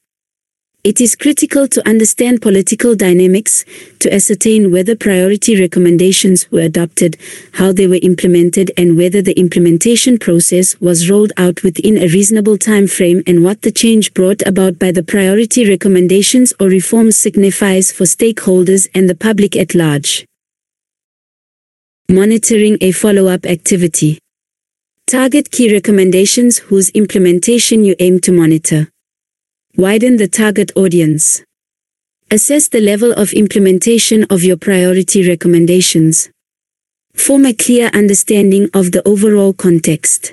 It 0.86 1.00
is 1.00 1.16
critical 1.16 1.66
to 1.66 1.88
understand 1.88 2.40
political 2.40 2.94
dynamics 2.94 3.64
to 3.98 4.14
ascertain 4.14 4.70
whether 4.70 4.94
priority 4.94 5.60
recommendations 5.60 6.48
were 6.52 6.60
adopted, 6.60 7.16
how 7.54 7.72
they 7.72 7.88
were 7.88 7.98
implemented 8.02 8.70
and 8.76 8.96
whether 8.96 9.20
the 9.20 9.36
implementation 9.36 10.16
process 10.16 10.80
was 10.80 11.10
rolled 11.10 11.32
out 11.36 11.64
within 11.64 11.98
a 11.98 12.06
reasonable 12.06 12.56
time 12.56 12.86
frame 12.86 13.20
and 13.26 13.42
what 13.42 13.62
the 13.62 13.72
change 13.72 14.14
brought 14.14 14.46
about 14.46 14.78
by 14.78 14.92
the 14.92 15.02
priority 15.02 15.68
recommendations 15.68 16.54
or 16.60 16.68
reforms 16.68 17.16
signifies 17.16 17.90
for 17.90 18.04
stakeholders 18.04 18.86
and 18.94 19.10
the 19.10 19.16
public 19.16 19.56
at 19.56 19.74
large. 19.74 20.24
Monitoring 22.08 22.78
a 22.80 22.92
follow-up 22.92 23.44
activity. 23.44 24.20
Target 25.08 25.50
key 25.50 25.72
recommendations 25.72 26.58
whose 26.58 26.90
implementation 26.90 27.82
you 27.82 27.96
aim 27.98 28.20
to 28.20 28.30
monitor. 28.30 28.86
Widen 29.78 30.16
the 30.16 30.26
target 30.26 30.72
audience. 30.74 31.42
Assess 32.30 32.66
the 32.66 32.80
level 32.80 33.12
of 33.12 33.34
implementation 33.34 34.24
of 34.30 34.42
your 34.42 34.56
priority 34.56 35.28
recommendations. 35.28 36.30
Form 37.12 37.44
a 37.44 37.52
clear 37.52 37.90
understanding 37.92 38.70
of 38.72 38.92
the 38.92 39.06
overall 39.06 39.52
context. 39.52 40.32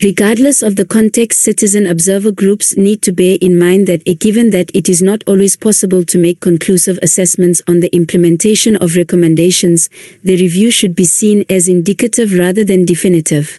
Regardless 0.00 0.62
of 0.62 0.76
the 0.76 0.84
context 0.84 1.40
citizen 1.40 1.88
observer 1.88 2.30
groups 2.30 2.76
need 2.76 3.02
to 3.02 3.10
bear 3.10 3.36
in 3.40 3.58
mind 3.58 3.88
that 3.88 4.04
given 4.20 4.50
that 4.50 4.70
it 4.72 4.88
is 4.88 5.02
not 5.02 5.24
always 5.26 5.56
possible 5.56 6.04
to 6.04 6.16
make 6.16 6.38
conclusive 6.38 7.00
assessments 7.02 7.60
on 7.66 7.80
the 7.80 7.92
implementation 7.92 8.76
of 8.76 8.94
recommendations, 8.94 9.90
the 10.22 10.36
review 10.36 10.70
should 10.70 10.94
be 10.94 11.04
seen 11.04 11.44
as 11.50 11.66
indicative 11.66 12.32
rather 12.38 12.62
than 12.62 12.84
definitive. 12.84 13.58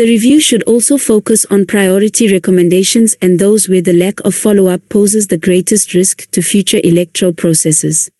The 0.00 0.06
review 0.06 0.40
should 0.40 0.62
also 0.62 0.96
focus 0.96 1.44
on 1.50 1.66
priority 1.66 2.32
recommendations 2.32 3.14
and 3.20 3.38
those 3.38 3.68
where 3.68 3.82
the 3.82 3.92
lack 3.92 4.18
of 4.20 4.34
follow-up 4.34 4.88
poses 4.88 5.26
the 5.26 5.36
greatest 5.36 5.92
risk 5.92 6.30
to 6.30 6.40
future 6.40 6.80
electoral 6.82 7.34
processes. 7.34 8.10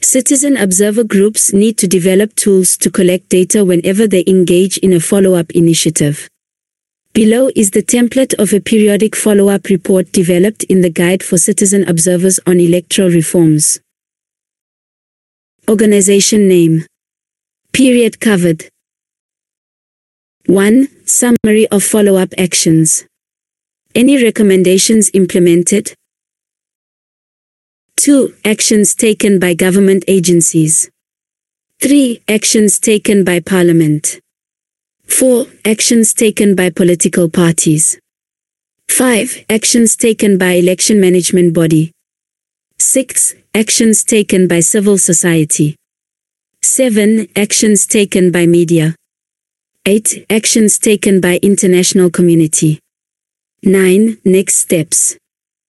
Citizen 0.00 0.56
observer 0.56 1.04
groups 1.04 1.52
need 1.52 1.78
to 1.78 1.86
develop 1.86 2.34
tools 2.34 2.76
to 2.78 2.90
collect 2.90 3.28
data 3.28 3.64
whenever 3.64 4.08
they 4.08 4.24
engage 4.26 4.78
in 4.78 4.92
a 4.92 4.98
follow-up 4.98 5.52
initiative. 5.52 6.28
Below 7.12 7.50
is 7.54 7.70
the 7.70 7.84
template 7.84 8.34
of 8.36 8.52
a 8.52 8.58
periodic 8.58 9.14
follow-up 9.14 9.68
report 9.68 10.10
developed 10.10 10.64
in 10.64 10.80
the 10.80 10.90
Guide 10.90 11.22
for 11.22 11.38
Citizen 11.38 11.88
Observers 11.88 12.40
on 12.48 12.58
Electoral 12.58 13.10
Reforms. 13.10 13.78
Organization 15.68 16.48
Name 16.48 16.84
Period 17.72 18.18
covered 18.18 18.68
1. 20.46 20.88
Summary 21.04 21.68
of 21.68 21.84
follow-up 21.84 22.32
actions. 22.38 23.04
Any 23.94 24.22
recommendations 24.22 25.10
implemented? 25.12 25.92
2. 27.96 28.34
Actions 28.44 28.94
taken 28.94 29.38
by 29.38 29.52
government 29.52 30.02
agencies. 30.08 30.90
3. 31.80 32.22
Actions 32.26 32.78
taken 32.78 33.22
by 33.22 33.40
Parliament. 33.40 34.18
4. 35.06 35.46
Actions 35.64 36.14
taken 36.14 36.54
by 36.54 36.70
political 36.70 37.28
parties. 37.28 37.98
5. 38.88 39.44
Actions 39.50 39.94
taken 39.94 40.38
by 40.38 40.52
election 40.52 41.00
management 41.00 41.52
body. 41.52 41.92
6. 42.78 43.34
Actions 43.54 44.04
taken 44.04 44.48
by 44.48 44.60
civil 44.60 44.96
society. 44.96 45.76
7. 46.62 47.28
Actions 47.36 47.86
taken 47.86 48.30
by 48.30 48.46
media. 48.46 48.94
8. 49.86 50.26
Actions 50.28 50.78
taken 50.78 51.22
by 51.22 51.38
international 51.42 52.10
community. 52.10 52.80
9. 53.64 54.18
Next 54.26 54.56
steps. 54.56 55.19